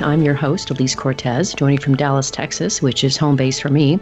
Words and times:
I'm 0.00 0.22
your 0.22 0.34
host, 0.34 0.68
Alise 0.68 0.96
Cortez, 0.96 1.54
joining 1.54 1.78
from 1.78 1.96
Dallas, 1.96 2.30
Texas, 2.30 2.80
which 2.80 3.04
is 3.04 3.16
home 3.16 3.36
base 3.36 3.60
for 3.60 3.68
me. 3.68 4.00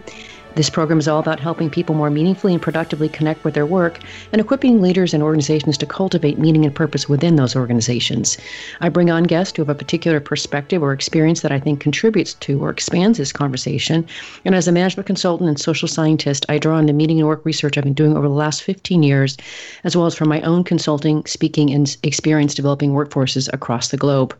This 0.54 0.70
program 0.70 0.98
is 0.98 1.06
all 1.06 1.20
about 1.20 1.40
helping 1.40 1.68
people 1.68 1.94
more 1.94 2.10
meaningfully 2.10 2.54
and 2.54 2.62
productively 2.62 3.08
connect 3.08 3.44
with 3.44 3.54
their 3.54 3.66
work 3.66 4.00
and 4.32 4.40
equipping 4.40 4.80
leaders 4.80 5.12
and 5.12 5.22
organizations 5.22 5.76
to 5.78 5.86
cultivate 5.86 6.38
meaning 6.38 6.64
and 6.64 6.74
purpose 6.74 7.08
within 7.08 7.36
those 7.36 7.54
organizations. 7.54 8.36
I 8.80 8.88
bring 8.88 9.10
on 9.10 9.24
guests 9.24 9.56
who 9.56 9.62
have 9.62 9.68
a 9.68 9.74
particular 9.74 10.20
perspective 10.20 10.82
or 10.82 10.92
experience 10.92 11.42
that 11.42 11.52
I 11.52 11.60
think 11.60 11.80
contributes 11.80 12.34
to 12.34 12.60
or 12.62 12.70
expands 12.70 13.18
this 13.18 13.32
conversation. 13.32 14.06
And 14.44 14.54
as 14.54 14.66
a 14.66 14.72
management 14.72 15.06
consultant 15.06 15.48
and 15.48 15.58
social 15.58 15.88
scientist, 15.88 16.46
I 16.48 16.58
draw 16.58 16.76
on 16.76 16.86
the 16.86 16.92
meaning 16.92 17.18
and 17.18 17.28
work 17.28 17.44
research 17.44 17.76
I've 17.76 17.84
been 17.84 17.94
doing 17.94 18.16
over 18.16 18.28
the 18.28 18.34
last 18.34 18.62
15 18.62 19.02
years, 19.02 19.36
as 19.84 19.96
well 19.96 20.06
as 20.06 20.14
from 20.14 20.28
my 20.28 20.40
own 20.42 20.64
consulting, 20.64 21.24
speaking, 21.26 21.70
and 21.70 21.96
experience 22.02 22.54
developing 22.54 22.92
workforces 22.92 23.52
across 23.52 23.88
the 23.88 23.96
globe. 23.96 24.34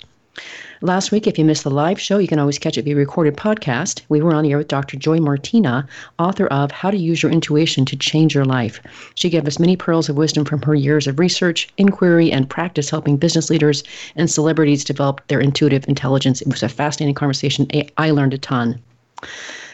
Last 0.83 1.13
week, 1.13 1.27
if 1.27 1.39
you 1.39 1.45
missed 1.45 1.65
the 1.65 1.71
live 1.71 2.01
show, 2.01 2.19
you 2.19 2.29
can 2.29 2.39
always 2.39 2.59
catch 2.59 2.79
it 2.79 2.85
via 2.85 2.97
recorded 2.97 3.37
podcast. 3.37 4.03
We 4.09 4.23
were 4.23 4.33
on 4.33 4.45
the 4.45 4.53
air 4.53 4.59
with 4.59 4.69
Dr. 4.69 4.97
Joy 4.97 5.19
Martina, 5.21 5.87
author 6.19 6.47
of 6.47 6.71
How 6.71 6.91
to 6.91 6.97
Use 6.97 7.23
Your 7.23 7.31
Intuition 7.31 7.85
to 7.85 7.97
Change 7.97 8.35
Your 8.35 8.47
Life. 8.47 8.81
She 9.15 9.29
gave 9.29 9.47
us 9.47 9.59
many 9.59 9.77
pearls 9.77 10.09
of 10.09 10.17
wisdom 10.17 10.45
from 10.45 10.63
her 10.63 10.75
years 10.75 11.07
of 11.07 11.19
research, 11.19 11.69
inquiry, 11.77 12.33
and 12.33 12.49
practice 12.49 12.89
helping 12.89 13.19
business 13.19 13.51
leaders 13.51 13.83
and 14.17 14.31
celebrities 14.31 14.85
develop 14.85 15.21
their 15.29 15.41
intuitive 15.41 15.87
intelligence. 15.87 16.41
It 16.41 16.49
was 16.49 16.63
a 16.63 16.69
fascinating 16.69 17.15
conversation. 17.15 17.69
I 17.99 18.11
learned 18.11 18.35
a 18.35 18.39
ton. 18.39 18.81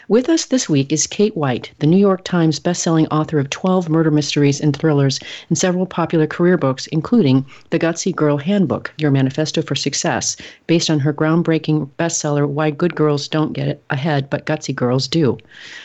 With 0.08 0.28
us 0.28 0.44
this 0.44 0.68
week 0.68 0.92
is 0.92 1.08
Kate 1.08 1.36
White, 1.36 1.72
the 1.80 1.86
New 1.88 1.96
York 1.96 2.22
Times 2.22 2.60
bestselling 2.60 3.08
author 3.10 3.40
of 3.40 3.50
12 3.50 3.88
murder 3.88 4.12
mysteries 4.12 4.60
and 4.60 4.76
thrillers 4.76 5.18
and 5.48 5.58
several 5.58 5.84
popular 5.84 6.28
career 6.28 6.56
books, 6.56 6.86
including 6.86 7.44
The 7.70 7.80
Gutsy 7.80 8.14
Girl 8.14 8.36
Handbook, 8.36 8.92
Your 8.98 9.10
Manifesto 9.10 9.62
for 9.62 9.74
Success, 9.74 10.36
based 10.68 10.90
on 10.90 11.00
her 11.00 11.12
groundbreaking 11.12 11.90
bestseller 11.98 12.46
Why 12.46 12.70
Good 12.70 12.94
Girls 12.94 13.26
Don't 13.26 13.52
Get 13.52 13.82
Ahead 13.90 14.30
But 14.30 14.46
Gutsy 14.46 14.72
Girls 14.72 15.08
Do. 15.08 15.38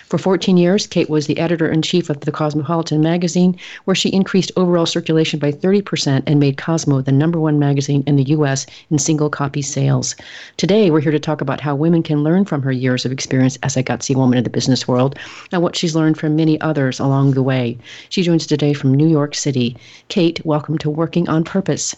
For 0.05 0.19
14 0.19 0.55
years, 0.55 0.85
Kate 0.85 1.09
was 1.09 1.25
the 1.25 1.39
editor 1.39 1.67
in 1.67 1.81
chief 1.81 2.09
of 2.09 2.19
the 2.19 2.31
Cosmopolitan 2.31 3.01
magazine, 3.01 3.57
where 3.85 3.95
she 3.95 4.09
increased 4.09 4.51
overall 4.55 4.85
circulation 4.85 5.39
by 5.39 5.51
30% 5.51 6.21
and 6.27 6.39
made 6.39 6.57
Cosmo 6.57 7.01
the 7.01 7.11
number 7.11 7.39
one 7.39 7.57
magazine 7.57 8.03
in 8.05 8.17
the 8.17 8.29
U.S. 8.35 8.67
in 8.91 8.99
single 8.99 9.31
copy 9.31 9.63
sales. 9.63 10.15
Today, 10.57 10.91
we're 10.91 10.99
here 10.99 11.11
to 11.11 11.19
talk 11.19 11.41
about 11.41 11.61
how 11.61 11.73
women 11.73 12.03
can 12.03 12.23
learn 12.23 12.45
from 12.45 12.61
her 12.61 12.71
years 12.71 13.03
of 13.03 13.11
experience 13.11 13.57
as 13.63 13.75
a 13.75 13.83
gutsy 13.83 14.10
woman 14.15 14.37
in 14.37 14.43
the 14.43 14.49
business 14.49 14.87
world 14.87 15.17
and 15.51 15.61
what 15.61 15.75
she's 15.75 15.95
learned 15.95 16.17
from 16.17 16.35
many 16.35 16.59
others 16.61 16.99
along 16.99 17.31
the 17.31 17.43
way. 17.43 17.77
She 18.09 18.23
joins 18.23 18.47
today 18.47 18.73
from 18.73 18.93
New 18.93 19.07
York 19.07 19.35
City. 19.35 19.75
Kate, 20.07 20.43
welcome 20.45 20.77
to 20.79 20.89
Working 20.89 21.29
on 21.29 21.43
Purpose. 21.43 21.95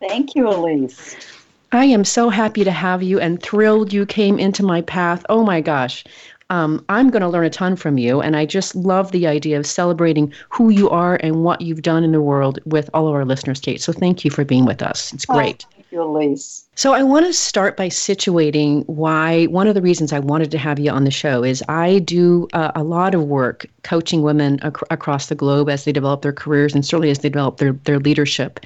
Thank 0.00 0.34
you, 0.34 0.44
Alise. 0.44 1.16
I 1.72 1.84
am 1.86 2.04
so 2.04 2.28
happy 2.28 2.64
to 2.64 2.70
have 2.70 3.02
you 3.02 3.18
and 3.18 3.42
thrilled 3.42 3.92
you 3.92 4.06
came 4.06 4.38
into 4.38 4.62
my 4.62 4.82
path. 4.82 5.26
Oh 5.28 5.42
my 5.42 5.60
gosh 5.60 6.04
um, 6.50 6.84
I'm 6.88 7.10
going 7.10 7.22
to 7.22 7.28
learn 7.28 7.44
a 7.44 7.50
ton 7.50 7.76
from 7.76 7.98
you. 7.98 8.20
And 8.20 8.36
I 8.36 8.46
just 8.46 8.74
love 8.76 9.12
the 9.12 9.26
idea 9.26 9.58
of 9.58 9.66
celebrating 9.66 10.32
who 10.48 10.70
you 10.70 10.88
are 10.90 11.18
and 11.22 11.42
what 11.42 11.60
you've 11.60 11.82
done 11.82 12.04
in 12.04 12.12
the 12.12 12.20
world 12.20 12.58
with 12.64 12.88
all 12.94 13.08
of 13.08 13.14
our 13.14 13.24
listeners, 13.24 13.60
Kate. 13.60 13.80
So 13.80 13.92
thank 13.92 14.24
you 14.24 14.30
for 14.30 14.44
being 14.44 14.64
with 14.64 14.82
us. 14.82 15.12
It's 15.12 15.24
great. 15.26 15.66
Oh, 15.68 15.75
So 16.74 16.92
I 16.92 17.02
want 17.02 17.26
to 17.26 17.32
start 17.32 17.76
by 17.76 17.88
situating 17.88 18.86
why 18.86 19.44
one 19.46 19.66
of 19.66 19.74
the 19.74 19.82
reasons 19.82 20.12
I 20.12 20.18
wanted 20.18 20.50
to 20.50 20.58
have 20.58 20.78
you 20.78 20.90
on 20.90 21.04
the 21.04 21.10
show 21.10 21.44
is 21.44 21.62
I 21.68 22.00
do 22.00 22.48
uh, 22.52 22.72
a 22.74 22.82
lot 22.82 23.14
of 23.14 23.24
work 23.24 23.66
coaching 23.82 24.22
women 24.22 24.58
ac- 24.62 24.84
across 24.90 25.26
the 25.26 25.34
globe 25.34 25.68
as 25.68 25.84
they 25.84 25.92
develop 25.92 26.22
their 26.22 26.32
careers 26.32 26.74
and 26.74 26.84
certainly 26.84 27.10
as 27.10 27.20
they 27.20 27.28
develop 27.28 27.58
their, 27.58 27.72
their 27.72 27.98
leadership. 27.98 28.60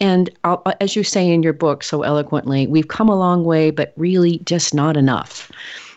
And 0.00 0.30
I'll, 0.44 0.62
as 0.80 0.94
you 0.94 1.02
say 1.02 1.30
in 1.30 1.42
your 1.42 1.52
book 1.52 1.82
so 1.82 2.02
eloquently, 2.02 2.66
we've 2.66 2.88
come 2.88 3.08
a 3.08 3.18
long 3.18 3.44
way, 3.44 3.70
but 3.70 3.92
really 3.96 4.38
just 4.44 4.74
not 4.74 4.96
enough. 4.96 5.50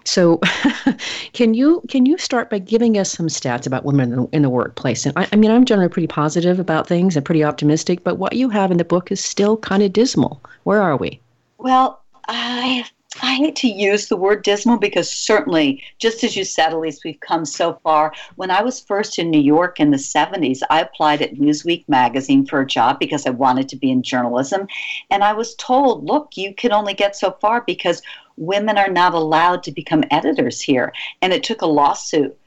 So, 0.03 0.39
can 1.33 1.53
you 1.53 1.81
can 1.87 2.05
you 2.05 2.17
start 2.17 2.49
by 2.49 2.59
giving 2.59 2.97
us 2.97 3.11
some 3.11 3.27
stats 3.27 3.67
about 3.67 3.85
women 3.85 4.11
in 4.11 4.17
the, 4.17 4.29
in 4.31 4.41
the 4.41 4.49
workplace? 4.49 5.05
And 5.05 5.13
I, 5.17 5.27
I, 5.31 5.35
mean, 5.35 5.51
I'm 5.51 5.65
generally 5.65 5.89
pretty 5.89 6.07
positive 6.07 6.59
about 6.59 6.87
things 6.87 7.15
and 7.15 7.25
pretty 7.25 7.43
optimistic, 7.43 8.03
but 8.03 8.17
what 8.17 8.33
you 8.33 8.49
have 8.49 8.71
in 8.71 8.77
the 8.77 8.85
book 8.85 9.11
is 9.11 9.23
still 9.23 9.57
kind 9.57 9.83
of 9.83 9.93
dismal. 9.93 10.41
Where 10.63 10.81
are 10.81 10.97
we? 10.97 11.19
Well, 11.57 12.01
I 12.27 12.85
I 13.21 13.35
hate 13.35 13.57
to 13.57 13.67
use 13.67 14.07
the 14.07 14.15
word 14.15 14.41
dismal 14.43 14.77
because 14.77 15.11
certainly, 15.11 15.83
just 15.97 16.23
as 16.23 16.37
you 16.37 16.45
said, 16.45 16.71
Alise, 16.71 17.03
we've 17.03 17.19
come 17.19 17.43
so 17.43 17.77
far. 17.83 18.13
When 18.37 18.49
I 18.49 18.61
was 18.61 18.79
first 18.79 19.19
in 19.19 19.29
New 19.29 19.41
York 19.41 19.81
in 19.81 19.91
the 19.91 19.97
70s, 19.97 20.61
I 20.69 20.79
applied 20.79 21.21
at 21.21 21.35
Newsweek 21.35 21.83
magazine 21.89 22.45
for 22.45 22.61
a 22.61 22.65
job 22.65 22.99
because 22.99 23.27
I 23.27 23.31
wanted 23.31 23.67
to 23.69 23.75
be 23.75 23.91
in 23.91 24.01
journalism. 24.01 24.65
And 25.09 25.25
I 25.25 25.33
was 25.33 25.55
told, 25.55 26.05
look, 26.05 26.37
you 26.37 26.53
can 26.53 26.71
only 26.71 26.93
get 26.93 27.17
so 27.17 27.31
far 27.41 27.61
because 27.61 28.01
women 28.41 28.77
are 28.77 28.89
not 28.89 29.13
allowed 29.13 29.63
to 29.63 29.71
become 29.71 30.03
editors 30.09 30.59
here. 30.59 30.91
And 31.21 31.31
it 31.31 31.43
took 31.43 31.61
a 31.61 31.67
lawsuit 31.67 32.37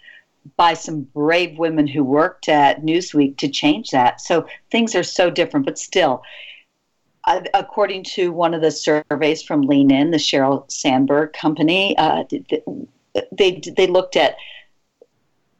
by 0.56 0.74
some 0.74 1.02
brave 1.02 1.56
women 1.56 1.86
who 1.86 2.04
worked 2.04 2.48
at 2.48 2.82
Newsweek 2.82 3.38
to 3.38 3.48
change 3.48 3.90
that. 3.92 4.20
So 4.20 4.46
things 4.70 4.94
are 4.94 5.04
so 5.04 5.30
different, 5.30 5.64
but 5.64 5.78
still, 5.78 6.22
uh, 7.26 7.42
according 7.54 8.04
to 8.04 8.32
one 8.32 8.52
of 8.52 8.60
the 8.60 8.70
surveys 8.70 9.42
from 9.42 9.62
Lean 9.62 9.90
In, 9.90 10.10
the 10.10 10.18
Sheryl 10.18 10.70
Sandberg 10.70 11.32
company, 11.32 11.96
uh, 11.96 12.24
they 13.32 13.62
they 13.76 13.86
looked 13.86 14.16
at 14.16 14.36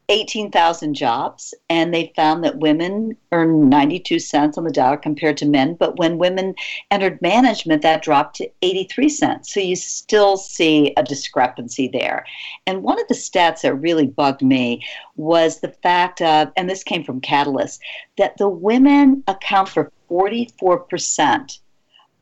18,000 0.09 0.94
jobs, 0.94 1.54
and 1.70 1.92
they 1.92 2.12
found 2.15 2.44
that 2.44 2.59
women 2.59 3.16
earn 3.32 3.69
92 3.69 4.19
cents 4.19 4.59
on 4.59 4.65
the 4.65 4.70
dollar 4.70 4.97
compared 4.97 5.37
to 5.38 5.47
men. 5.47 5.75
But 5.75 5.97
when 5.97 6.19
women 6.19 6.54
entered 6.91 7.22
management, 7.22 7.82
that 7.82 8.03
dropped 8.03 8.37
to 8.37 8.50
83 8.62 9.09
cents. 9.09 9.54
So 9.54 9.60
you 9.60 9.76
still 9.76 10.37
see 10.37 10.93
a 10.97 11.03
discrepancy 11.03 11.88
there. 11.88 12.26
And 12.66 12.82
one 12.82 13.00
of 13.00 13.09
the 13.09 13.14
stats 13.14 13.62
that 13.62 13.75
really 13.75 14.06
bugged 14.06 14.43
me 14.43 14.84
was 15.16 15.60
the 15.60 15.72
fact 15.82 16.20
of, 16.20 16.53
and 16.56 16.69
this 16.69 16.84
came 16.84 17.03
from 17.03 17.20
Catalyst, 17.20 17.81
that 18.19 18.37
the 18.37 18.48
women 18.48 19.25
account 19.26 19.69
for 19.69 19.91
44% 20.10 21.59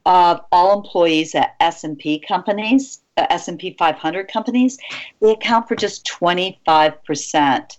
of 0.05 0.41
all 0.51 0.79
employees 0.79 1.35
at 1.35 1.55
S&P 1.61 2.19
companies 2.21 3.02
S&P 3.17 3.77
500 3.79 4.29
companies, 4.29 4.79
they 5.21 5.33
account 5.33 5.69
for 5.69 5.77
just 5.77 6.07
25% 6.07 7.79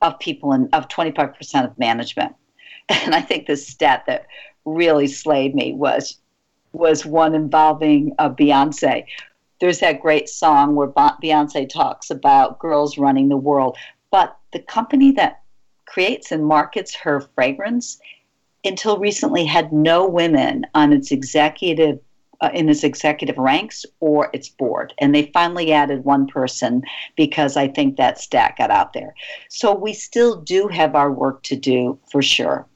of 0.00 0.18
people 0.18 0.52
and 0.52 0.72
of 0.72 0.88
25% 0.88 1.64
of 1.64 1.78
management. 1.78 2.34
And 2.90 3.14
I 3.14 3.20
think 3.20 3.46
the 3.46 3.56
stat 3.56 4.04
that 4.06 4.26
really 4.64 5.08
slayed 5.08 5.54
me 5.54 5.74
was 5.74 6.18
was 6.72 7.04
one 7.04 7.34
involving 7.34 8.14
uh, 8.18 8.30
Beyonce. 8.30 9.04
There's 9.60 9.80
that 9.80 10.00
great 10.00 10.28
song 10.28 10.74
where 10.74 10.88
Beyonce 10.88 11.68
talks 11.68 12.08
about 12.10 12.58
girls 12.58 12.96
running 12.96 13.28
the 13.28 13.36
world, 13.36 13.76
but 14.10 14.38
the 14.52 14.60
company 14.60 15.12
that 15.12 15.42
creates 15.86 16.32
and 16.32 16.46
markets 16.46 16.94
her 16.94 17.20
fragrance 17.34 17.98
until 18.64 18.98
recently 18.98 19.44
had 19.44 19.72
no 19.72 20.06
women 20.06 20.64
on 20.74 20.92
its 20.92 21.10
executive 21.10 21.98
uh, 22.40 22.50
in 22.54 22.68
its 22.68 22.84
executive 22.84 23.38
ranks 23.38 23.84
or 24.00 24.30
its 24.32 24.48
board. 24.48 24.94
And 24.98 25.14
they 25.14 25.30
finally 25.32 25.72
added 25.72 26.04
one 26.04 26.26
person 26.26 26.82
because 27.16 27.56
I 27.56 27.68
think 27.68 27.96
that 27.96 28.18
stat 28.18 28.54
got 28.58 28.70
out 28.70 28.92
there. 28.92 29.14
So 29.48 29.74
we 29.74 29.92
still 29.92 30.40
do 30.40 30.68
have 30.68 30.94
our 30.94 31.12
work 31.12 31.42
to 31.44 31.56
do 31.56 31.98
for 32.10 32.22
sure. 32.22 32.66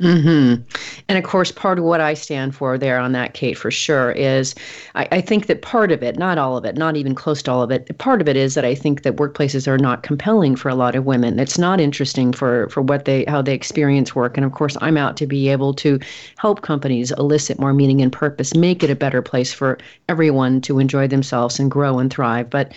Mm-hmm. 0.00 0.62
And 1.08 1.18
of 1.18 1.24
course, 1.24 1.50
part 1.50 1.78
of 1.78 1.84
what 1.84 2.00
I 2.00 2.14
stand 2.14 2.54
for 2.54 2.78
there 2.78 3.00
on 3.00 3.10
that, 3.12 3.34
Kate, 3.34 3.58
for 3.58 3.70
sure, 3.70 4.12
is 4.12 4.54
I, 4.94 5.08
I, 5.10 5.20
think 5.20 5.46
that 5.46 5.62
part 5.62 5.90
of 5.90 6.04
it, 6.04 6.16
not 6.16 6.38
all 6.38 6.56
of 6.56 6.64
it, 6.64 6.76
not 6.76 6.96
even 6.96 7.16
close 7.16 7.42
to 7.42 7.50
all 7.50 7.62
of 7.62 7.72
it, 7.72 7.98
part 7.98 8.20
of 8.20 8.28
it 8.28 8.36
is 8.36 8.54
that 8.54 8.64
I 8.64 8.76
think 8.76 9.02
that 9.02 9.16
workplaces 9.16 9.66
are 9.66 9.76
not 9.76 10.04
compelling 10.04 10.54
for 10.54 10.68
a 10.68 10.76
lot 10.76 10.94
of 10.94 11.04
women. 11.04 11.40
It's 11.40 11.58
not 11.58 11.80
interesting 11.80 12.32
for 12.32 12.68
for 12.68 12.80
what 12.80 13.06
they 13.06 13.24
how 13.26 13.42
they 13.42 13.54
experience 13.54 14.14
work. 14.14 14.36
And 14.36 14.46
of 14.46 14.52
course, 14.52 14.76
I'm 14.80 14.96
out 14.96 15.16
to 15.16 15.26
be 15.26 15.48
able 15.48 15.74
to 15.74 15.98
help 16.36 16.62
companies 16.62 17.10
elicit 17.12 17.58
more 17.58 17.74
meaning 17.74 18.00
and 18.00 18.12
purpose, 18.12 18.54
make 18.54 18.84
it 18.84 18.90
a 18.90 18.96
better 18.96 19.20
place 19.20 19.52
for 19.52 19.78
everyone 20.08 20.60
to 20.60 20.78
enjoy 20.78 21.08
themselves 21.08 21.58
and 21.58 21.68
grow 21.68 21.98
and 21.98 22.12
thrive. 22.12 22.50
But 22.50 22.72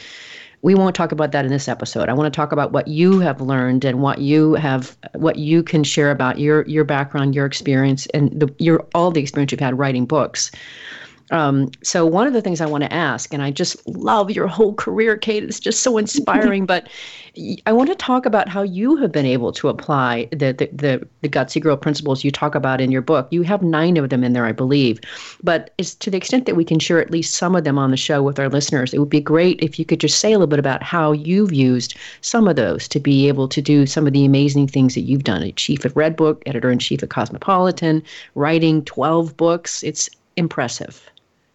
we 0.64 0.76
won't 0.76 0.96
talk 0.96 1.12
about 1.12 1.32
that 1.32 1.46
in 1.46 1.52
this 1.52 1.68
episode. 1.68 2.08
I 2.10 2.14
want 2.14 2.32
to 2.32 2.36
talk 2.36 2.52
about 2.52 2.72
what 2.72 2.88
you 2.88 3.20
have 3.20 3.42
learned 3.42 3.84
and 3.84 4.02
what 4.02 4.20
you 4.20 4.54
have, 4.56 4.96
what 5.14 5.38
you 5.38 5.64
can 5.64 5.84
share 5.84 6.12
about 6.12 6.40
your 6.40 6.64
your 6.68 6.84
background, 6.84 7.34
your 7.34 7.46
experience, 7.46 8.06
and 8.08 8.32
the, 8.40 8.54
your 8.60 8.86
all 8.94 9.12
the 9.12 9.22
experience 9.22 9.52
you've 9.52 9.60
had 9.60 9.78
writing 9.78 10.06
books. 10.06 10.52
Um, 11.32 11.72
so 11.82 12.06
one 12.06 12.28
of 12.28 12.34
the 12.34 12.42
things 12.42 12.62
I 12.62 12.66
want 12.66 12.84
to 12.84 12.94
ask, 12.94 13.34
and 13.34 13.42
I 13.42 13.52
just 13.52 13.88
love 13.88 14.30
your 14.30 14.48
whole 14.48 14.74
career, 14.74 15.18
Kate. 15.18 15.44
It's 15.44 15.60
just 15.60 15.82
so 15.82 15.98
inspiring. 15.98 16.66
but 16.72 16.90
I 17.66 17.72
want 17.72 17.90
to 17.90 17.96
talk 17.96 18.26
about 18.26 18.50
how 18.50 18.62
you 18.62 18.98
have 18.98 19.12
been 19.12 19.26
able 19.26 19.54
to 19.54 19.70
apply 19.70 20.28
the, 20.32 20.52
the 20.52 20.70
the 20.74 21.08
the, 21.22 21.30
gutsy 21.30 21.62
girl 21.62 21.78
principles 21.78 22.26
you 22.26 22.32
talk 22.32 22.56
about 22.56 22.82
in 22.82 22.92
your 22.92 23.02
book. 23.02 23.30
You 23.32 23.44
have 23.44 23.62
nine 23.62 23.96
of 23.96 24.10
them 24.10 24.24
in 24.24 24.34
there, 24.34 24.46
I 24.46 24.52
believe. 24.52 25.00
But 25.42 25.74
it's 25.78 25.96
to 25.96 26.12
the 26.12 26.18
extent 26.18 26.46
that 26.46 26.58
we 26.58 26.66
can 26.66 26.80
share 26.80 27.00
at 27.00 27.12
least 27.12 27.36
some 27.36 27.56
of 27.56 27.64
them 27.64 27.78
on 27.78 27.92
the 27.92 27.98
show 27.98 28.22
with 28.22 28.38
our 28.38 28.50
listeners, 28.50 28.94
it 28.94 29.00
would 29.00 29.10
be 29.10 29.22
great 29.22 29.64
if 29.64 29.80
you 29.80 29.86
could 29.86 30.02
just 30.02 30.20
say 30.20 30.34
a 30.34 30.38
little 30.38 30.48
bit 30.48 30.60
about 30.60 30.84
how 30.84 31.14
you've 31.14 31.54
used 31.54 31.96
some 32.20 32.50
of 32.50 32.58
those 32.58 32.88
to 32.90 33.00
be 33.00 33.30
able 33.30 33.48
to 33.48 33.62
do 33.62 33.86
some 33.86 34.06
of 34.06 34.12
the 34.12 34.26
amazing 34.26 34.68
things 34.68 34.94
that 34.96 35.02
you've 35.02 35.24
done. 35.24 35.42
A 35.42 35.54
chief 35.54 35.86
at 35.86 35.94
Redbook, 35.94 36.42
editor 36.46 36.70
in 36.70 36.80
chief 36.80 37.02
at 37.02 37.10
Cosmopolitan, 37.10 38.04
writing 38.36 38.84
twelve 38.84 39.38
books. 39.38 39.84
It's 39.84 40.10
impressive. 40.36 41.11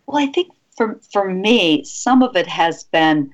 Well, 0.06 0.22
I 0.22 0.26
think 0.26 0.52
for 0.76 1.00
for 1.12 1.32
me, 1.32 1.84
some 1.84 2.22
of 2.22 2.36
it 2.36 2.46
has 2.46 2.84
been 2.84 3.30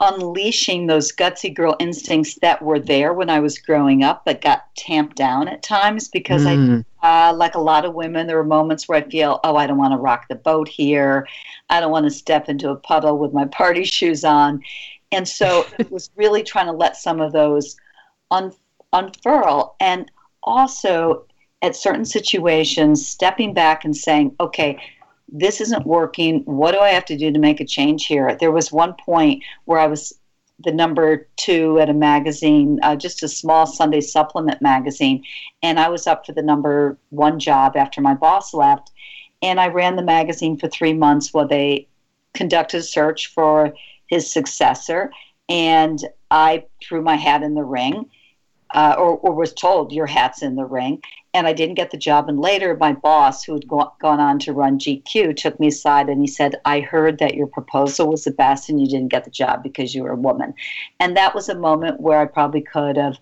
unleashing 0.00 0.86
those 0.86 1.12
gutsy 1.12 1.54
girl 1.54 1.74
instincts 1.78 2.34
that 2.42 2.60
were 2.60 2.78
there 2.78 3.12
when 3.14 3.30
I 3.30 3.40
was 3.40 3.58
growing 3.58 4.02
up, 4.02 4.24
but 4.24 4.42
got 4.42 4.74
tamped 4.76 5.16
down 5.16 5.48
at 5.48 5.62
times 5.62 6.08
because 6.08 6.44
mm. 6.44 6.84
I, 7.02 7.30
uh, 7.30 7.32
like 7.34 7.54
a 7.54 7.60
lot 7.60 7.84
of 7.84 7.94
women, 7.94 8.26
there 8.26 8.36
were 8.36 8.44
moments 8.44 8.88
where 8.88 8.98
I 8.98 9.08
feel, 9.08 9.40
oh, 9.42 9.56
I 9.56 9.66
don't 9.66 9.78
want 9.78 9.92
to 9.92 9.98
rock 9.98 10.26
the 10.28 10.34
boat 10.34 10.68
here. 10.68 11.26
I 11.70 11.80
don't 11.80 11.92
want 11.92 12.04
to 12.04 12.10
step 12.10 12.48
into 12.48 12.70
a 12.70 12.76
puddle 12.76 13.16
with 13.16 13.32
my 13.32 13.46
party 13.46 13.84
shoes 13.84 14.22
on. 14.22 14.62
And 15.12 15.26
so 15.26 15.64
it 15.78 15.90
was 15.90 16.10
really 16.14 16.42
trying 16.42 16.66
to 16.66 16.72
let 16.72 16.96
some 16.96 17.20
of 17.20 17.32
those 17.32 17.76
un- 18.30 18.52
unfurl. 18.92 19.76
And 19.80 20.10
also, 20.42 21.24
at 21.62 21.74
certain 21.74 22.04
situations, 22.04 23.06
stepping 23.06 23.54
back 23.54 23.84
and 23.84 23.96
saying, 23.96 24.36
okay, 24.40 24.78
this 25.28 25.60
isn't 25.60 25.86
working. 25.86 26.42
What 26.44 26.72
do 26.72 26.78
I 26.78 26.90
have 26.90 27.04
to 27.06 27.16
do 27.16 27.32
to 27.32 27.38
make 27.38 27.60
a 27.60 27.64
change 27.64 28.06
here? 28.06 28.36
There 28.38 28.52
was 28.52 28.70
one 28.70 28.94
point 28.94 29.42
where 29.64 29.78
I 29.78 29.86
was 29.86 30.12
the 30.60 30.72
number 30.72 31.28
two 31.36 31.78
at 31.78 31.90
a 31.90 31.94
magazine, 31.94 32.78
uh, 32.82 32.96
just 32.96 33.22
a 33.22 33.28
small 33.28 33.66
Sunday 33.66 34.00
supplement 34.00 34.62
magazine, 34.62 35.22
and 35.62 35.78
I 35.78 35.88
was 35.88 36.06
up 36.06 36.24
for 36.24 36.32
the 36.32 36.42
number 36.42 36.96
one 37.10 37.38
job 37.38 37.76
after 37.76 38.00
my 38.00 38.14
boss 38.14 38.54
left. 38.54 38.90
And 39.42 39.60
I 39.60 39.68
ran 39.68 39.96
the 39.96 40.02
magazine 40.02 40.56
for 40.56 40.68
three 40.68 40.94
months 40.94 41.34
while 41.34 41.46
they 41.46 41.88
conducted 42.32 42.78
a 42.78 42.82
search 42.82 43.26
for 43.28 43.74
his 44.06 44.32
successor. 44.32 45.12
And 45.48 45.98
I 46.30 46.64
threw 46.82 47.02
my 47.02 47.16
hat 47.16 47.42
in 47.42 47.54
the 47.54 47.62
ring, 47.62 48.06
uh, 48.74 48.94
or, 48.98 49.18
or 49.18 49.34
was 49.34 49.52
told, 49.52 49.92
Your 49.92 50.06
hat's 50.06 50.42
in 50.42 50.56
the 50.56 50.64
ring 50.64 51.02
and 51.36 51.46
I 51.46 51.52
didn't 51.52 51.74
get 51.74 51.90
the 51.90 51.98
job. 51.98 52.30
And 52.30 52.40
later, 52.40 52.74
my 52.80 52.94
boss, 52.94 53.44
who 53.44 53.52
had 53.52 53.68
go- 53.68 53.92
gone 54.00 54.20
on 54.20 54.38
to 54.40 54.54
run 54.54 54.78
GQ, 54.78 55.36
took 55.36 55.60
me 55.60 55.68
aside 55.68 56.08
and 56.08 56.20
he 56.20 56.26
said, 56.26 56.56
I 56.64 56.80
heard 56.80 57.18
that 57.18 57.34
your 57.34 57.46
proposal 57.46 58.08
was 58.08 58.24
the 58.24 58.30
best 58.30 58.70
and 58.70 58.80
you 58.80 58.86
didn't 58.86 59.10
get 59.10 59.24
the 59.24 59.30
job 59.30 59.62
because 59.62 59.94
you 59.94 60.02
were 60.02 60.12
a 60.12 60.16
woman. 60.16 60.54
And 60.98 61.14
that 61.16 61.34
was 61.34 61.50
a 61.50 61.54
moment 61.54 62.00
where 62.00 62.18
I 62.18 62.24
probably 62.24 62.62
could 62.62 62.96
have 62.96 63.18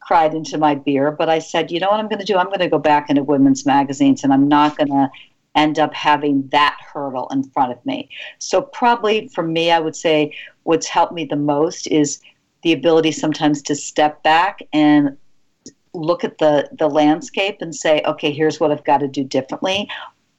cried 0.00 0.34
into 0.34 0.58
my 0.58 0.74
beer. 0.74 1.10
But 1.10 1.30
I 1.30 1.38
said, 1.38 1.70
you 1.70 1.80
know 1.80 1.88
what 1.88 1.98
I'm 1.98 2.08
going 2.08 2.18
to 2.18 2.26
do? 2.26 2.36
I'm 2.36 2.46
going 2.46 2.60
to 2.60 2.68
go 2.68 2.78
back 2.78 3.08
into 3.08 3.24
women's 3.24 3.64
magazines 3.64 4.22
and 4.22 4.34
I'm 4.34 4.48
not 4.48 4.76
going 4.76 4.88
to 4.88 5.10
end 5.54 5.78
up 5.78 5.94
having 5.94 6.46
that 6.48 6.78
hurdle 6.92 7.28
in 7.32 7.42
front 7.42 7.72
of 7.72 7.84
me. 7.86 8.10
So, 8.38 8.60
probably 8.60 9.28
for 9.28 9.42
me, 9.42 9.70
I 9.70 9.80
would 9.80 9.96
say 9.96 10.36
what's 10.64 10.86
helped 10.86 11.14
me 11.14 11.24
the 11.24 11.36
most 11.36 11.86
is 11.86 12.20
the 12.62 12.74
ability 12.74 13.12
sometimes 13.12 13.62
to 13.62 13.74
step 13.74 14.22
back 14.22 14.60
and 14.74 15.16
look 15.96 16.24
at 16.24 16.38
the 16.38 16.68
the 16.78 16.88
landscape 16.88 17.58
and 17.60 17.74
say, 17.74 18.02
okay, 18.06 18.32
here's 18.32 18.60
what 18.60 18.70
I've 18.70 18.84
got 18.84 18.98
to 18.98 19.08
do 19.08 19.24
differently. 19.24 19.88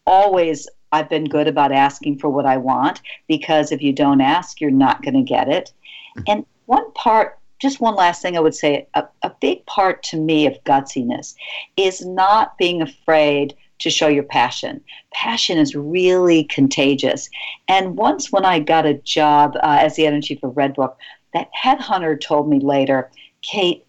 Always 0.05 0.67
I've 0.91 1.09
been 1.09 1.25
good 1.25 1.47
about 1.47 1.71
asking 1.71 2.19
for 2.19 2.29
what 2.29 2.45
I 2.45 2.57
want 2.57 3.01
because 3.27 3.71
if 3.71 3.81
you 3.81 3.93
don't 3.93 4.21
ask, 4.21 4.61
you're 4.61 4.71
not 4.71 5.01
going 5.03 5.15
to 5.15 5.21
get 5.21 5.49
it. 5.49 5.73
Mm-hmm. 6.17 6.23
And 6.27 6.45
one 6.65 6.91
part, 6.93 7.39
just 7.59 7.81
one 7.81 7.95
last 7.95 8.21
thing 8.21 8.37
I 8.37 8.41
would 8.41 8.55
say, 8.55 8.87
a, 8.93 9.05
a 9.23 9.31
big 9.41 9.65
part 9.65 10.03
to 10.03 10.17
me 10.17 10.45
of 10.47 10.63
gutsiness 10.63 11.35
is 11.75 12.05
not 12.05 12.57
being 12.57 12.81
afraid 12.81 13.55
to 13.79 13.89
show 13.89 14.07
your 14.07 14.23
passion. 14.23 14.81
Passion 15.13 15.57
is 15.57 15.75
really 15.75 16.45
contagious. 16.45 17.29
And 17.67 17.97
once 17.97 18.31
when 18.31 18.45
I 18.45 18.59
got 18.59 18.85
a 18.85 18.95
job 18.95 19.55
uh, 19.57 19.77
as 19.79 19.95
the 19.95 20.03
editor 20.03 20.15
in 20.15 20.21
chief 20.21 20.43
of 20.43 20.53
Redbook, 20.53 20.95
that 21.33 21.49
headhunter 21.61 22.19
told 22.19 22.49
me 22.49 22.59
later, 22.59 23.11
Kate, 23.41 23.85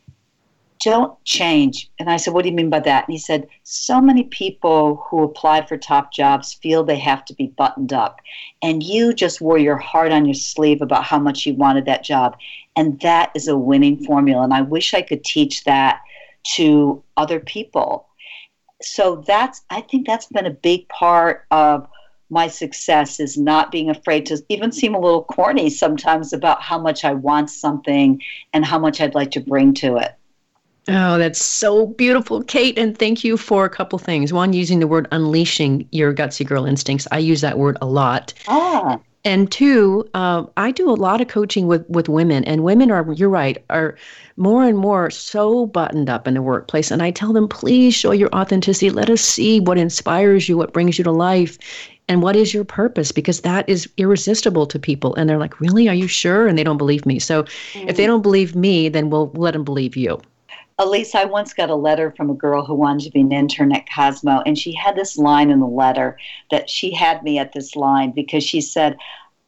don't 0.81 1.23
change. 1.25 1.91
And 1.99 2.11
I 2.11 2.17
said, 2.17 2.35
What 2.35 2.43
do 2.43 2.51
you 2.51 2.55
mean 2.55 2.71
by 2.71 2.81
that? 2.81 3.07
And 3.07 3.13
he 3.13 3.19
said, 3.19 3.49
So 3.63 4.01
many 4.01 4.25
people 4.25 5.05
who 5.09 5.23
apply 5.23 5.67
for 5.67 5.77
top 5.77 6.13
jobs 6.13 6.55
feel 6.55 6.85
they 6.85 6.99
have 6.99 7.25
to 7.27 7.35
be 7.35 7.49
buttoned 7.49 7.93
up. 7.93 8.21
And 8.63 8.83
you 8.83 9.13
just 9.13 9.41
wore 9.41 9.59
your 9.59 9.77
heart 9.77 10.13
on 10.13 10.27
your 10.27 10.35
sleeve 10.35 10.83
about 10.83 11.05
how 11.05 11.19
much 11.19 11.47
you 11.47 11.55
wanted 11.55 11.87
that 11.87 12.05
job. 12.05 12.37
And 12.77 13.01
that 13.01 13.31
is 13.35 13.49
a 13.49 13.57
winning 13.57 14.05
formula. 14.05 14.45
And 14.45 14.55
I 14.55 14.63
wish 14.63 14.95
I 14.95 15.03
could 15.03 15.25
teach 15.25 15.65
that 15.65 16.01
to 16.55 17.03
other 17.17 17.41
people. 17.41 18.07
So 18.81 19.25
that's, 19.27 19.63
I 19.71 19.81
think 19.81 20.07
that's 20.07 20.27
been 20.27 20.47
a 20.47 20.51
big 20.51 20.89
part 20.89 21.45
of 21.51 21.89
my 22.31 22.47
success 22.47 23.21
is 23.21 23.39
not 23.39 23.73
being 23.73 23.91
afraid 23.91 24.27
to 24.27 24.39
even 24.49 24.71
seem 24.71 24.95
a 24.95 25.01
little 25.01 25.25
corny 25.25 25.71
sometimes 25.71 26.33
about 26.33 26.63
how 26.63 26.79
much 26.79 27.05
I 27.05 27.15
want 27.15 27.51
something 27.51 28.23
and 28.53 28.65
how 28.65 28.79
much 28.79 29.01
I'd 29.01 29.15
like 29.15 29.31
to 29.33 29.41
bring 29.41 29.73
to 29.75 29.97
it. 29.97 30.18
Oh, 30.89 31.19
that's 31.19 31.43
so 31.45 31.87
beautiful, 31.87 32.43
Kate. 32.43 32.79
And 32.79 32.97
thank 32.97 33.23
you 33.23 33.37
for 33.37 33.67
a 33.67 33.71
couple 33.71 33.99
things. 33.99 34.33
One, 34.33 34.55
using 34.55 34.81
the 34.81 34.87
word 34.87 35.07
unleashing 35.13 35.87
your 35.93 36.15
gutsy 36.15 36.47
girl 36.47 36.65
instincts. 36.65 37.07
I 37.13 37.19
use 37.19 37.43
that 37.43 37.59
word 37.59 37.77
a 37.83 37.87
lot. 37.87 38.33
Ah. 38.49 38.99
And 39.25 39.53
two, 39.53 40.09
uh, 40.15 40.45
I 40.57 40.71
do 40.71 40.89
a 40.89 40.93
lot 40.93 41.21
of 41.21 41.29
coaching 41.29 41.67
with, 41.67 41.87
with 41.91 42.09
women, 42.09 42.45
and 42.45 42.65
women 42.65 42.91
are, 42.91 43.13
you're 43.13 43.29
right, 43.29 43.63
are 43.69 43.97
more 44.37 44.65
and 44.65 44.79
more 44.79 45.11
so 45.11 45.67
buttoned 45.67 46.09
up 46.09 46.27
in 46.27 46.33
the 46.33 46.41
workplace. 46.41 46.91
And 46.91 47.03
I 47.03 47.11
tell 47.11 47.35
them, 47.35 47.49
please 47.49 47.95
show 47.95 48.13
your 48.13 48.31
authenticity. 48.35 48.89
Let 48.89 49.11
us 49.11 49.21
see 49.21 49.61
what 49.61 49.77
inspires 49.77 50.49
you, 50.49 50.57
what 50.57 50.73
brings 50.73 50.97
you 50.97 51.05
to 51.05 51.11
life, 51.11 51.59
and 52.09 52.23
what 52.23 52.37
is 52.37 52.55
your 52.55 52.65
purpose, 52.65 53.13
because 53.13 53.43
that 53.43 53.69
is 53.69 53.87
irresistible 53.99 54.67
to 54.69 54.79
people. 54.79 55.15
And 55.17 55.29
they're 55.29 55.37
like, 55.37 55.61
really? 55.61 55.89
Are 55.89 55.95
you 55.95 56.09
sure? 56.09 56.47
And 56.47 56.57
they 56.57 56.65
don't 56.65 56.79
believe 56.79 57.05
me. 57.05 57.19
So 57.19 57.43
mm. 57.43 57.89
if 57.89 57.97
they 57.99 58.05
mm. 58.05 58.07
don't 58.07 58.23
believe 58.23 58.57
me, 58.57 58.89
then 58.89 59.11
we'll 59.11 59.31
let 59.35 59.51
them 59.51 59.65
believe 59.65 59.95
you. 59.95 60.19
Alise, 60.81 61.17
I 61.17 61.25
once 61.25 61.53
got 61.53 61.71
a 61.71 61.75
letter 61.75 62.13
from 62.13 62.31
a 62.31 62.35
girl 62.35 62.65
who 62.65 62.75
wanted 62.75 63.05
to 63.05 63.11
be 63.11 63.21
an 63.21 63.33
intern 63.33 63.73
at 63.73 63.89
Cosmo, 63.93 64.43
and 64.47 64.57
she 64.57 64.73
had 64.73 64.95
this 64.95 65.19
line 65.19 65.51
in 65.51 65.59
the 65.59 65.67
letter 65.67 66.17
that 66.53 66.71
she 66.71 66.93
had 66.93 67.25
me 67.25 67.37
at 67.37 67.53
this 67.53 67.75
line 67.75 68.13
because 68.13 68.45
she 68.45 68.61
said, 68.61 68.97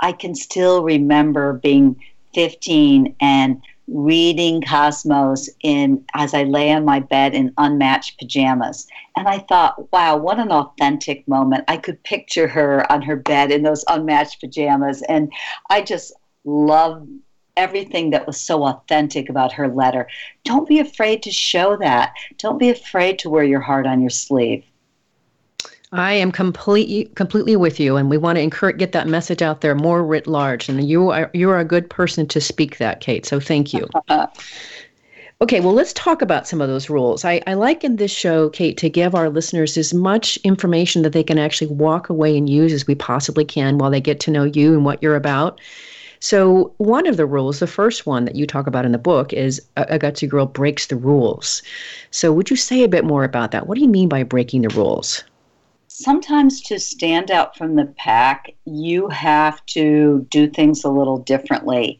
I 0.00 0.10
can 0.10 0.34
still 0.34 0.82
remember 0.82 1.52
being 1.52 2.02
15 2.34 3.14
and 3.20 3.62
reading 3.86 4.60
Cosmos 4.62 5.48
in 5.62 6.04
as 6.14 6.34
I 6.34 6.44
lay 6.44 6.72
on 6.72 6.84
my 6.84 6.98
bed 6.98 7.34
in 7.34 7.52
unmatched 7.58 8.18
pajamas. 8.18 8.88
And 9.16 9.28
I 9.28 9.38
thought, 9.38 9.92
wow, 9.92 10.16
what 10.16 10.40
an 10.40 10.50
authentic 10.50 11.26
moment. 11.28 11.64
I 11.68 11.76
could 11.76 12.02
picture 12.02 12.48
her 12.48 12.90
on 12.90 13.02
her 13.02 13.16
bed 13.16 13.52
in 13.52 13.62
those 13.62 13.84
unmatched 13.86 14.40
pajamas. 14.40 15.02
And 15.02 15.32
I 15.70 15.82
just 15.82 16.12
love 16.44 17.06
everything 17.60 18.08
that 18.10 18.26
was 18.26 18.40
so 18.40 18.64
authentic 18.64 19.28
about 19.28 19.52
her 19.52 19.68
letter. 19.68 20.08
Don't 20.44 20.66
be 20.66 20.78
afraid 20.78 21.22
to 21.24 21.30
show 21.30 21.76
that. 21.76 22.14
Don't 22.38 22.58
be 22.58 22.70
afraid 22.70 23.18
to 23.18 23.28
wear 23.28 23.44
your 23.44 23.60
heart 23.60 23.86
on 23.86 24.00
your 24.00 24.10
sleeve. 24.10 24.64
I 25.92 26.14
am 26.14 26.32
completely 26.32 27.06
completely 27.16 27.56
with 27.56 27.78
you, 27.78 27.96
and 27.96 28.08
we 28.08 28.16
want 28.16 28.36
to 28.36 28.42
encourage 28.42 28.78
get 28.78 28.92
that 28.92 29.08
message 29.08 29.42
out 29.42 29.60
there 29.60 29.74
more 29.74 30.04
writ 30.04 30.26
large. 30.26 30.68
And 30.68 30.88
you 30.88 31.10
are 31.10 31.30
you 31.34 31.50
are 31.50 31.58
a 31.58 31.64
good 31.64 31.90
person 31.90 32.26
to 32.28 32.40
speak 32.40 32.78
that, 32.78 33.00
Kate. 33.00 33.26
So 33.26 33.40
thank 33.40 33.74
you. 33.74 33.88
okay, 35.42 35.60
well, 35.60 35.74
let's 35.74 35.92
talk 35.92 36.22
about 36.22 36.46
some 36.46 36.60
of 36.60 36.68
those 36.68 36.88
rules. 36.88 37.24
I, 37.24 37.42
I 37.46 37.54
like 37.54 37.82
in 37.82 37.96
this 37.96 38.12
show, 38.12 38.50
Kate, 38.50 38.78
to 38.78 38.88
give 38.88 39.16
our 39.16 39.28
listeners 39.28 39.76
as 39.76 39.92
much 39.92 40.36
information 40.44 41.02
that 41.02 41.12
they 41.12 41.24
can 41.24 41.38
actually 41.38 41.72
walk 41.72 42.08
away 42.08 42.38
and 42.38 42.48
use 42.48 42.72
as 42.72 42.86
we 42.86 42.94
possibly 42.94 43.44
can 43.44 43.76
while 43.76 43.90
they 43.90 44.00
get 44.00 44.20
to 44.20 44.30
know 44.30 44.44
you 44.44 44.72
and 44.74 44.84
what 44.84 45.02
you're 45.02 45.16
about. 45.16 45.60
So, 46.22 46.74
one 46.76 47.06
of 47.06 47.16
the 47.16 47.24
rules, 47.24 47.60
the 47.60 47.66
first 47.66 48.06
one 48.06 48.26
that 48.26 48.36
you 48.36 48.46
talk 48.46 48.66
about 48.66 48.84
in 48.84 48.92
the 48.92 48.98
book, 48.98 49.32
is 49.32 49.60
a, 49.78 49.86
a 49.94 49.98
gutsy 49.98 50.28
girl 50.28 50.44
breaks 50.44 50.86
the 50.86 50.96
rules. 50.96 51.62
So, 52.10 52.30
would 52.30 52.50
you 52.50 52.56
say 52.56 52.82
a 52.82 52.88
bit 52.88 53.06
more 53.06 53.24
about 53.24 53.52
that? 53.52 53.66
What 53.66 53.76
do 53.76 53.80
you 53.80 53.88
mean 53.88 54.08
by 54.08 54.22
breaking 54.22 54.62
the 54.62 54.68
rules? 54.68 55.24
Sometimes 55.88 56.60
to 56.62 56.78
stand 56.78 57.30
out 57.30 57.56
from 57.56 57.74
the 57.74 57.86
pack, 57.96 58.50
you 58.66 59.08
have 59.08 59.64
to 59.66 60.26
do 60.30 60.46
things 60.46 60.84
a 60.84 60.90
little 60.90 61.18
differently. 61.18 61.98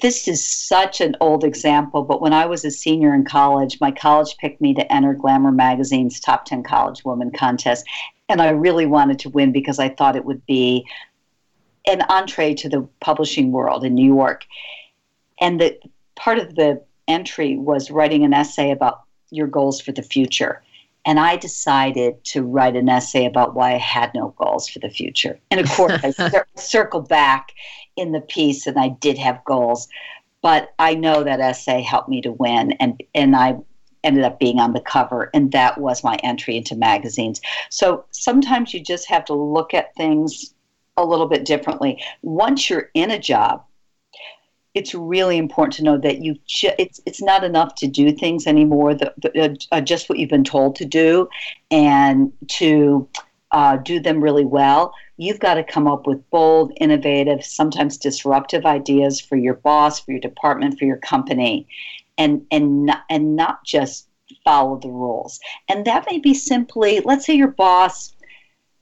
This 0.00 0.26
is 0.26 0.44
such 0.44 1.00
an 1.00 1.16
old 1.20 1.44
example, 1.44 2.02
but 2.02 2.20
when 2.20 2.32
I 2.32 2.46
was 2.46 2.64
a 2.64 2.70
senior 2.70 3.14
in 3.14 3.24
college, 3.24 3.80
my 3.80 3.90
college 3.92 4.36
picked 4.38 4.60
me 4.60 4.74
to 4.74 4.92
enter 4.92 5.14
Glamour 5.14 5.52
Magazine's 5.52 6.20
Top 6.20 6.44
10 6.44 6.64
College 6.64 7.04
Woman 7.04 7.30
contest. 7.30 7.86
And 8.28 8.40
I 8.40 8.50
really 8.50 8.86
wanted 8.86 9.18
to 9.20 9.30
win 9.30 9.52
because 9.52 9.78
I 9.78 9.88
thought 9.88 10.16
it 10.16 10.24
would 10.24 10.44
be 10.46 10.86
an 11.86 12.02
entree 12.08 12.54
to 12.54 12.68
the 12.68 12.88
publishing 13.00 13.52
world 13.52 13.84
in 13.84 13.94
New 13.94 14.14
York. 14.14 14.44
And 15.40 15.60
the 15.60 15.78
part 16.14 16.38
of 16.38 16.54
the 16.54 16.82
entry 17.08 17.56
was 17.56 17.90
writing 17.90 18.24
an 18.24 18.32
essay 18.32 18.70
about 18.70 19.02
your 19.30 19.46
goals 19.46 19.80
for 19.80 19.92
the 19.92 20.02
future. 20.02 20.62
And 21.04 21.18
I 21.18 21.36
decided 21.36 22.22
to 22.26 22.42
write 22.44 22.76
an 22.76 22.88
essay 22.88 23.26
about 23.26 23.54
why 23.54 23.74
I 23.74 23.78
had 23.78 24.14
no 24.14 24.34
goals 24.36 24.68
for 24.68 24.78
the 24.78 24.90
future. 24.90 25.38
And 25.50 25.58
of 25.58 25.68
course, 25.70 26.00
I 26.04 26.10
cir- 26.30 26.46
circled 26.54 27.08
back 27.08 27.52
in 27.96 28.12
the 28.12 28.20
piece 28.20 28.66
and 28.66 28.78
I 28.78 28.88
did 28.88 29.18
have 29.18 29.44
goals. 29.44 29.88
But 30.42 30.72
I 30.78 30.94
know 30.94 31.24
that 31.24 31.40
essay 31.40 31.82
helped 31.82 32.08
me 32.08 32.20
to 32.22 32.32
win, 32.32 32.72
and, 32.72 33.00
and 33.14 33.36
I 33.36 33.58
ended 34.02 34.24
up 34.24 34.40
being 34.40 34.58
on 34.58 34.72
the 34.72 34.80
cover, 34.80 35.30
and 35.32 35.52
that 35.52 35.78
was 35.78 36.02
my 36.02 36.16
entry 36.24 36.56
into 36.56 36.74
magazines. 36.74 37.40
So 37.70 38.04
sometimes 38.10 38.74
you 38.74 38.80
just 38.80 39.08
have 39.08 39.24
to 39.26 39.34
look 39.34 39.72
at 39.72 39.94
things 39.94 40.52
a 40.96 41.04
little 41.04 41.26
bit 41.26 41.44
differently. 41.44 42.02
Once 42.22 42.68
you're 42.68 42.90
in 42.94 43.10
a 43.10 43.18
job, 43.18 43.64
it's 44.74 44.94
really 44.94 45.36
important 45.36 45.74
to 45.74 45.82
know 45.84 45.98
that 45.98 46.22
you 46.22 46.36
ju- 46.46 46.72
it's 46.78 47.00
it's 47.06 47.22
not 47.22 47.44
enough 47.44 47.74
to 47.76 47.86
do 47.86 48.12
things 48.12 48.46
anymore 48.46 48.94
that 48.94 49.14
uh, 49.36 49.48
uh, 49.74 49.80
just 49.80 50.08
what 50.08 50.18
you've 50.18 50.30
been 50.30 50.44
told 50.44 50.76
to 50.76 50.84
do 50.84 51.28
and 51.70 52.32
to 52.48 53.06
uh, 53.52 53.76
do 53.76 54.00
them 54.00 54.22
really 54.22 54.46
well 54.46 54.94
you've 55.18 55.40
got 55.40 55.54
to 55.54 55.62
come 55.62 55.86
up 55.86 56.06
with 56.06 56.30
bold 56.30 56.72
innovative 56.80 57.44
sometimes 57.44 57.98
disruptive 57.98 58.64
ideas 58.64 59.20
for 59.20 59.36
your 59.36 59.54
boss 59.54 60.00
for 60.00 60.12
your 60.12 60.20
department 60.20 60.78
for 60.78 60.86
your 60.86 60.96
company 60.96 61.66
and 62.16 62.44
and 62.50 62.86
not, 62.86 63.02
and 63.10 63.36
not 63.36 63.62
just 63.64 64.08
follow 64.42 64.78
the 64.78 64.88
rules 64.88 65.38
and 65.68 65.84
that 65.84 66.06
may 66.10 66.18
be 66.18 66.32
simply 66.32 67.00
let's 67.00 67.26
say 67.26 67.34
your 67.34 67.48
boss 67.48 68.11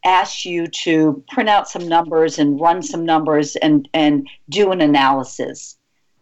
asks 0.04 0.44
you 0.44 0.66
to 0.66 1.22
print 1.30 1.48
out 1.48 1.68
some 1.68 1.86
numbers 1.86 2.38
and 2.38 2.60
run 2.60 2.82
some 2.82 3.04
numbers 3.04 3.56
and 3.56 3.88
and 3.92 4.28
do 4.48 4.72
an 4.72 4.80
analysis 4.80 5.76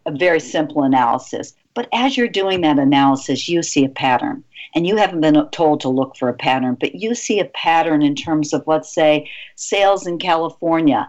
a 0.09 0.19
very 0.19 0.41
simple 0.41 0.83
analysis. 0.83 1.55
But 1.75 1.89
as 1.93 2.17
you're 2.17 2.29
doing 2.29 2.63
that 2.63 2.79
analysis, 2.79 3.49
you 3.49 3.63
see 3.63 3.85
a 3.85 3.91
pattern. 3.91 4.43
And 4.75 4.87
you 4.87 4.97
haven't 4.97 5.21
been 5.21 5.49
told 5.51 5.81
to 5.81 5.89
look 5.89 6.17
for 6.17 6.29
a 6.29 6.35
pattern, 6.35 6.77
but 6.79 6.95
you 6.95 7.15
see 7.15 7.41
a 7.41 7.47
pattern 7.47 8.03
in 8.03 8.15
terms 8.15 8.53
of, 8.53 8.67
let's 8.67 8.93
say, 8.93 9.31
sales 9.55 10.07
in 10.07 10.19
California. 10.19 11.09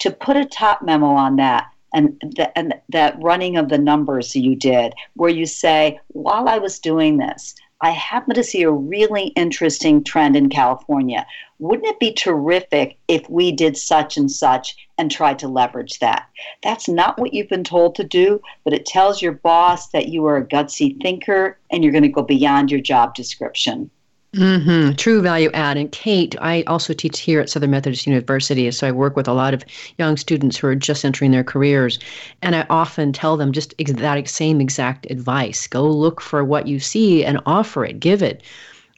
To 0.00 0.10
put 0.10 0.36
a 0.36 0.44
top 0.44 0.82
memo 0.82 1.08
on 1.08 1.36
that, 1.36 1.66
and, 1.94 2.20
and 2.54 2.74
that 2.90 3.16
running 3.20 3.56
of 3.56 3.68
the 3.68 3.78
numbers 3.78 4.36
you 4.36 4.54
did, 4.54 4.94
where 5.14 5.30
you 5.30 5.46
say, 5.46 5.98
while 6.08 6.48
I 6.48 6.58
was 6.58 6.78
doing 6.78 7.16
this, 7.18 7.54
I 7.80 7.90
happen 7.90 8.34
to 8.34 8.42
see 8.42 8.62
a 8.62 8.70
really 8.70 9.28
interesting 9.28 10.02
trend 10.02 10.34
in 10.34 10.48
California. 10.48 11.24
Wouldn't 11.60 11.86
it 11.86 12.00
be 12.00 12.12
terrific 12.12 12.96
if 13.06 13.30
we 13.30 13.52
did 13.52 13.76
such 13.76 14.16
and 14.16 14.30
such 14.30 14.76
and 14.98 15.10
tried 15.10 15.38
to 15.40 15.48
leverage 15.48 16.00
that? 16.00 16.28
That's 16.62 16.88
not 16.88 17.18
what 17.18 17.32
you've 17.32 17.48
been 17.48 17.62
told 17.62 17.94
to 17.94 18.04
do, 18.04 18.40
but 18.64 18.72
it 18.72 18.84
tells 18.84 19.22
your 19.22 19.32
boss 19.32 19.88
that 19.90 20.08
you 20.08 20.26
are 20.26 20.36
a 20.36 20.46
gutsy 20.46 21.00
thinker 21.00 21.56
and 21.70 21.84
you're 21.84 21.92
going 21.92 22.02
to 22.02 22.08
go 22.08 22.22
beyond 22.22 22.72
your 22.72 22.80
job 22.80 23.14
description. 23.14 23.90
Mm-hmm. 24.34 24.92
True 24.96 25.22
value 25.22 25.50
add. 25.54 25.78
And 25.78 25.90
Kate, 25.90 26.34
I 26.40 26.62
also 26.66 26.92
teach 26.92 27.20
here 27.20 27.40
at 27.40 27.48
Southern 27.48 27.70
Methodist 27.70 28.06
University. 28.06 28.70
So 28.70 28.86
I 28.86 28.92
work 28.92 29.16
with 29.16 29.26
a 29.26 29.32
lot 29.32 29.54
of 29.54 29.64
young 29.96 30.16
students 30.18 30.58
who 30.58 30.66
are 30.66 30.74
just 30.74 31.04
entering 31.04 31.30
their 31.30 31.44
careers. 31.44 31.98
And 32.42 32.54
I 32.54 32.66
often 32.68 33.12
tell 33.12 33.38
them 33.38 33.52
just 33.52 33.74
that 33.78 34.28
same 34.28 34.60
exact 34.60 35.10
advice 35.10 35.66
go 35.66 35.82
look 35.88 36.20
for 36.20 36.44
what 36.44 36.68
you 36.68 36.78
see 36.78 37.24
and 37.24 37.40
offer 37.46 37.84
it, 37.86 38.00
give 38.00 38.22
it. 38.22 38.42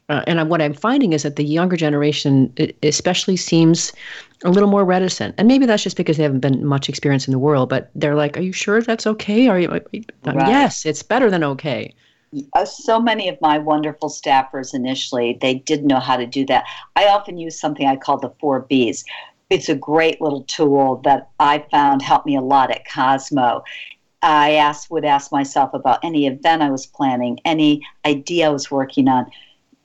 Uh, 0.09 0.21
and 0.27 0.49
what 0.49 0.61
I'm 0.61 0.73
finding 0.73 1.13
is 1.13 1.23
that 1.23 1.37
the 1.37 1.45
younger 1.45 1.77
generation, 1.77 2.53
especially, 2.83 3.37
seems 3.37 3.93
a 4.43 4.49
little 4.49 4.67
more 4.69 4.83
reticent. 4.83 5.33
And 5.37 5.47
maybe 5.47 5.65
that's 5.65 5.83
just 5.83 5.95
because 5.95 6.17
they 6.17 6.23
haven't 6.23 6.41
been 6.41 6.65
much 6.65 6.89
experience 6.89 7.25
in 7.27 7.31
the 7.31 7.39
world. 7.39 7.69
But 7.69 7.89
they're 7.95 8.15
like, 8.15 8.35
"Are 8.35 8.41
you 8.41 8.51
sure 8.51 8.81
that's 8.81 9.07
okay? 9.07 9.47
Are 9.47 9.57
you?" 9.57 9.69
Right. 9.69 10.47
Yes, 10.49 10.85
it's 10.85 11.01
better 11.01 11.29
than 11.29 11.45
okay. 11.45 11.95
Uh, 12.53 12.63
so 12.63 12.99
many 12.99 13.27
of 13.27 13.37
my 13.41 13.57
wonderful 13.57 14.09
staffers 14.09 14.73
initially 14.73 15.37
they 15.41 15.55
didn't 15.55 15.87
know 15.87 15.99
how 15.99 16.15
to 16.15 16.25
do 16.25 16.45
that. 16.45 16.63
I 16.95 17.07
often 17.07 17.37
use 17.37 17.59
something 17.59 17.85
i 17.85 17.95
call 17.97 18.17
the 18.17 18.33
four 18.39 18.61
b's. 18.61 19.03
It's 19.49 19.67
a 19.67 19.75
great 19.75 20.21
little 20.21 20.43
tool 20.43 21.01
that 21.03 21.29
i 21.39 21.65
found 21.71 22.01
helped 22.01 22.25
me 22.25 22.37
a 22.37 22.41
lot 22.41 22.71
at 22.71 22.87
cosmo. 22.87 23.63
I 24.21 24.53
asked 24.53 24.89
would 24.91 25.03
ask 25.03 25.31
myself 25.31 25.73
about 25.73 25.99
any 26.03 26.25
event 26.25 26.61
i 26.61 26.71
was 26.71 26.85
planning 26.85 27.39
any 27.43 27.81
idea 28.05 28.47
i 28.47 28.49
was 28.49 28.71
working 28.71 29.09
on. 29.09 29.29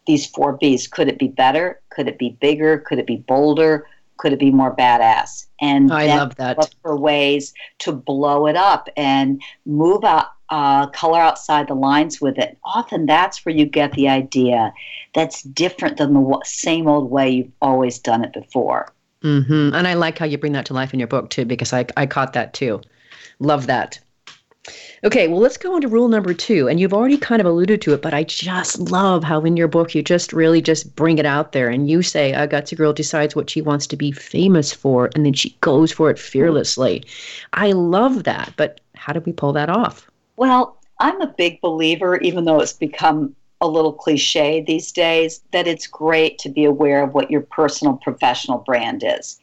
These 0.07 0.27
four 0.27 0.53
b's 0.57 0.87
could 0.87 1.09
it 1.09 1.19
be 1.19 1.29
better? 1.29 1.81
Could 1.91 2.07
it 2.07 2.19
be 2.19 2.37
bigger? 2.41 2.79
Could 2.79 3.01
it 3.01 3.09
be 3.09 3.17
bolder 3.17 3.89
could 4.19 4.33
it 4.33 4.39
be 4.39 4.51
more 4.51 4.75
badass 4.75 5.47
and 5.61 5.93
i 5.93 6.07
love 6.07 6.35
that 6.37 6.59
look 6.59 6.71
for 6.83 6.97
ways 6.97 7.53
to 7.79 7.93
blow 7.93 8.47
it 8.47 8.57
up 8.57 8.89
and 8.97 9.43
move 9.65 10.05
out 10.05 10.29
uh, 10.51 10.87
color 10.89 11.19
outside 11.19 11.69
the 11.69 11.75
lines 11.75 12.21
with 12.21 12.39
it. 12.39 12.57
Often 12.65 13.07
that's 13.07 13.45
where 13.45 13.55
you 13.55 13.67
get 13.67 13.93
the 13.93 14.09
idea 14.09 14.73
that's 15.15 15.43
different 15.43 15.97
than 15.97 16.15
the 16.15 16.41
same 16.45 16.87
old 16.87 17.11
way 17.11 17.31
you've 17.31 17.53
always 17.61 17.99
done 17.99 18.25
it 18.25 18.33
before. 18.33 18.93
Mm-hmm. 19.23 19.75
And 19.75 19.89
I 19.89 19.95
like 19.95 20.19
how 20.19 20.27
you 20.27 20.39
bring 20.39 20.53
that 20.53 20.67
to 20.67 20.75
life 20.75 20.93
in 20.93 21.01
your 21.01 21.09
book 21.09 21.31
too, 21.31 21.45
because 21.45 21.73
I, 21.73 21.87
I 21.97 22.07
caught 22.07 22.33
that 22.35 22.55
too. 22.55 22.81
Love 23.39 23.67
that. 23.67 23.99
Okay, 25.05 25.29
well, 25.29 25.41
let's 25.41 25.57
go 25.57 25.75
on 25.75 25.83
to 25.83 25.89
rule 25.89 26.09
number 26.09 26.35
two. 26.35 26.69
And 26.69 26.81
you've 26.81 26.95
already 26.95 27.19
kind 27.19 27.41
of 27.41 27.47
alluded 27.47 27.83
to 27.83 27.95
it, 27.95 28.03
but 28.03 28.15
I 28.15 28.25
just 28.25 28.79
love 28.79 29.23
how 29.23 29.41
in 29.43 29.57
your 29.57 29.69
book 29.69 29.95
you 29.95 30.03
just 30.03 30.33
really 30.33 30.63
just 30.63 30.97
bring 30.97 31.19
it 31.19 31.27
out 31.27 31.53
there 31.53 31.69
and 31.69 31.89
you 31.89 32.03
say 32.03 32.33
a 32.33 32.49
gutsy 32.49 32.77
girl 32.77 32.93
decides 32.93 33.37
what 33.37 33.51
she 33.51 33.61
wants 33.61 33.87
to 33.89 33.97
be 33.97 34.11
famous 34.11 34.73
for 34.73 35.11
and 35.15 35.25
then 35.25 35.35
she 35.35 35.57
goes 35.61 35.93
for 35.93 36.11
it 36.11 36.19
fearlessly. 36.19 37.05
I 37.53 37.73
love 37.73 38.25
that, 38.25 38.53
but 38.57 38.81
how 38.95 39.13
do 39.13 39.21
we 39.21 39.33
pull 39.33 39.53
that 39.53 39.69
off? 39.69 40.11
Well, 40.37 40.79
I'm 40.99 41.21
a 41.21 41.35
big 41.37 41.61
believer, 41.61 42.17
even 42.19 42.45
though 42.45 42.61
it's 42.61 42.73
become 42.73 43.37
a 43.61 43.69
little 43.69 43.93
cliche 43.93 44.63
these 44.67 44.93
days, 44.93 45.43
that 45.53 45.67
it's 45.67 45.87
great 45.87 46.39
to 46.39 46.49
be 46.49 46.65
aware 46.65 47.03
of 47.03 47.15
what 47.15 47.31
your 47.31 47.43
personal 47.43 47.95
professional 47.97 48.59
brand 48.59 49.03
is. 49.07 49.39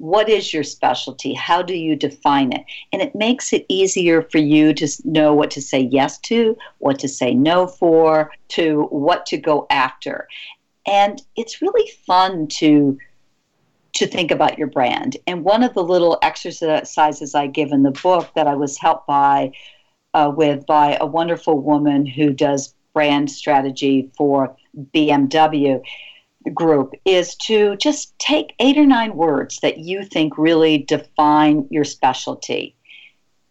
What 0.00 0.30
is 0.30 0.54
your 0.54 0.64
specialty? 0.64 1.34
How 1.34 1.60
do 1.60 1.74
you 1.74 1.94
define 1.94 2.54
it? 2.54 2.64
And 2.90 3.02
it 3.02 3.14
makes 3.14 3.52
it 3.52 3.66
easier 3.68 4.22
for 4.22 4.38
you 4.38 4.72
to 4.72 4.88
know 5.04 5.34
what 5.34 5.50
to 5.50 5.60
say 5.60 5.80
yes 5.80 6.16
to, 6.20 6.56
what 6.78 6.98
to 7.00 7.08
say 7.08 7.34
no 7.34 7.66
for, 7.66 8.32
to 8.48 8.84
what 8.84 9.26
to 9.26 9.36
go 9.36 9.66
after. 9.68 10.26
And 10.86 11.20
it's 11.36 11.60
really 11.60 11.90
fun 12.06 12.48
to 12.48 12.98
to 13.92 14.06
think 14.06 14.30
about 14.30 14.56
your 14.56 14.68
brand. 14.68 15.18
And 15.26 15.44
one 15.44 15.62
of 15.62 15.74
the 15.74 15.84
little 15.84 16.18
exercises 16.22 17.34
I 17.34 17.46
give 17.48 17.70
in 17.70 17.82
the 17.82 17.90
book 17.90 18.30
that 18.36 18.46
I 18.46 18.54
was 18.54 18.78
helped 18.78 19.06
by 19.06 19.52
uh, 20.14 20.32
with 20.34 20.64
by 20.64 20.96
a 20.98 21.04
wonderful 21.04 21.60
woman 21.60 22.06
who 22.06 22.32
does 22.32 22.74
brand 22.94 23.30
strategy 23.30 24.10
for 24.16 24.56
BMW 24.94 25.82
group 26.54 26.94
is 27.04 27.34
to 27.36 27.76
just 27.76 28.18
take 28.18 28.54
eight 28.60 28.78
or 28.78 28.86
nine 28.86 29.14
words 29.14 29.58
that 29.60 29.78
you 29.78 30.04
think 30.04 30.38
really 30.38 30.78
define 30.78 31.66
your 31.70 31.84
specialty. 31.84 32.74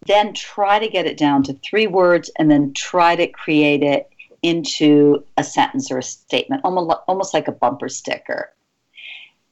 Then 0.08 0.34
try 0.34 0.80
to 0.80 0.88
get 0.88 1.06
it 1.06 1.18
down 1.18 1.44
to 1.44 1.54
three 1.54 1.88
words 1.88 2.32
and 2.40 2.50
then 2.50 2.74
try 2.74 3.16
to 3.16 3.28
create 3.28 3.84
it 3.84 4.10
into 4.42 5.24
a 5.38 5.44
sentence 5.44 5.92
or 5.92 6.00
a 6.00 6.04
statement, 6.04 6.62
almost, 6.64 7.34
like 7.34 7.48
a 7.48 7.52
bumper 7.52 7.90
sticker. 7.90 8.52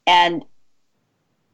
And 0.08 0.44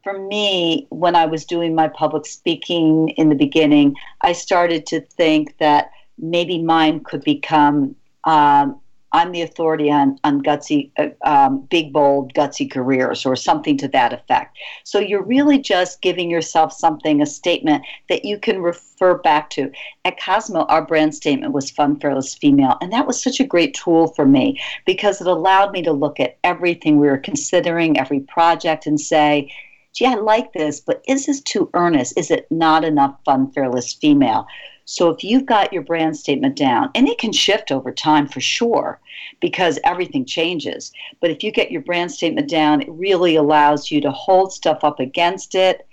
for 0.04 0.18
me, 0.28 0.86
when 0.90 1.16
I 1.16 1.26
was 1.26 1.46
doing 1.46 1.74
my 1.74 1.88
public 1.88 2.26
speaking 2.26 3.10
in 3.10 3.30
the 3.30 3.36
beginning, 3.36 3.96
I 4.22 4.34
started 4.34 4.86
to 4.88 5.02
think 5.02 5.58
that 5.58 5.92
maybe 6.18 6.62
mine 6.62 7.04
could 7.04 7.24
become 7.24 7.96
um, 8.26 8.80
I'm 9.14 9.32
the 9.32 9.44
authority 9.44 9.92
on, 9.92 10.20
on 10.24 10.42
gutsy, 10.42 10.92
uh, 10.98 11.10
um, 11.24 11.68
big, 11.70 11.94
bold, 11.94 12.34
gutsy 12.34 12.70
careers, 12.70 13.26
or 13.26 13.36
something 13.36 13.78
to 13.78 13.88
that 13.90 14.12
effect. 14.12 14.58
So 14.84 15.00
you're 15.00 15.24
really 15.24 15.60
just 15.60 16.02
giving 16.02 16.30
yourself 16.30 16.74
something, 16.74 17.22
a 17.22 17.26
statement 17.26 17.86
that 18.10 18.26
you 18.26 18.40
can 18.40 18.62
refer 18.62 19.20
back 19.20 19.52
to. 19.52 19.72
At 20.04 20.20
Cosmo, 20.20 20.66
our 20.66 20.86
brand 20.86 21.14
statement 21.14 21.54
was 21.54 21.70
fun, 21.70 22.00
fearless, 22.00 22.34
female. 22.34 22.78
And 22.82 22.92
that 22.92 23.08
was 23.08 23.22
such 23.22 23.40
a 23.40 23.46
great 23.46 23.76
tool 23.76 24.08
for 24.08 24.26
me 24.26 24.60
because 24.86 25.22
it 25.22 25.28
allowed 25.28 25.72
me 25.72 25.84
to 25.84 25.94
look 25.94 26.20
at 26.20 26.38
everything 26.44 27.00
we 27.00 27.08
were 27.08 27.18
considering, 27.18 28.00
every 28.00 28.22
project, 28.22 28.88
and 28.88 29.00
say, 29.00 29.52
gee, 29.94 30.08
I 30.08 30.16
like 30.16 30.54
this, 30.54 30.80
but 30.80 31.04
is 31.08 31.28
this 31.28 31.40
too 31.42 31.70
earnest? 31.76 32.18
Is 32.18 32.32
it 32.32 32.48
not 32.50 32.84
enough 32.84 33.16
fun, 33.26 33.52
fearless 33.52 33.94
female? 33.94 34.48
So 34.86 35.10
if 35.10 35.24
you've 35.24 35.46
got 35.46 35.72
your 35.72 35.82
brand 35.82 36.18
statement 36.18 36.56
down, 36.56 36.90
and 36.96 37.08
it 37.08 37.18
can 37.18 37.32
shift 37.32 37.72
over 37.72 37.92
time 37.92 38.28
for 38.28 38.42
sure 38.42 39.00
because 39.40 39.80
everything 39.84 40.26
changes, 40.26 40.92
but 41.22 41.30
if 41.30 41.44
you 41.44 41.52
get 41.52 41.72
your 41.72 41.82
brand 41.82 42.12
statement 42.12 42.50
down, 42.50 42.82
it 42.82 42.90
really 42.90 43.36
allows 43.36 43.92
you 43.92 44.02
to 44.02 44.12
hold 44.12 44.52
stuff 44.52 44.84
up 44.84 45.00
against 45.00 45.56
it 45.56 45.88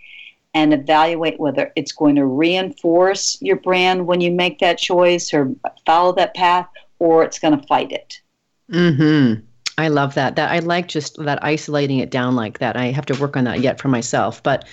and 0.55 0.75
evaluate 0.75 1.39
whether 1.39 1.73
it's 1.77 1.93
going 1.93 2.17
to 2.17 2.27
reinforce 2.27 3.41
your 3.41 3.57
brand 3.57 4.07
when 4.07 4.21
you 4.21 4.33
make 4.33 4.59
that 4.59 4.79
choice 4.79 5.33
or 5.33 5.55
follow 5.87 6.13
that 6.13 6.35
path 6.35 6.67
or 6.99 7.23
it's 7.23 7.39
going 7.39 7.59
to 7.59 7.67
fight 7.67 7.93
it. 7.93 8.21
Mhm. 8.71 9.43
I 9.79 9.89
love 9.89 10.15
that. 10.15 10.37
That 10.37 10.51
I 10.51 10.59
like 10.59 10.89
just 10.89 11.17
that 11.25 11.43
isolating 11.43 11.99
it 11.99 12.11
down 12.11 12.37
like 12.37 12.59
that. 12.59 12.77
I 12.77 12.87
have 12.87 13.07
to 13.07 13.19
work 13.19 13.37
on 13.37 13.45
that 13.45 13.61
yet 13.61 13.81
for 13.81 13.89
myself. 13.89 14.43
But 14.43 14.67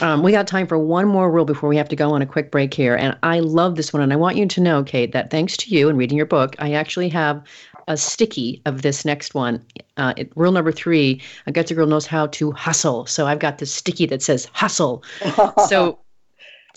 um, 0.00 0.22
we 0.22 0.32
got 0.32 0.46
time 0.46 0.66
for 0.66 0.78
one 0.78 1.06
more 1.06 1.30
rule 1.30 1.44
before 1.44 1.68
we 1.68 1.76
have 1.76 1.88
to 1.88 1.96
go 1.96 2.10
on 2.12 2.22
a 2.22 2.26
quick 2.26 2.50
break 2.50 2.74
here. 2.74 2.96
And 2.96 3.16
I 3.22 3.40
love 3.40 3.76
this 3.76 3.92
one. 3.92 4.02
And 4.02 4.12
I 4.12 4.16
want 4.16 4.36
you 4.36 4.46
to 4.46 4.60
know, 4.60 4.82
Kate, 4.82 5.12
that 5.12 5.30
thanks 5.30 5.56
to 5.58 5.70
you 5.70 5.88
and 5.88 5.96
reading 5.96 6.16
your 6.16 6.26
book, 6.26 6.56
I 6.58 6.72
actually 6.72 7.08
have 7.10 7.42
a 7.86 7.96
sticky 7.96 8.62
of 8.66 8.82
this 8.82 9.04
next 9.04 9.34
one. 9.34 9.64
Uh, 9.96 10.14
it, 10.16 10.32
rule 10.36 10.52
number 10.52 10.72
three: 10.72 11.20
a 11.46 11.52
gutsy 11.52 11.76
girl 11.76 11.86
knows 11.86 12.06
how 12.06 12.26
to 12.28 12.50
hustle. 12.52 13.06
So 13.06 13.26
I've 13.26 13.38
got 13.38 13.58
this 13.58 13.72
sticky 13.72 14.06
that 14.06 14.22
says 14.22 14.48
hustle. 14.52 15.04
so 15.68 15.98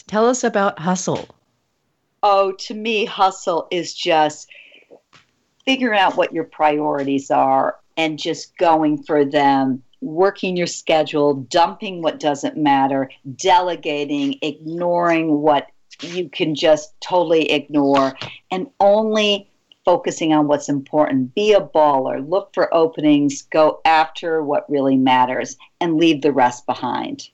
tell 0.08 0.28
us 0.28 0.44
about 0.44 0.78
hustle. 0.78 1.28
Oh, 2.24 2.52
to 2.52 2.74
me, 2.74 3.06
hustle 3.06 3.68
is 3.72 3.94
just 3.94 4.50
figuring 5.66 6.00
out 6.00 6.18
what 6.18 6.34
your 6.34 6.44
priorities 6.44 7.32
are 7.32 7.78
and 7.96 8.20
just 8.20 8.58
going 8.58 9.02
for 9.04 9.26
them 9.26 9.84
working 10.02 10.56
your 10.56 10.68
schedule, 10.68 11.34
dumping 11.34 12.02
what 12.02 12.20
doesn't 12.20 12.58
matter, 12.58 13.10
delegating, 13.36 14.38
ignoring 14.42 15.42
what 15.42 15.68
you 16.02 16.30
can 16.30 16.54
just 16.56 16.94
totally 17.02 17.50
ignore, 17.52 18.14
and 18.52 18.68
only 18.80 19.50
focusing 19.86 20.34
on 20.34 20.48
what's 20.48 20.70
important. 20.70 21.34
Be 21.34 21.54
a 21.54 21.62
baller, 21.62 22.28
look 22.28 22.54
for 22.54 22.74
openings, 22.74 23.44
go 23.44 23.80
after 23.86 24.44
what 24.44 24.70
really 24.70 24.98
matters, 24.98 25.56
and 25.80 25.98
leave 25.98 26.22
the 26.22 26.34
rest 26.34 26.66
behind. 26.66 27.30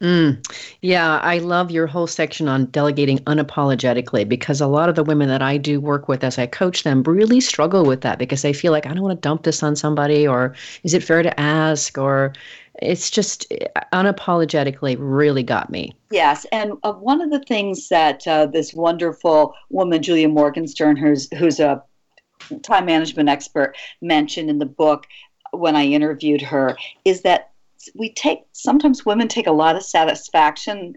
Mm, 0.00 0.46
yeah, 0.82 1.18
I 1.18 1.38
love 1.38 1.70
your 1.70 1.86
whole 1.86 2.06
section 2.06 2.48
on 2.48 2.66
delegating 2.66 3.18
unapologetically 3.20 4.28
because 4.28 4.60
a 4.60 4.66
lot 4.66 4.90
of 4.90 4.94
the 4.94 5.02
women 5.02 5.28
that 5.28 5.40
I 5.40 5.56
do 5.56 5.80
work 5.80 6.06
with 6.06 6.22
as 6.22 6.38
I 6.38 6.46
coach 6.46 6.82
them 6.82 7.02
really 7.04 7.40
struggle 7.40 7.84
with 7.84 8.02
that 8.02 8.18
because 8.18 8.42
they 8.42 8.52
feel 8.52 8.72
like 8.72 8.84
I 8.84 8.92
don't 8.92 9.02
want 9.02 9.16
to 9.16 9.26
dump 9.26 9.44
this 9.44 9.62
on 9.62 9.74
somebody 9.74 10.26
or 10.26 10.54
is 10.82 10.92
it 10.92 11.02
fair 11.02 11.22
to 11.22 11.40
ask 11.40 11.96
or 11.96 12.34
it's 12.82 13.10
just 13.10 13.50
unapologetically 13.94 14.96
really 14.98 15.42
got 15.42 15.70
me. 15.70 15.94
Yes, 16.10 16.44
and 16.52 16.74
uh, 16.82 16.92
one 16.92 17.22
of 17.22 17.30
the 17.30 17.40
things 17.40 17.88
that 17.88 18.26
uh, 18.26 18.46
this 18.46 18.74
wonderful 18.74 19.54
woman 19.70 20.02
Julie 20.02 20.26
Morgenstern 20.26 20.96
who's 20.96 21.28
who's 21.38 21.58
a 21.58 21.82
time 22.62 22.84
management 22.84 23.28
expert 23.28 23.76
mentioned 24.02 24.50
in 24.50 24.58
the 24.58 24.66
book 24.66 25.06
when 25.52 25.74
I 25.74 25.86
interviewed 25.86 26.42
her 26.42 26.76
is 27.04 27.22
that 27.22 27.50
we 27.94 28.12
take 28.12 28.40
sometimes 28.52 29.06
women 29.06 29.28
take 29.28 29.46
a 29.46 29.52
lot 29.52 29.76
of 29.76 29.82
satisfaction 29.82 30.94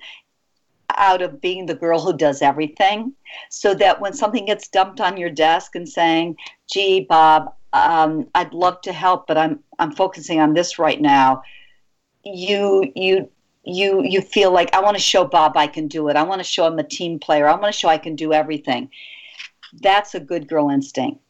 out 0.96 1.22
of 1.22 1.39
being 1.39 1.65
the 1.65 1.75
girl 1.75 2.00
who 2.00 2.15
does 2.15 2.41
everything. 2.41 3.13
So 3.50 3.74
that 3.75 4.01
when 4.01 4.13
something 4.13 4.46
gets 4.46 4.67
dumped 4.67 5.00
on 5.00 5.17
your 5.17 5.29
desk 5.29 5.75
and 5.75 5.88
saying 5.88 6.36
gee 6.72 7.01
bob 7.01 7.53
um, 7.74 8.27
i'd 8.36 8.53
love 8.53 8.81
to 8.81 8.91
help 8.91 9.27
but 9.27 9.38
i'm 9.38 9.60
i'm 9.77 9.91
focusing 9.91 10.39
on 10.39 10.53
this 10.53 10.79
right 10.79 11.00
now 11.00 11.43
you 12.24 12.91
you 12.96 13.29
you 13.63 14.03
you 14.03 14.22
feel 14.22 14.51
like 14.51 14.74
i 14.74 14.79
want 14.79 14.98
to 14.98 15.01
show 15.01 15.24
bob 15.24 15.55
i 15.55 15.67
can 15.67 15.88
do 15.88 16.10
it. 16.10 16.15
I 16.15 16.24
want 16.24 16.39
to 16.39 16.43
show 16.43 16.65
him 16.65 16.79
a 16.79 16.84
team 16.84 17.19
player. 17.19 17.48
I 17.48 17.51
want 17.51 17.72
to 17.74 17.79
show 17.79 17.89
i 17.89 17.98
can 17.98 18.15
do 18.15 18.34
everything. 18.34 18.89
That's 19.81 20.15
a 20.15 20.19
good 20.19 20.48
girl 20.48 20.69
instinct. 20.69 21.22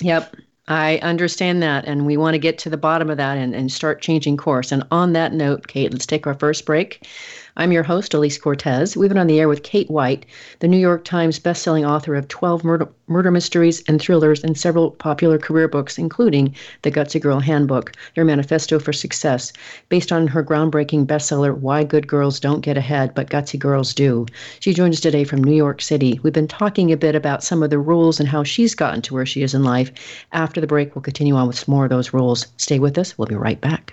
Yep 0.00 0.34
I 0.68 0.98
understand 0.98 1.62
that, 1.62 1.86
and 1.86 2.06
we 2.06 2.16
want 2.16 2.34
to 2.34 2.38
get 2.38 2.58
to 2.58 2.70
the 2.70 2.76
bottom 2.76 3.10
of 3.10 3.16
that 3.16 3.36
and, 3.36 3.54
and 3.54 3.70
start 3.70 4.00
changing 4.00 4.36
course. 4.36 4.70
And 4.70 4.84
on 4.90 5.12
that 5.12 5.32
note, 5.32 5.66
Kate, 5.66 5.92
let's 5.92 6.06
take 6.06 6.26
our 6.26 6.34
first 6.34 6.64
break. 6.64 7.06
I'm 7.54 7.70
your 7.70 7.82
host, 7.82 8.12
Alise 8.12 8.40
Cortez. 8.40 8.96
We've 8.96 9.10
been 9.10 9.18
on 9.18 9.26
the 9.26 9.38
air 9.38 9.46
with 9.46 9.62
Kate 9.62 9.90
White, 9.90 10.24
the 10.60 10.68
New 10.68 10.78
York 10.78 11.04
Times 11.04 11.38
bestselling 11.38 11.86
author 11.86 12.14
of 12.14 12.26
12 12.28 12.64
murder, 12.64 12.88
murder 13.08 13.30
mysteries 13.30 13.82
and 13.86 14.00
thrillers 14.00 14.42
and 14.42 14.56
several 14.56 14.92
popular 14.92 15.36
career 15.36 15.68
books, 15.68 15.98
including 15.98 16.54
The 16.80 16.90
Gutsy 16.90 17.20
Girl 17.20 17.40
Handbook, 17.40 17.92
Your 18.14 18.24
Manifesto 18.24 18.78
for 18.78 18.94
Success, 18.94 19.52
based 19.90 20.10
on 20.12 20.28
her 20.28 20.42
groundbreaking 20.42 21.04
bestseller, 21.04 21.54
Why 21.54 21.84
Good 21.84 22.08
Girls 22.08 22.40
Don't 22.40 22.62
Get 22.62 22.78
Ahead, 22.78 23.14
But 23.14 23.28
Gutsy 23.28 23.58
Girls 23.58 23.92
Do. 23.92 24.24
She 24.60 24.72
joins 24.72 24.96
us 24.96 25.00
today 25.00 25.24
from 25.24 25.44
New 25.44 25.54
York 25.54 25.82
City. 25.82 26.20
We've 26.22 26.32
been 26.32 26.48
talking 26.48 26.90
a 26.90 26.96
bit 26.96 27.14
about 27.14 27.44
some 27.44 27.62
of 27.62 27.68
the 27.68 27.78
rules 27.78 28.18
and 28.18 28.30
how 28.30 28.44
she's 28.44 28.74
gotten 28.74 29.02
to 29.02 29.14
where 29.14 29.26
she 29.26 29.42
is 29.42 29.52
in 29.52 29.62
life. 29.62 29.92
After 30.32 30.58
the 30.58 30.66
break, 30.66 30.94
we'll 30.94 31.02
continue 31.02 31.34
on 31.34 31.48
with 31.48 31.58
some 31.58 31.74
more 31.74 31.84
of 31.84 31.90
those 31.90 32.14
rules. 32.14 32.46
Stay 32.56 32.78
with 32.78 32.96
us. 32.96 33.18
We'll 33.18 33.28
be 33.28 33.34
right 33.34 33.60
back. 33.60 33.92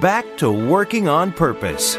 back 0.00 0.36
to 0.38 0.50
Working 0.50 1.08
on 1.08 1.32
Purpose. 1.32 1.96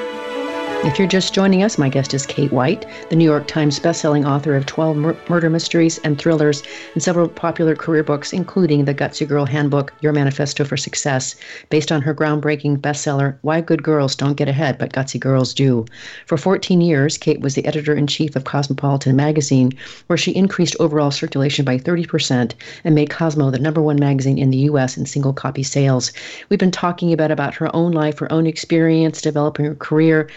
If 0.83 0.97
you're 0.97 1.07
just 1.07 1.35
joining 1.35 1.61
us, 1.61 1.77
my 1.77 1.89
guest 1.89 2.11
is 2.15 2.25
Kate 2.25 2.51
White, 2.51 2.87
the 3.11 3.15
New 3.15 3.23
York 3.23 3.45
Times 3.45 3.79
bestselling 3.79 4.27
author 4.27 4.55
of 4.55 4.65
12 4.65 4.97
mur- 4.97 5.17
murder 5.29 5.47
mysteries 5.47 5.99
and 5.99 6.17
thrillers 6.17 6.63
and 6.95 7.03
several 7.03 7.27
popular 7.27 7.75
career 7.75 8.01
books, 8.03 8.33
including 8.33 8.85
The 8.85 8.95
Gutsy 8.95 9.27
Girl 9.27 9.45
Handbook, 9.45 9.93
Your 10.01 10.11
Manifesto 10.11 10.65
for 10.65 10.77
Success, 10.77 11.35
based 11.69 11.91
on 11.91 12.01
her 12.01 12.15
groundbreaking 12.15 12.79
bestseller, 12.79 13.35
Why 13.41 13.61
Good 13.61 13.83
Girls 13.83 14.15
Don't 14.15 14.33
Get 14.33 14.49
Ahead, 14.49 14.79
But 14.79 14.91
Gutsy 14.91 15.19
Girls 15.19 15.53
Do. 15.53 15.85
For 16.25 16.35
14 16.35 16.81
years, 16.81 17.15
Kate 17.15 17.41
was 17.41 17.53
the 17.53 17.67
editor 17.67 17.93
in 17.93 18.07
chief 18.07 18.35
of 18.35 18.45
Cosmopolitan 18.45 19.15
magazine, 19.15 19.73
where 20.07 20.17
she 20.17 20.31
increased 20.31 20.75
overall 20.79 21.11
circulation 21.11 21.63
by 21.63 21.77
30% 21.77 22.53
and 22.83 22.95
made 22.95 23.11
Cosmo 23.11 23.51
the 23.51 23.59
number 23.59 23.83
one 23.83 23.99
magazine 23.99 24.39
in 24.39 24.49
the 24.49 24.57
U.S. 24.57 24.97
in 24.97 25.05
single 25.05 25.31
copy 25.31 25.61
sales. 25.61 26.11
We've 26.49 26.57
been 26.57 26.71
talking 26.71 27.13
about, 27.13 27.29
about 27.29 27.53
her 27.53 27.73
own 27.75 27.91
life, 27.91 28.17
her 28.17 28.33
own 28.33 28.47
experience, 28.47 29.21
developing 29.21 29.65
her 29.65 29.75
career 29.75 30.27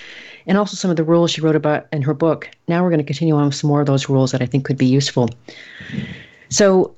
and 0.46 0.58
also 0.58 0.76
some 0.76 0.90
of 0.90 0.96
the 0.96 1.04
rules 1.04 1.30
she 1.30 1.40
wrote 1.40 1.56
about 1.56 1.86
in 1.92 2.02
her 2.02 2.14
book. 2.14 2.50
Now 2.68 2.82
we're 2.82 2.90
going 2.90 2.98
to 2.98 3.04
continue 3.04 3.34
on 3.34 3.46
with 3.46 3.54
some 3.54 3.68
more 3.68 3.80
of 3.80 3.86
those 3.86 4.08
rules 4.08 4.32
that 4.32 4.42
I 4.42 4.46
think 4.46 4.64
could 4.64 4.78
be 4.78 4.86
useful. 4.86 5.30
So, 6.48 6.94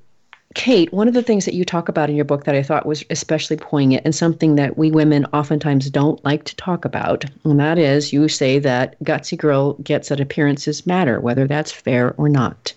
Kate, 0.55 0.91
one 0.93 1.07
of 1.07 1.13
the 1.13 1.23
things 1.23 1.45
that 1.45 1.53
you 1.53 1.67
talk 1.67 1.89
about 1.89 2.09
in 2.09 2.17
your 2.17 2.25
book 2.25 2.45
that 2.45 2.55
I 2.55 2.63
thought 2.63 2.87
was 2.87 3.05
especially 3.11 3.59
poignant 3.59 4.03
and 4.07 4.15
something 4.15 4.55
that 4.55 4.79
we 4.79 4.91
women 4.91 5.27
oftentimes 5.27 5.91
don't 5.91 6.25
like 6.25 6.45
to 6.45 6.57
talk 6.57 6.87
about, 6.87 7.27
and 7.45 7.61
that 7.61 7.79
is 7.79 8.11
you 8.11 8.27
say 8.27 8.59
that 8.61 8.99
gutsy 9.05 9.37
girl 9.37 9.75
gets 9.75 10.09
that 10.09 10.19
appearances 10.19 10.87
matter, 10.87 11.21
whether 11.21 11.47
that's 11.47 11.71
fair 11.71 12.15
or 12.17 12.31
not. 12.31 12.73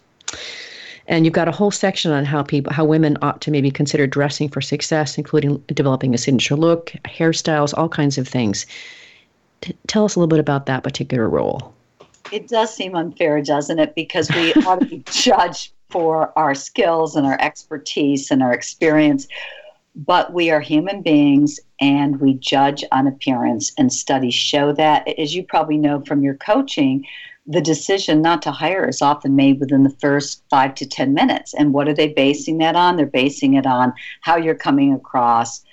And 1.07 1.25
you've 1.25 1.33
got 1.33 1.47
a 1.47 1.51
whole 1.51 1.71
section 1.71 2.11
on 2.11 2.23
how 2.23 2.43
people, 2.43 2.71
how 2.71 2.85
women 2.85 3.17
ought 3.21 3.41
to 3.41 3.51
maybe 3.51 3.71
consider 3.71 4.05
dressing 4.05 4.49
for 4.49 4.61
success, 4.61 5.17
including 5.17 5.57
developing 5.67 6.13
a 6.13 6.19
signature 6.19 6.55
look, 6.55 6.91
hairstyles, 7.05 7.73
all 7.75 7.89
kinds 7.89 8.17
of 8.17 8.27
things. 8.27 8.67
T- 9.61 9.75
tell 9.87 10.05
us 10.05 10.15
a 10.15 10.19
little 10.19 10.29
bit 10.29 10.39
about 10.39 10.65
that 10.67 10.83
particular 10.83 11.29
role. 11.29 11.73
It 12.31 12.47
does 12.47 12.73
seem 12.73 12.95
unfair, 12.95 13.41
doesn't 13.41 13.79
it? 13.79 13.95
Because 13.95 14.29
we 14.29 14.53
ought 14.65 14.79
to 14.79 14.85
be 14.85 15.03
judged 15.11 15.73
for 15.89 16.37
our 16.37 16.53
skills 16.53 17.15
and 17.15 17.25
our 17.25 17.39
expertise 17.41 18.31
and 18.31 18.43
our 18.43 18.53
experience. 18.53 19.27
But 19.95 20.33
we 20.33 20.51
are 20.51 20.61
human 20.61 21.01
beings 21.01 21.59
and 21.81 22.19
we 22.19 22.35
judge 22.35 22.83
on 22.91 23.07
appearance, 23.07 23.71
and 23.77 23.91
studies 23.91 24.33
show 24.33 24.71
that. 24.73 25.07
As 25.17 25.35
you 25.35 25.43
probably 25.43 25.77
know 25.77 26.01
from 26.05 26.23
your 26.23 26.35
coaching, 26.35 27.05
the 27.47 27.61
decision 27.61 28.21
not 28.21 28.41
to 28.43 28.51
hire 28.51 28.87
is 28.87 29.01
often 29.01 29.35
made 29.35 29.59
within 29.59 29.83
the 29.83 29.95
first 29.99 30.43
five 30.49 30.75
to 30.75 30.85
10 30.85 31.13
minutes. 31.13 31.53
And 31.55 31.73
what 31.73 31.87
are 31.87 31.93
they 31.95 32.09
basing 32.09 32.59
that 32.59 32.75
on? 32.75 32.95
They're 32.95 33.07
basing 33.07 33.55
it 33.55 33.65
on 33.65 33.93
how 34.21 34.35
you're 34.35 34.55
coming 34.55 34.93
across 34.93 35.63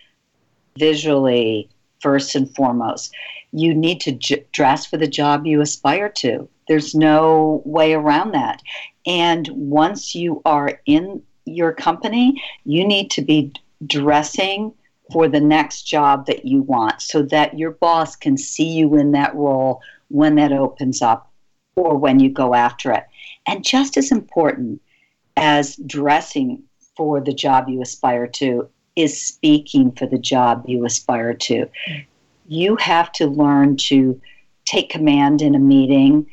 visually, 0.78 1.68
first 2.00 2.34
and 2.34 2.54
foremost 2.54 3.12
you 3.52 3.74
need 3.74 4.00
to 4.02 4.12
j- 4.12 4.44
dress 4.52 4.86
for 4.86 4.98
the 4.98 5.06
job 5.06 5.46
you 5.46 5.60
aspire 5.60 6.10
to. 6.10 6.48
There's 6.68 6.94
no 6.94 7.62
way 7.64 7.94
around 7.94 8.32
that. 8.32 8.62
And 9.06 9.48
once 9.48 10.14
you 10.14 10.42
are 10.44 10.80
in 10.84 11.22
your 11.46 11.72
company, 11.72 12.42
you 12.64 12.86
need 12.86 13.10
to 13.12 13.22
be 13.22 13.52
dressing 13.86 14.72
for 15.12 15.28
the 15.28 15.40
next 15.40 15.82
job 15.82 16.26
that 16.26 16.44
you 16.44 16.62
want 16.62 17.00
so 17.00 17.22
that 17.22 17.56
your 17.56 17.70
boss 17.72 18.16
can 18.16 18.36
see 18.36 18.68
you 18.68 18.96
in 18.96 19.12
that 19.12 19.34
role 19.34 19.80
when 20.08 20.34
that 20.34 20.52
opens 20.52 21.00
up 21.00 21.32
or 21.76 21.96
when 21.96 22.18
you 22.18 22.28
go 22.28 22.54
after 22.54 22.92
it. 22.92 23.04
And 23.46 23.64
just 23.64 23.96
as 23.96 24.10
important 24.10 24.82
as 25.36 25.76
dressing 25.76 26.62
for 26.96 27.20
the 27.20 27.32
job 27.32 27.68
you 27.68 27.80
aspire 27.80 28.26
to 28.26 28.68
is 28.96 29.20
speaking 29.20 29.92
for 29.92 30.06
the 30.06 30.18
job 30.18 30.64
you 30.66 30.84
aspire 30.84 31.34
to 31.34 31.68
you 32.48 32.76
have 32.76 33.12
to 33.12 33.26
learn 33.26 33.76
to 33.76 34.20
take 34.64 34.90
command 34.90 35.42
in 35.42 35.54
a 35.54 35.58
meeting 35.60 36.26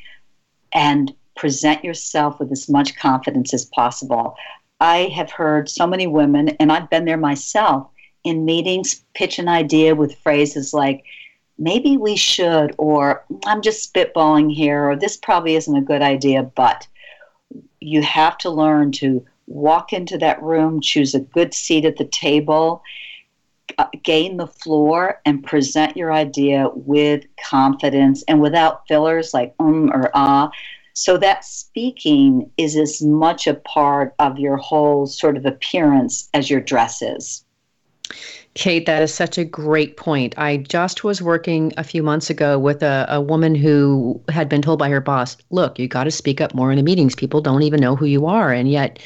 and 0.74 1.14
present 1.36 1.84
yourself 1.84 2.40
with 2.40 2.52
as 2.52 2.70
much 2.70 2.96
confidence 2.96 3.54
as 3.54 3.66
possible. 3.66 4.36
I 4.80 5.12
have 5.16 5.32
heard 5.32 5.70
so 5.70 5.88
many 5.88 6.08
women, 6.08 6.50
and 6.60 6.72
I've 6.72 6.90
been 6.90 7.06
there 7.06 7.18
myself 7.18 7.88
in 8.24 8.46
meetings, 8.46 9.04
pitch 9.14 9.40
an 9.40 9.48
idea 9.48 9.96
with 9.96 10.18
phrases 10.20 10.74
like, 10.74 11.04
maybe 11.58 11.98
we 11.98 12.16
should, 12.16 12.74
or 12.78 13.24
I'm 13.46 13.62
just 13.62 13.94
spitballing 13.94 14.54
here, 14.54 14.90
or 14.90 14.96
this 14.96 15.18
probably 15.18 15.56
isn't 15.56 15.76
a 15.76 15.82
good 15.82 16.02
idea, 16.02 16.44
but 16.44 16.88
you 17.80 18.02
have 18.02 18.38
to 18.40 18.50
learn 18.50 18.92
to 18.94 19.26
walk 19.48 19.94
into 19.94 20.18
that 20.20 20.42
room, 20.42 20.82
choose 20.82 21.14
a 21.14 21.20
good 21.20 21.54
seat 21.54 21.86
at 21.86 21.98
the 21.98 22.06
table, 22.06 22.84
uh, 23.78 23.88
gain 24.04 24.38
the 24.38 24.48
floor, 24.48 25.22
and 25.26 25.44
present 25.44 25.98
your 25.98 26.12
idea 26.12 26.70
with 26.74 27.26
confidence 27.50 28.24
and 28.28 28.42
without 28.42 28.88
fillers 28.88 29.34
like 29.34 29.54
um 29.60 29.92
or 29.92 30.12
ah. 30.14 30.50
So 30.96 31.18
that 31.18 31.44
speaking 31.44 32.52
is 32.58 32.76
as 32.76 33.02
much 33.02 33.48
a 33.48 33.56
part 33.56 34.14
of 34.20 34.38
your 34.38 34.58
whole 34.58 35.08
sort 35.08 35.38
of 35.38 35.46
appearance 35.46 36.30
as 36.34 36.50
your 36.50 36.62
dress 36.62 37.02
is. 37.02 37.44
Kate, 38.56 38.86
that 38.86 39.02
is 39.02 39.14
such 39.14 39.38
a 39.38 39.46
great 39.46 39.98
point. 39.98 40.38
I 40.38 40.58
just 40.58 41.04
was 41.04 41.22
working 41.22 41.74
a 41.78 41.84
few 41.84 42.04
months 42.04 42.30
ago 42.30 42.60
with 42.60 42.84
a, 42.84 43.06
a 43.10 43.20
woman 43.20 43.56
who 43.56 44.22
had 44.30 44.48
been 44.48 44.62
told 44.62 44.78
by 44.80 44.90
her 44.90 45.02
boss, 45.02 45.38
look, 45.50 45.80
you 45.80 45.88
got 45.88 46.04
to 46.04 46.12
speak 46.12 46.40
up 46.40 46.54
more 46.54 46.72
in 46.72 46.78
the 46.78 46.84
meetings. 46.84 47.16
People 47.16 47.42
don't 47.42 47.64
even 47.64 47.80
know 47.80 47.96
who 47.96 48.06
you 48.06 48.28
are. 48.28 48.54
And 48.54 48.70
yet, 48.70 49.00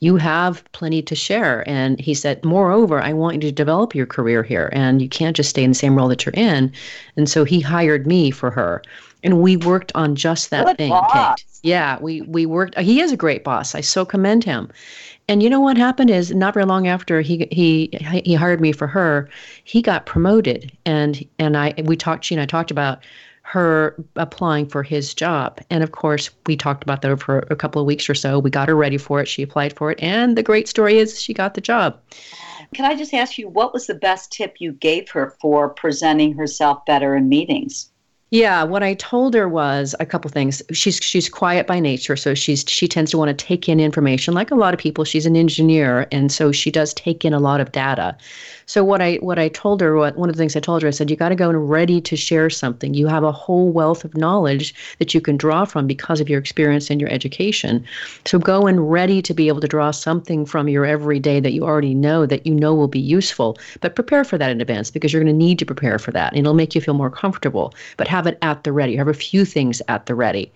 you 0.00 0.16
have 0.16 0.64
plenty 0.72 1.02
to 1.02 1.14
share. 1.14 1.66
And 1.68 2.00
he 2.00 2.14
said, 2.14 2.44
Moreover, 2.44 3.00
I 3.00 3.12
want 3.12 3.34
you 3.34 3.40
to 3.42 3.52
develop 3.52 3.94
your 3.94 4.06
career 4.06 4.42
here, 4.42 4.70
and 4.72 5.00
you 5.00 5.08
can't 5.08 5.36
just 5.36 5.50
stay 5.50 5.62
in 5.62 5.70
the 5.70 5.74
same 5.74 5.94
role 5.94 6.08
that 6.08 6.24
you're 6.24 6.34
in. 6.34 6.72
And 7.16 7.28
so 7.28 7.44
he 7.44 7.60
hired 7.60 8.06
me 8.06 8.30
for 8.30 8.50
her. 8.50 8.82
And 9.22 9.42
we 9.42 9.58
worked 9.58 9.92
on 9.94 10.16
just 10.16 10.48
that 10.50 10.64
Good 10.64 10.78
thing, 10.78 10.90
boss. 10.90 11.12
Kate. 11.12 11.44
Yeah, 11.62 11.98
we 12.00 12.22
we 12.22 12.46
worked. 12.46 12.78
He 12.78 13.02
is 13.02 13.12
a 13.12 13.16
great 13.16 13.44
boss. 13.44 13.74
I 13.74 13.82
so 13.82 14.06
commend 14.06 14.44
him. 14.44 14.70
And 15.28 15.42
you 15.42 15.50
know 15.50 15.60
what 15.60 15.76
happened 15.76 16.10
is 16.10 16.34
not 16.34 16.54
very 16.54 16.66
long 16.66 16.88
after 16.88 17.20
he 17.20 17.46
he 17.52 17.90
he 18.24 18.34
hired 18.34 18.60
me 18.60 18.72
for 18.72 18.88
her, 18.88 19.28
he 19.64 19.80
got 19.80 20.06
promoted, 20.06 20.72
and 20.84 21.24
and 21.38 21.56
I 21.56 21.74
we 21.84 21.96
talked. 21.96 22.24
She 22.24 22.34
and 22.34 22.42
I 22.42 22.46
talked 22.46 22.70
about 22.70 23.04
her 23.42 23.96
applying 24.16 24.66
for 24.66 24.82
his 24.82 25.14
job, 25.14 25.60
and 25.70 25.82
of 25.82 25.92
course 25.92 26.30
we 26.46 26.56
talked 26.56 26.82
about 26.82 27.02
that 27.02 27.20
for 27.20 27.40
a 27.50 27.56
couple 27.56 27.80
of 27.80 27.86
weeks 27.86 28.08
or 28.08 28.14
so. 28.14 28.38
We 28.38 28.50
got 28.50 28.68
her 28.68 28.76
ready 28.76 28.98
for 28.98 29.20
it. 29.20 29.28
She 29.28 29.42
applied 29.42 29.76
for 29.76 29.90
it, 29.92 30.00
and 30.00 30.36
the 30.36 30.42
great 30.42 30.68
story 30.68 30.98
is 30.98 31.20
she 31.20 31.34
got 31.34 31.54
the 31.54 31.60
job. 31.60 31.98
Can 32.74 32.84
I 32.84 32.94
just 32.94 33.12
ask 33.12 33.38
you, 33.38 33.48
what 33.48 33.72
was 33.72 33.86
the 33.86 33.94
best 33.94 34.30
tip 34.32 34.56
you 34.60 34.72
gave 34.72 35.10
her 35.10 35.34
for 35.40 35.68
presenting 35.68 36.34
herself 36.34 36.84
better 36.86 37.16
in 37.16 37.28
meetings? 37.28 37.89
Yeah, 38.32 38.62
what 38.62 38.84
I 38.84 38.94
told 38.94 39.34
her 39.34 39.48
was 39.48 39.96
a 39.98 40.06
couple 40.06 40.30
things. 40.30 40.62
She's 40.72 40.96
she's 41.02 41.28
quiet 41.28 41.66
by 41.66 41.80
nature, 41.80 42.14
so 42.16 42.32
she's 42.34 42.64
she 42.68 42.86
tends 42.86 43.10
to 43.10 43.18
want 43.18 43.36
to 43.36 43.44
take 43.44 43.68
in 43.68 43.80
information 43.80 44.34
like 44.34 44.52
a 44.52 44.54
lot 44.54 44.72
of 44.72 44.78
people. 44.78 45.04
She's 45.04 45.26
an 45.26 45.34
engineer, 45.36 46.06
and 46.12 46.30
so 46.30 46.52
she 46.52 46.70
does 46.70 46.94
take 46.94 47.24
in 47.24 47.32
a 47.32 47.40
lot 47.40 47.60
of 47.60 47.72
data. 47.72 48.16
So 48.70 48.84
what 48.84 49.02
I 49.02 49.16
what 49.16 49.36
I 49.36 49.48
told 49.48 49.80
her, 49.80 49.96
what 49.96 50.16
one 50.16 50.30
of 50.30 50.36
the 50.36 50.40
things 50.40 50.54
I 50.54 50.60
told 50.60 50.82
her, 50.82 50.86
I 50.86 50.92
said, 50.92 51.10
you 51.10 51.16
got 51.16 51.30
to 51.30 51.34
go 51.34 51.50
and 51.50 51.68
ready 51.68 52.00
to 52.02 52.14
share 52.14 52.48
something. 52.48 52.94
You 52.94 53.08
have 53.08 53.24
a 53.24 53.32
whole 53.32 53.72
wealth 53.72 54.04
of 54.04 54.16
knowledge 54.16 54.76
that 55.00 55.12
you 55.12 55.20
can 55.20 55.36
draw 55.36 55.64
from 55.64 55.88
because 55.88 56.20
of 56.20 56.28
your 56.28 56.38
experience 56.38 56.88
and 56.88 57.00
your 57.00 57.10
education. 57.10 57.84
So 58.26 58.38
go 58.38 58.68
and 58.68 58.88
ready 58.88 59.22
to 59.22 59.34
be 59.34 59.48
able 59.48 59.60
to 59.62 59.66
draw 59.66 59.90
something 59.90 60.46
from 60.46 60.68
your 60.68 60.86
everyday 60.86 61.40
that 61.40 61.52
you 61.52 61.64
already 61.64 61.96
know 61.96 62.26
that 62.26 62.46
you 62.46 62.54
know 62.54 62.72
will 62.72 62.86
be 62.86 63.00
useful. 63.00 63.58
But 63.80 63.96
prepare 63.96 64.22
for 64.22 64.38
that 64.38 64.52
in 64.52 64.60
advance 64.60 64.88
because 64.92 65.12
you're 65.12 65.24
going 65.24 65.36
to 65.36 65.46
need 65.46 65.58
to 65.58 65.66
prepare 65.66 65.98
for 65.98 66.12
that, 66.12 66.30
and 66.30 66.38
it'll 66.38 66.54
make 66.54 66.76
you 66.76 66.80
feel 66.80 66.94
more 66.94 67.10
comfortable. 67.10 67.74
But 67.96 68.06
have 68.06 68.28
it 68.28 68.38
at 68.40 68.62
the 68.62 68.70
ready. 68.70 68.94
Have 68.94 69.08
a 69.08 69.14
few 69.14 69.44
things 69.44 69.82
at 69.88 70.06
the 70.06 70.14
ready 70.14 70.52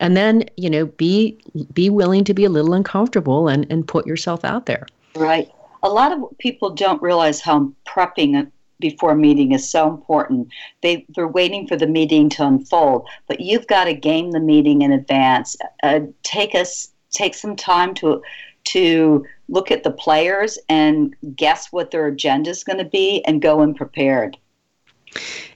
and 0.00 0.16
then 0.16 0.42
you 0.56 0.70
know 0.70 0.86
be 0.86 1.38
be 1.72 1.90
willing 1.90 2.24
to 2.24 2.34
be 2.34 2.44
a 2.44 2.48
little 2.48 2.72
uncomfortable 2.72 3.46
and 3.46 3.66
and 3.70 3.86
put 3.86 4.06
yourself 4.06 4.44
out 4.44 4.64
there 4.66 4.86
Right. 5.14 5.50
A 5.82 5.88
lot 5.88 6.12
of 6.12 6.38
people 6.38 6.70
don't 6.70 7.02
realize 7.02 7.40
how 7.40 7.72
prepping 7.86 8.50
before 8.78 9.14
meeting 9.14 9.52
is 9.52 9.68
so 9.68 9.88
important. 9.88 10.48
They 10.82 11.06
they're 11.14 11.28
waiting 11.28 11.66
for 11.66 11.76
the 11.76 11.86
meeting 11.86 12.28
to 12.30 12.46
unfold, 12.46 13.08
but 13.28 13.40
you've 13.40 13.66
got 13.66 13.84
to 13.84 13.94
game 13.94 14.32
the 14.32 14.40
meeting 14.40 14.82
in 14.82 14.92
advance. 14.92 15.56
Uh, 15.82 16.00
take 16.22 16.54
us 16.54 16.92
take 17.10 17.34
some 17.34 17.56
time 17.56 17.94
to 17.94 18.22
to 18.64 19.24
look 19.48 19.70
at 19.70 19.82
the 19.82 19.90
players 19.90 20.58
and 20.68 21.14
guess 21.36 21.72
what 21.72 21.90
their 21.90 22.06
agenda 22.06 22.50
is 22.50 22.64
going 22.64 22.78
to 22.78 22.84
be 22.84 23.24
and 23.24 23.42
go 23.42 23.62
in 23.62 23.74
prepared. 23.74 24.36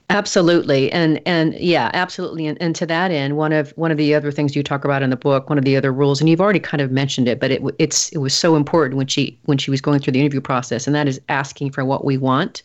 Absolutely, 0.09 0.89
and 0.93 1.21
and 1.25 1.53
yeah, 1.55 1.91
absolutely. 1.93 2.47
And, 2.47 2.57
and 2.61 2.73
to 2.77 2.85
that 2.85 3.11
end, 3.11 3.35
one 3.35 3.51
of 3.51 3.71
one 3.71 3.91
of 3.91 3.97
the 3.97 4.15
other 4.15 4.31
things 4.31 4.55
you 4.55 4.63
talk 4.63 4.85
about 4.85 5.03
in 5.03 5.09
the 5.09 5.17
book, 5.17 5.49
one 5.49 5.57
of 5.57 5.65
the 5.65 5.75
other 5.75 5.91
rules, 5.91 6.21
and 6.21 6.29
you've 6.29 6.39
already 6.39 6.61
kind 6.61 6.79
of 6.79 6.91
mentioned 6.91 7.27
it, 7.27 7.41
but 7.41 7.51
it 7.51 7.61
it's 7.77 8.09
it 8.09 8.19
was 8.19 8.33
so 8.33 8.55
important 8.55 8.95
when 8.95 9.07
she 9.07 9.37
when 9.45 9.57
she 9.57 9.69
was 9.69 9.81
going 9.81 9.99
through 9.99 10.13
the 10.13 10.21
interview 10.21 10.39
process, 10.39 10.87
and 10.87 10.95
that 10.95 11.09
is 11.09 11.19
asking 11.27 11.71
for 11.71 11.83
what 11.83 12.05
we 12.05 12.17
want. 12.17 12.63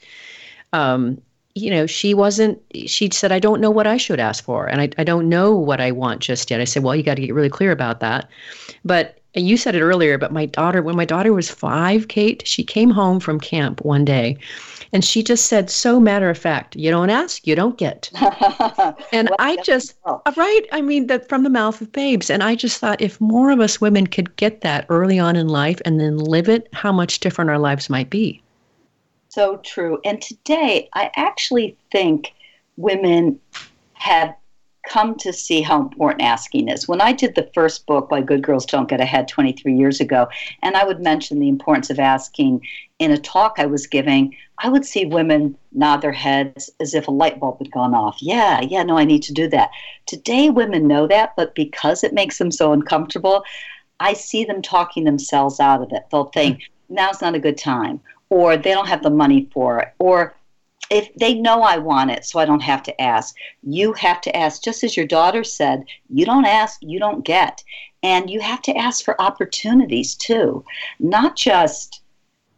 Um, 0.72 1.20
you 1.56 1.68
know, 1.68 1.84
she 1.84 2.14
wasn't. 2.14 2.62
She 2.86 3.10
said, 3.12 3.32
"I 3.32 3.40
don't 3.40 3.60
know 3.60 3.72
what 3.72 3.88
I 3.88 3.96
should 3.96 4.20
ask 4.20 4.44
for, 4.44 4.66
and 4.66 4.80
I 4.80 4.90
I 4.96 5.02
don't 5.02 5.28
know 5.28 5.52
what 5.52 5.80
I 5.80 5.90
want 5.90 6.20
just 6.20 6.48
yet." 6.48 6.60
I 6.60 6.64
said, 6.64 6.84
"Well, 6.84 6.94
you 6.94 7.02
got 7.02 7.16
to 7.16 7.22
get 7.26 7.34
really 7.34 7.50
clear 7.50 7.72
about 7.72 7.98
that." 7.98 8.28
But 8.84 9.18
you 9.34 9.56
said 9.56 9.74
it 9.74 9.82
earlier, 9.82 10.16
but 10.16 10.32
my 10.32 10.46
daughter, 10.46 10.80
when 10.80 10.94
my 10.94 11.06
daughter 11.06 11.32
was 11.32 11.50
five, 11.50 12.06
Kate, 12.06 12.46
she 12.46 12.62
came 12.62 12.90
home 12.90 13.18
from 13.18 13.40
camp 13.40 13.84
one 13.84 14.04
day 14.04 14.36
and 14.92 15.04
she 15.04 15.22
just 15.22 15.46
said, 15.46 15.70
so 15.70 15.98
matter 15.98 16.28
of 16.28 16.36
fact, 16.36 16.76
you 16.76 16.90
don't 16.90 17.08
ask, 17.08 17.46
you 17.46 17.54
don't 17.54 17.78
get. 17.78 18.10
And 19.12 19.28
Well, 19.28 19.36
I 19.38 19.56
just, 19.62 19.94
well. 20.04 20.22
Uh, 20.26 20.32
right? 20.36 20.62
I 20.72 20.80
mean, 20.80 21.06
that 21.06 21.28
from 21.28 21.44
the 21.44 21.50
mouth 21.50 21.80
of 21.80 21.92
babes. 21.92 22.30
And 22.30 22.42
I 22.42 22.54
just 22.54 22.78
thought 22.78 23.00
if 23.00 23.20
more 23.20 23.50
of 23.50 23.60
us 23.60 23.80
women 23.80 24.06
could 24.06 24.34
get 24.36 24.60
that 24.62 24.86
early 24.88 25.18
on 25.18 25.36
in 25.36 25.48
life 25.48 25.80
and 25.84 26.00
then 26.00 26.18
live 26.18 26.48
it, 26.48 26.68
how 26.72 26.92
much 26.92 27.20
different 27.20 27.50
our 27.50 27.58
lives 27.58 27.88
might 27.88 28.10
be. 28.10 28.42
So 29.28 29.58
true. 29.58 29.98
And 30.04 30.20
today, 30.20 30.88
I 30.94 31.10
actually 31.16 31.76
think 31.90 32.34
women 32.76 33.40
have 33.94 34.34
come 34.88 35.14
to 35.16 35.32
see 35.32 35.60
how 35.62 35.80
important 35.80 36.22
asking 36.22 36.68
is. 36.68 36.88
When 36.88 37.00
I 37.00 37.12
did 37.12 37.34
the 37.34 37.48
first 37.54 37.86
book, 37.86 38.10
Why 38.10 38.20
Good 38.20 38.42
Girls 38.42 38.66
Don't 38.66 38.88
Get 38.88 39.00
Ahead, 39.00 39.28
23 39.28 39.74
years 39.74 40.00
ago, 40.00 40.28
and 40.62 40.76
I 40.76 40.84
would 40.84 41.00
mention 41.00 41.38
the 41.38 41.48
importance 41.48 41.88
of 41.90 41.98
asking 41.98 42.62
in 42.98 43.10
a 43.10 43.18
talk 43.18 43.54
I 43.58 43.66
was 43.66 43.86
giving, 43.86 44.36
I 44.58 44.68
would 44.68 44.84
see 44.84 45.06
women 45.06 45.56
nod 45.72 46.02
their 46.02 46.12
heads 46.12 46.70
as 46.80 46.94
if 46.94 47.08
a 47.08 47.12
light 47.12 47.38
bulb 47.40 47.58
had 47.58 47.70
gone 47.70 47.94
off. 47.94 48.18
Yeah, 48.20 48.60
yeah, 48.60 48.82
no, 48.82 48.98
I 48.98 49.04
need 49.04 49.22
to 49.24 49.32
do 49.32 49.48
that. 49.48 49.70
Today, 50.06 50.50
women 50.50 50.86
know 50.86 51.06
that, 51.06 51.34
but 51.36 51.54
because 51.54 52.04
it 52.04 52.12
makes 52.12 52.38
them 52.38 52.50
so 52.50 52.72
uncomfortable, 52.72 53.44
I 54.00 54.14
see 54.14 54.44
them 54.44 54.62
talking 54.62 55.04
themselves 55.04 55.60
out 55.60 55.82
of 55.82 55.92
it. 55.92 56.04
They'll 56.10 56.26
think, 56.26 56.58
mm. 56.58 56.62
now's 56.88 57.20
not 57.20 57.34
a 57.34 57.40
good 57.40 57.58
time, 57.58 58.00
or 58.30 58.56
they 58.56 58.72
don't 58.72 58.88
have 58.88 59.02
the 59.02 59.10
money 59.10 59.48
for 59.52 59.78
it, 59.80 59.92
or 59.98 60.34
if 60.92 61.12
they 61.14 61.32
know 61.32 61.62
I 61.62 61.78
want 61.78 62.10
it, 62.10 62.26
so 62.26 62.38
I 62.38 62.44
don't 62.44 62.60
have 62.60 62.82
to 62.82 63.00
ask. 63.00 63.34
You 63.62 63.94
have 63.94 64.20
to 64.20 64.36
ask, 64.36 64.62
just 64.62 64.84
as 64.84 64.94
your 64.94 65.06
daughter 65.06 65.42
said, 65.42 65.84
you 66.10 66.26
don't 66.26 66.44
ask, 66.44 66.78
you 66.82 66.98
don't 66.98 67.24
get. 67.24 67.64
And 68.02 68.28
you 68.28 68.40
have 68.40 68.60
to 68.62 68.76
ask 68.76 69.02
for 69.02 69.20
opportunities 69.20 70.14
too, 70.14 70.62
not 71.00 71.34
just 71.34 72.02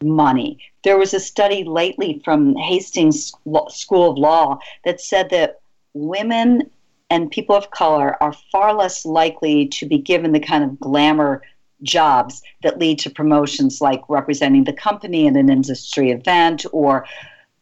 money. 0.03 0.59
There 0.83 0.97
was 0.97 1.13
a 1.13 1.19
study 1.19 1.63
lately 1.63 2.21
from 2.25 2.55
Hastings 2.57 3.33
School 3.69 4.11
of 4.11 4.17
Law 4.17 4.59
that 4.83 4.99
said 4.99 5.29
that 5.29 5.61
women 5.93 6.69
and 7.09 7.31
people 7.31 7.55
of 7.55 7.71
color 7.71 8.21
are 8.21 8.33
far 8.51 8.73
less 8.73 9.05
likely 9.05 9.67
to 9.67 9.85
be 9.85 9.97
given 9.97 10.33
the 10.33 10.41
kind 10.41 10.63
of 10.63 10.77
glamour 10.79 11.41
jobs 11.83 12.41
that 12.63 12.79
lead 12.79 12.99
to 12.99 13.09
promotions 13.09 13.79
like 13.79 14.01
representing 14.09 14.65
the 14.65 14.73
company 14.73 15.25
in 15.25 15.37
an 15.37 15.49
industry 15.49 16.11
event 16.11 16.65
or 16.73 17.05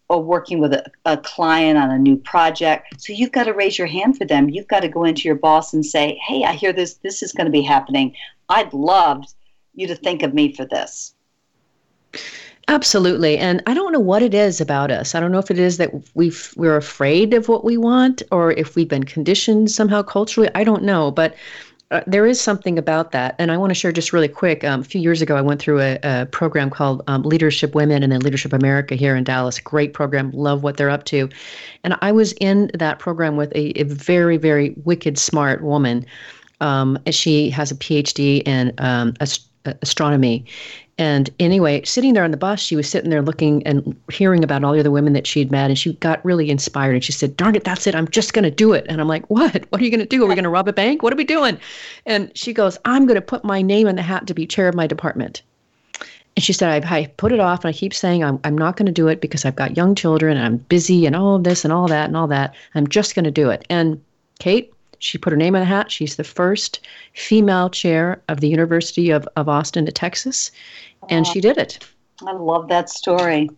or 0.10 0.22
working 0.22 0.60
with 0.60 0.74
a, 0.74 0.86
a 1.06 1.18
client 1.18 1.78
on 1.78 1.90
a 1.90 1.98
new 1.98 2.18
project. 2.18 3.02
So 3.02 3.14
you've 3.14 3.32
got 3.32 3.46
to 3.46 3.54
raise 3.54 3.78
your 3.78 3.88
hand 3.88 4.18
for 4.18 4.26
them. 4.26 4.50
You've 4.50 4.68
got 4.68 4.82
to 4.82 4.88
go 4.88 5.04
into 5.04 5.24
your 5.24 5.36
boss 5.36 5.74
and 5.74 5.86
say, 5.86 6.20
"Hey, 6.26 6.44
I 6.44 6.54
hear 6.54 6.74
this 6.74 6.96
this 6.96 7.24
is 7.24 7.32
going 7.32 7.46
to 7.46 7.52
be 7.52 7.62
happening. 7.62 8.16
I'd 8.50 8.74
love 8.74 9.26
you 9.74 9.88
to 9.88 9.96
think 9.96 10.24
of 10.24 10.34
me 10.34 10.54
for 10.54 10.66
this." 10.66 11.16
Absolutely. 12.70 13.38
And 13.38 13.62
I 13.68 13.74
don't 13.74 13.92
know 13.92 14.00
what 14.00 14.22
it 14.22 14.34
is 14.34 14.62
about 14.62 14.90
us. 14.90 15.16
I 15.16 15.20
don't 15.20 15.34
know 15.34 15.40
if 15.40 15.52
it 15.52 15.60
is 15.60 15.78
that 15.78 15.92
we've 16.14 16.54
we're 16.56 16.78
afraid 16.78 17.34
of 17.34 17.50
what 17.50 17.66
we 17.66 17.76
want 17.76 18.24
or 18.32 18.54
if 18.54 18.76
we've 18.76 18.88
been 18.88 19.04
conditioned 19.04 19.70
somehow 19.70 20.02
culturally. 20.02 20.50
I 20.56 20.64
don't 20.64 20.84
know, 20.84 21.12
but 21.12 21.36
uh, 21.94 22.02
there 22.08 22.26
is 22.26 22.42
something 22.42 22.80
about 22.80 23.12
that. 23.12 23.36
And 23.38 23.52
I 23.52 23.58
want 23.58 23.70
to 23.70 23.76
share 23.76 23.92
just 23.92 24.12
really 24.12 24.28
quick. 24.28 24.64
Um, 24.64 24.82
a 24.82 24.84
few 24.84 25.00
years 25.00 25.22
ago, 25.22 25.36
I 25.36 25.42
went 25.42 25.62
through 25.62 25.80
a, 25.80 26.00
a 26.02 26.26
program 26.26 26.72
called 26.72 27.04
um, 27.08 27.22
Leadership 27.22 27.76
Women 27.76 28.02
and 28.02 28.12
then 28.12 28.22
Leadership 28.22 28.52
America 28.52 28.96
here 28.96 29.16
in 29.16 29.24
Dallas. 29.24 29.60
Great 29.60 29.94
program. 29.94 30.32
Love 30.32 30.64
what 30.64 30.78
they're 30.78 30.90
up 30.90 31.04
to. 31.06 31.30
And 31.84 31.96
I 32.02 32.12
was 32.12 32.34
in 32.34 32.72
that 32.74 32.98
program 32.98 33.38
with 33.38 33.52
a, 33.52 33.80
a 33.80 33.84
very, 33.84 34.38
very 34.38 34.74
wicked 34.84 35.20
smart 35.20 35.64
woman. 35.64 36.04
Um, 36.62 36.98
she 37.12 37.52
has 37.52 37.72
a 37.72 37.76
PhD 37.76 38.42
in 38.48 38.74
um, 38.80 39.14
ast- 39.20 39.48
astronomy 39.66 40.46
And 41.00 41.30
anyway, 41.40 41.84
sitting 41.84 42.14
there 42.14 42.24
on 42.24 42.30
the 42.30 42.38
bus, 42.38 42.60
she 42.60 42.76
was 42.76 42.88
sitting 42.88 43.10
there 43.10 43.24
looking 43.24 43.66
and 43.66 44.00
hearing 44.12 44.44
about 44.44 44.64
all 44.64 44.74
the 44.74 44.80
other 44.80 44.92
women 44.92 45.14
that 45.14 45.26
she 45.26 45.40
had 45.40 45.50
met, 45.50 45.72
and 45.72 45.78
she 45.78 45.94
got 45.94 46.24
really 46.24 46.52
inspired. 46.52 46.94
And 46.94 47.04
she 47.04 47.12
said, 47.12 47.36
Darn 47.36 47.56
it, 47.56 47.64
that's 47.64 47.88
it. 47.88 47.96
I'm 47.96 48.08
just 48.08 48.34
going 48.34 48.44
to 48.44 48.52
do 48.52 48.74
it. 48.74 48.86
And 48.88 49.02
I'm 49.02 49.08
like, 49.08 49.28
What? 49.30 49.66
What 49.70 49.82
are 49.82 49.84
you 49.84 49.90
going 49.90 50.00
to 50.02 50.06
do? 50.06 50.24
Are 50.24 50.28
we 50.28 50.36
going 50.36 50.44
to 50.44 50.50
rob 50.50 50.68
a 50.68 50.74
bank? 50.74 51.02
What 51.02 51.12
are 51.12 51.18
we 51.18 51.24
doing? 51.24 51.58
And 52.06 52.32
she 52.38 52.54
goes, 52.54 52.78
I'm 52.86 53.08
going 53.08 53.16
to 53.16 53.22
put 53.22 53.44
my 53.44 53.62
name 53.62 53.88
in 53.88 53.96
the 53.96 54.04
hat 54.04 54.28
to 54.28 54.34
be 54.34 54.46
chair 54.46 54.68
of 54.68 54.76
my 54.76 54.86
department. 54.86 55.42
And 56.36 56.44
she 56.44 56.54
said, 56.54 56.86
I, 56.86 56.98
I 56.98 57.06
put 57.18 57.32
it 57.32 57.40
off 57.40 57.64
and 57.64 57.70
I 57.70 57.78
keep 57.78 57.94
saying 57.94 58.24
I'm, 58.24 58.40
I'm 58.44 58.58
not 58.58 58.76
going 58.76 58.88
to 58.88 58.92
do 58.92 59.08
it 59.08 59.22
because 59.22 59.46
I've 59.46 59.56
got 59.56 59.78
young 59.78 59.96
children 59.96 60.38
and 60.38 60.46
I'm 60.46 60.58
busy 60.58 61.06
and 61.06 61.16
all 61.16 61.36
of 61.36 61.44
this 61.44 61.64
and 61.64 61.72
all 61.72 61.88
that 61.88 62.08
and 62.08 62.18
all 62.18 62.28
that. 62.28 62.56
I'm 62.76 62.88
just 62.88 63.16
going 63.16 63.26
to 63.26 63.32
do 63.32 63.50
it. 63.50 63.66
And 63.70 64.02
Kate, 64.40 64.73
she 65.04 65.18
put 65.18 65.32
her 65.32 65.38
name 65.38 65.56
in 65.56 65.60
the 65.60 65.66
hat. 65.66 65.92
She's 65.92 66.16
the 66.16 66.24
first 66.24 66.80
female 67.14 67.70
chair 67.70 68.22
of 68.30 68.40
the 68.40 68.48
University 68.48 69.10
of, 69.10 69.28
of 69.36 69.50
Austin, 69.50 69.86
Texas. 69.88 70.52
And 71.10 71.28
she 71.28 71.42
did 71.42 71.58
it. 71.58 71.86
I 72.26 72.32
love 72.32 72.70
that 72.70 72.90
story. 72.90 73.50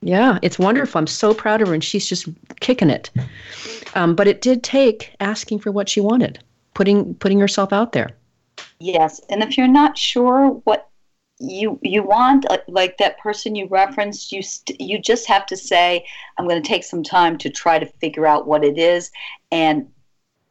Yeah, 0.00 0.40
it's 0.42 0.58
wonderful. 0.58 0.98
I'm 0.98 1.06
so 1.06 1.32
proud 1.32 1.62
of 1.62 1.68
her, 1.68 1.74
and 1.74 1.84
she's 1.84 2.08
just 2.08 2.28
kicking 2.58 2.90
it. 2.90 3.10
Um, 3.94 4.16
but 4.16 4.26
it 4.26 4.40
did 4.40 4.64
take 4.64 5.14
asking 5.20 5.60
for 5.60 5.70
what 5.70 5.88
she 5.88 6.00
wanted, 6.00 6.42
putting 6.74 7.14
putting 7.14 7.38
herself 7.38 7.72
out 7.72 7.92
there. 7.92 8.10
Yes, 8.80 9.20
and 9.30 9.44
if 9.44 9.56
you're 9.56 9.68
not 9.68 9.96
sure 9.96 10.60
what 10.64 10.90
you 11.38 11.78
you 11.82 12.02
want 12.02 12.46
uh, 12.50 12.58
like 12.68 12.96
that 12.98 13.18
person 13.18 13.56
you 13.56 13.66
referenced 13.66 14.30
you 14.30 14.42
st- 14.42 14.80
you 14.80 14.96
just 14.96 15.26
have 15.26 15.44
to 15.44 15.56
say 15.56 16.04
i'm 16.38 16.46
going 16.46 16.62
to 16.62 16.68
take 16.68 16.84
some 16.84 17.02
time 17.02 17.36
to 17.36 17.50
try 17.50 17.80
to 17.80 17.86
figure 18.00 18.26
out 18.26 18.46
what 18.46 18.64
it 18.64 18.78
is 18.78 19.10
and 19.50 19.88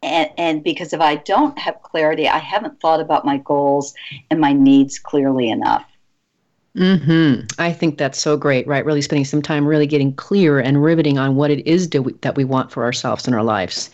and 0.02 0.30
and 0.36 0.64
because 0.64 0.92
if 0.92 1.00
i 1.00 1.16
don't 1.16 1.58
have 1.58 1.80
clarity 1.82 2.28
i 2.28 2.38
haven't 2.38 2.80
thought 2.80 3.00
about 3.00 3.24
my 3.24 3.38
goals 3.38 3.94
and 4.30 4.40
my 4.40 4.52
needs 4.52 4.98
clearly 4.98 5.50
enough 5.50 5.84
hmm 6.76 7.40
I 7.58 7.72
think 7.72 7.98
that's 7.98 8.18
so 8.18 8.36
great, 8.36 8.66
right? 8.66 8.84
Really 8.84 9.02
spending 9.02 9.26
some 9.26 9.42
time 9.42 9.66
really 9.66 9.86
getting 9.86 10.14
clear 10.14 10.58
and 10.58 10.82
riveting 10.82 11.18
on 11.18 11.36
what 11.36 11.50
it 11.50 11.66
is 11.66 11.88
we, 11.92 12.14
that 12.22 12.36
we 12.36 12.44
want 12.44 12.72
for 12.72 12.84
ourselves 12.84 13.28
in 13.28 13.34
our 13.34 13.42
lives. 13.44 13.90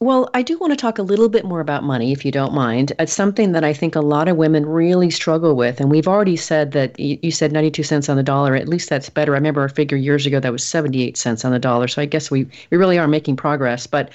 Well, 0.00 0.28
I 0.34 0.42
do 0.42 0.58
want 0.58 0.72
to 0.72 0.76
talk 0.76 0.98
a 0.98 1.02
little 1.02 1.28
bit 1.28 1.44
more 1.44 1.60
about 1.60 1.84
money, 1.84 2.12
if 2.12 2.24
you 2.24 2.32
don't 2.32 2.52
mind. 2.52 2.92
It's 2.98 3.12
something 3.12 3.52
that 3.52 3.62
I 3.64 3.72
think 3.72 3.94
a 3.94 4.00
lot 4.00 4.28
of 4.28 4.36
women 4.36 4.66
really 4.66 5.10
struggle 5.10 5.54
with. 5.54 5.80
And 5.80 5.90
we've 5.90 6.08
already 6.08 6.36
said 6.36 6.72
that 6.72 6.98
you 6.98 7.30
said 7.30 7.52
92 7.52 7.84
cents 7.84 8.08
on 8.08 8.16
the 8.16 8.22
dollar. 8.24 8.56
At 8.56 8.68
least 8.68 8.90
that's 8.90 9.08
better. 9.08 9.32
I 9.32 9.38
remember 9.38 9.64
a 9.64 9.70
figure 9.70 9.96
years 9.96 10.26
ago 10.26 10.40
that 10.40 10.52
was 10.52 10.64
78 10.64 11.16
cents 11.16 11.44
on 11.44 11.52
the 11.52 11.60
dollar. 11.60 11.86
So 11.86 12.02
I 12.02 12.06
guess 12.06 12.30
we, 12.32 12.46
we 12.70 12.76
really 12.76 12.98
are 12.98 13.06
making 13.06 13.36
progress. 13.36 13.86
But 13.86 14.10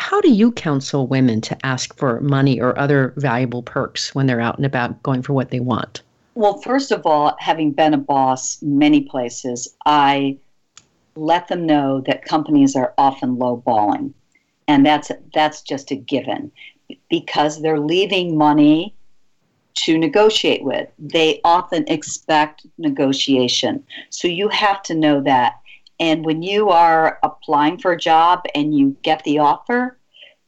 how 0.00 0.20
do 0.20 0.30
you 0.30 0.50
counsel 0.52 1.06
women 1.06 1.40
to 1.42 1.66
ask 1.66 1.96
for 1.96 2.20
money 2.20 2.60
or 2.60 2.78
other 2.78 3.12
valuable 3.16 3.62
perks 3.62 4.14
when 4.14 4.26
they're 4.26 4.40
out 4.40 4.56
and 4.56 4.66
about 4.66 5.02
going 5.02 5.22
for 5.22 5.32
what 5.32 5.50
they 5.50 5.60
want? 5.60 6.02
Well, 6.34 6.58
first 6.60 6.90
of 6.90 7.06
all, 7.06 7.36
having 7.38 7.72
been 7.72 7.94
a 7.94 7.98
boss 7.98 8.60
many 8.62 9.02
places, 9.02 9.74
I 9.86 10.38
let 11.16 11.48
them 11.48 11.66
know 11.66 12.00
that 12.06 12.24
companies 12.24 12.74
are 12.76 12.94
often 12.96 13.36
lowballing 13.36 14.14
and 14.70 14.86
that's 14.86 15.10
that's 15.34 15.62
just 15.62 15.90
a 15.90 15.96
given 15.96 16.52
because 17.08 17.60
they're 17.60 17.80
leaving 17.80 18.38
money 18.38 18.94
to 19.74 19.98
negotiate 19.98 20.62
with. 20.62 20.88
They 20.98 21.40
often 21.42 21.84
expect 21.88 22.66
negotiation. 22.78 23.84
So 24.10 24.28
you 24.28 24.48
have 24.48 24.82
to 24.84 24.94
know 24.94 25.20
that. 25.22 25.59
And 26.00 26.24
when 26.24 26.42
you 26.42 26.70
are 26.70 27.18
applying 27.22 27.78
for 27.78 27.92
a 27.92 27.98
job 27.98 28.42
and 28.54 28.76
you 28.76 28.96
get 29.02 29.22
the 29.24 29.38
offer, 29.38 29.98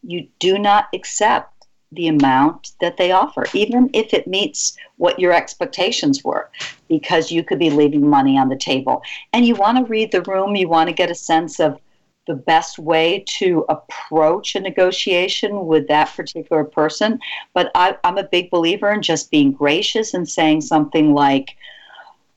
you 0.02 0.26
do 0.40 0.58
not 0.58 0.88
accept 0.94 1.52
the 1.92 2.08
amount 2.08 2.72
that 2.80 2.96
they 2.96 3.12
offer, 3.12 3.44
even 3.52 3.90
if 3.92 4.14
it 4.14 4.26
meets 4.26 4.76
what 4.96 5.18
your 5.18 5.32
expectations 5.32 6.24
were, 6.24 6.50
because 6.88 7.30
you 7.30 7.44
could 7.44 7.58
be 7.58 7.68
leaving 7.68 8.08
money 8.08 8.38
on 8.38 8.48
the 8.48 8.56
table. 8.56 9.02
And 9.34 9.46
you 9.46 9.54
want 9.54 9.78
to 9.78 9.84
read 9.84 10.10
the 10.10 10.22
room, 10.22 10.56
you 10.56 10.68
want 10.68 10.88
to 10.88 10.94
get 10.94 11.10
a 11.10 11.14
sense 11.14 11.60
of 11.60 11.78
the 12.26 12.34
best 12.34 12.78
way 12.78 13.24
to 13.26 13.66
approach 13.68 14.54
a 14.54 14.60
negotiation 14.60 15.66
with 15.66 15.88
that 15.88 16.14
particular 16.14 16.64
person. 16.64 17.18
But 17.52 17.70
I, 17.74 17.96
am 18.04 18.16
a 18.16 18.24
big 18.24 18.50
believer 18.50 18.90
in 18.90 19.02
just 19.02 19.30
being 19.30 19.52
gracious 19.52 20.14
and 20.14 20.26
saying 20.26 20.62
something 20.62 21.12
like, 21.12 21.56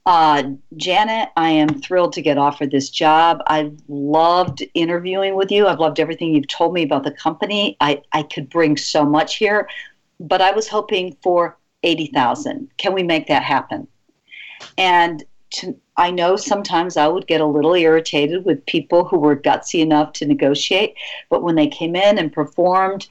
uh, 0.05 0.43
Janet, 0.77 1.29
I 1.35 1.49
am 1.49 1.81
thrilled 1.81 2.13
to 2.13 2.21
get 2.21 2.37
offered 2.37 2.71
this 2.71 2.89
job. 2.89 3.41
I've 3.47 3.75
loved 3.87 4.63
interviewing 4.75 5.35
with 5.35 5.51
you. 5.51 5.67
I've 5.67 5.79
loved 5.79 5.99
everything 5.99 6.35
you've 6.35 6.47
told 6.47 6.73
me 6.73 6.83
about 6.83 7.03
the 7.03 7.11
company. 7.11 7.75
I, 7.81 8.01
I 8.11 8.23
could 8.23 8.49
bring 8.49 8.77
so 8.77 9.03
much 9.03 9.37
here, 9.37 9.67
but 10.19 10.41
I 10.41 10.51
was 10.51 10.67
hoping 10.67 11.17
for 11.23 11.57
80,000. 11.81 12.69
Can 12.77 12.93
we 12.93 13.01
make 13.01 13.27
that 13.27 13.43
happen? 13.43 13.87
And 14.77 15.23
to, 15.51 15.75
I 15.97 16.11
know 16.11 16.35
sometimes 16.35 16.97
I 16.97 17.07
would 17.07 17.25
get 17.25 17.41
a 17.41 17.45
little 17.45 17.73
irritated 17.73 18.45
with 18.45 18.65
people 18.67 19.05
who 19.05 19.17
were 19.17 19.35
gutsy 19.35 19.79
enough 19.79 20.13
to 20.13 20.27
negotiate, 20.27 20.95
but 21.29 21.41
when 21.41 21.55
they 21.55 21.67
came 21.67 21.95
in 21.95 22.19
and 22.19 22.31
performed, 22.31 23.07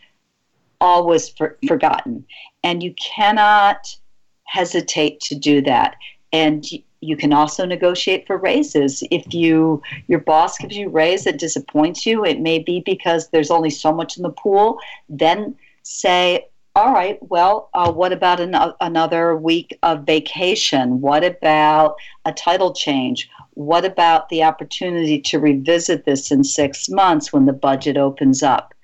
all 0.81 1.07
was 1.07 1.29
for, 1.31 1.59
forgotten. 1.67 2.25
And 2.63 2.83
you 2.83 2.95
cannot 2.95 3.97
hesitate 4.45 5.21
to 5.21 5.35
do 5.35 5.61
that. 5.63 5.97
And 6.33 6.65
you 7.05 7.17
can 7.17 7.33
also 7.33 7.67
negotiate 7.67 8.27
for 8.27 8.39
raises. 8.39 9.03
If 9.11 9.33
you 9.33 9.83
your 10.09 10.21
boss 10.21 10.59
gives 10.59 10.77
you 10.77 10.87
a 10.87 10.91
raise 10.91 11.25
that 11.25 11.39
disappoints 11.39 12.07
you, 12.07 12.25
it 12.25 12.41
may 12.41 12.59
be 12.59 12.81
because 12.81 13.29
there's 13.29 13.51
only 13.51 13.71
so 13.71 13.93
much 13.93 14.17
in 14.17 14.23
the 14.23 14.31
pool. 14.31 14.79
Then 15.09 15.57
say, 15.83 16.49
all 16.75 16.93
right, 16.93 17.19
well, 17.23 17.69
uh, 17.75 17.93
what 17.93 18.13
about 18.13 18.41
an, 18.41 18.55
uh, 18.55 18.73
another 18.81 19.37
week 19.37 19.79
of 19.83 20.05
vacation? 20.05 21.01
What 21.01 21.23
about 21.23 21.97
a 22.25 22.33
title 22.33 22.73
change? 22.73 23.29
What 23.53 23.85
about 23.85 24.29
the 24.29 24.43
opportunity 24.43 25.21
to 25.21 25.39
revisit 25.39 26.05
this 26.05 26.33
in 26.33 26.43
six 26.43 26.89
months 26.89 27.33
when 27.33 27.47
the 27.47 27.53
budget 27.53 27.97
opens 27.97 28.43
up? 28.43 28.75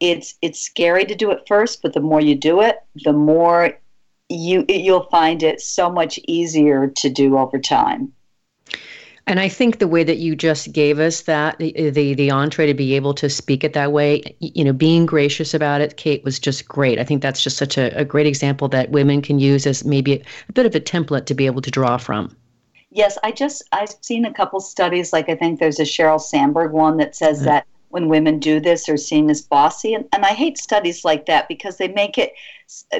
It's 0.00 0.34
it's 0.42 0.60
scary 0.60 1.06
to 1.06 1.14
do 1.14 1.30
it 1.30 1.48
first, 1.48 1.80
but 1.80 1.94
the 1.94 2.00
more 2.00 2.20
you 2.20 2.34
do 2.34 2.60
it, 2.60 2.80
the 3.04 3.14
more 3.14 3.78
you 4.28 4.64
you'll 4.68 5.08
find 5.10 5.42
it 5.42 5.60
so 5.60 5.90
much 5.90 6.18
easier 6.26 6.88
to 6.88 7.10
do 7.10 7.38
over 7.38 7.58
time. 7.58 8.12
And 9.28 9.40
I 9.40 9.48
think 9.48 9.80
the 9.80 9.88
way 9.88 10.04
that 10.04 10.18
you 10.18 10.36
just 10.36 10.70
gave 10.70 11.00
us 11.00 11.22
that 11.22 11.58
the, 11.58 11.90
the 11.90 12.14
the 12.14 12.30
entree 12.30 12.66
to 12.66 12.74
be 12.74 12.94
able 12.94 13.12
to 13.14 13.28
speak 13.28 13.64
it 13.64 13.72
that 13.72 13.92
way, 13.92 14.36
you 14.38 14.62
know, 14.62 14.72
being 14.72 15.04
gracious 15.04 15.52
about 15.52 15.80
it, 15.80 15.96
Kate 15.96 16.22
was 16.22 16.38
just 16.38 16.68
great. 16.68 17.00
I 17.00 17.04
think 17.04 17.22
that's 17.22 17.42
just 17.42 17.56
such 17.56 17.76
a, 17.76 17.96
a 17.98 18.04
great 18.04 18.26
example 18.26 18.68
that 18.68 18.90
women 18.90 19.22
can 19.22 19.40
use 19.40 19.66
as 19.66 19.84
maybe 19.84 20.14
a, 20.14 20.22
a 20.48 20.52
bit 20.52 20.66
of 20.66 20.74
a 20.76 20.80
template 20.80 21.26
to 21.26 21.34
be 21.34 21.46
able 21.46 21.62
to 21.62 21.70
draw 21.70 21.96
from. 21.96 22.36
Yes, 22.90 23.18
I 23.24 23.32
just 23.32 23.64
I've 23.72 23.94
seen 24.00 24.24
a 24.24 24.32
couple 24.32 24.60
studies. 24.60 25.12
Like 25.12 25.28
I 25.28 25.34
think 25.34 25.58
there's 25.58 25.80
a 25.80 25.84
Sheryl 25.84 26.20
Sandberg 26.20 26.72
one 26.72 26.96
that 26.98 27.16
says 27.16 27.38
mm-hmm. 27.38 27.46
that 27.46 27.66
when 27.96 28.10
women 28.10 28.38
do 28.38 28.60
this 28.60 28.90
are 28.90 28.98
seen 28.98 29.30
as 29.30 29.40
bossy. 29.40 29.94
And, 29.94 30.06
and 30.12 30.26
I 30.26 30.34
hate 30.34 30.58
studies 30.58 31.02
like 31.02 31.24
that 31.24 31.48
because 31.48 31.78
they 31.78 31.88
make 31.88 32.18
it, 32.18 32.34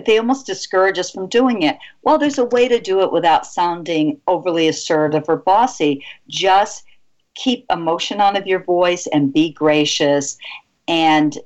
they 0.07 0.17
almost 0.17 0.47
discourage 0.47 0.99
us 0.99 1.11
from 1.11 1.29
doing 1.29 1.61
it. 1.61 1.77
Well, 2.01 2.17
there's 2.17 2.39
a 2.39 2.47
way 2.47 2.67
to 2.67 2.81
do 2.81 3.03
it 3.03 3.13
without 3.13 3.45
sounding 3.45 4.19
overly 4.27 4.69
assertive 4.69 5.25
or 5.29 5.37
bossy. 5.37 6.03
Just 6.29 6.83
keep 7.35 7.67
emotion 7.69 8.23
out 8.23 8.39
of 8.39 8.47
your 8.47 8.65
voice 8.65 9.07
and 9.09 9.35
be 9.35 9.53
gracious. 9.53 10.39
And 10.89 11.37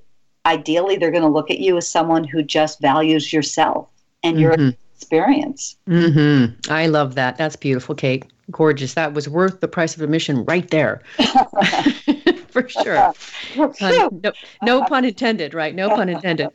ideally, 0.47 0.97
they're 0.97 1.11
going 1.11 1.25
to 1.25 1.29
look 1.29 1.51
at 1.51 1.59
you 1.59 1.77
as 1.77 1.89
someone 1.89 2.23
who 2.23 2.45
just 2.45 2.81
values 2.81 3.33
yourself 3.33 3.91
and 4.23 4.37
mm-hmm. 4.37 4.61
your 4.61 4.75
experience. 4.95 5.75
Mm-hmm. 5.89 6.73
I 6.73 6.87
love 6.87 7.17
that. 7.17 7.37
That's 7.37 7.57
beautiful, 7.57 7.97
Kate. 7.97 8.27
Gorgeous. 8.53 8.95
That 8.95 9.13
was 9.13 9.29
worth 9.29 9.59
the 9.59 9.67
price 9.67 9.97
of 9.97 10.03
admission 10.03 10.45
right 10.45 10.71
there. 10.71 11.03
for 12.53 12.69
sure. 12.69 13.13
no, 13.81 14.33
no 14.63 14.85
pun 14.85 15.05
intended, 15.05 15.55
right? 15.55 15.75
No 15.75 15.89
pun 15.89 16.09
intended. 16.09 16.49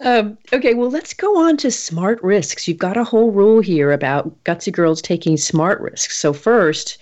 Um, 0.00 0.38
okay, 0.52 0.74
well, 0.74 0.90
let's 0.90 1.12
go 1.12 1.36
on 1.38 1.56
to 1.58 1.70
smart 1.70 2.22
risks. 2.22 2.66
You've 2.66 2.78
got 2.78 2.96
a 2.96 3.04
whole 3.04 3.30
rule 3.30 3.60
here 3.60 3.92
about 3.92 4.42
gutsy 4.44 4.72
girls 4.72 5.02
taking 5.02 5.36
smart 5.36 5.80
risks. 5.80 6.18
So, 6.18 6.32
first, 6.32 6.98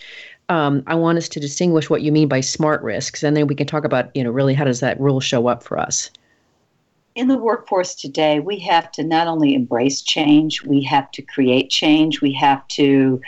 um, 0.49 0.83
I 0.87 0.95
want 0.95 1.19
us 1.19 1.29
to 1.31 1.41
distinguish 1.41 1.89
what 1.89 2.03
you 2.03 2.13
mean 2.13 2.29
by 2.29 2.41
smart 2.41 2.83
risks, 2.83 3.23
and 3.23 3.37
then 3.37 3.47
we 3.47 3.55
can 3.55 3.67
talk 3.67 3.85
about, 3.85 4.15
you 4.15 4.25
know, 4.25 4.31
really 4.31 4.55
how 4.55 4.65
does 4.65 4.81
that 4.81 5.01
rule 5.01 5.21
show 5.21 5.47
up 5.47 5.63
for 5.63 5.79
us? 5.79 6.11
In 7.15 7.29
the 7.29 7.39
workforce 7.39 7.95
today, 7.95 8.41
we 8.41 8.59
have 8.61 8.91
to 8.93 9.05
not 9.05 9.27
only 9.27 9.55
embrace 9.55 10.01
change, 10.01 10.63
we 10.63 10.83
have 10.85 11.11
to 11.13 11.23
create 11.23 11.71
change, 11.71 12.21
we 12.21 12.33
have 12.33 12.67
to 12.69 13.21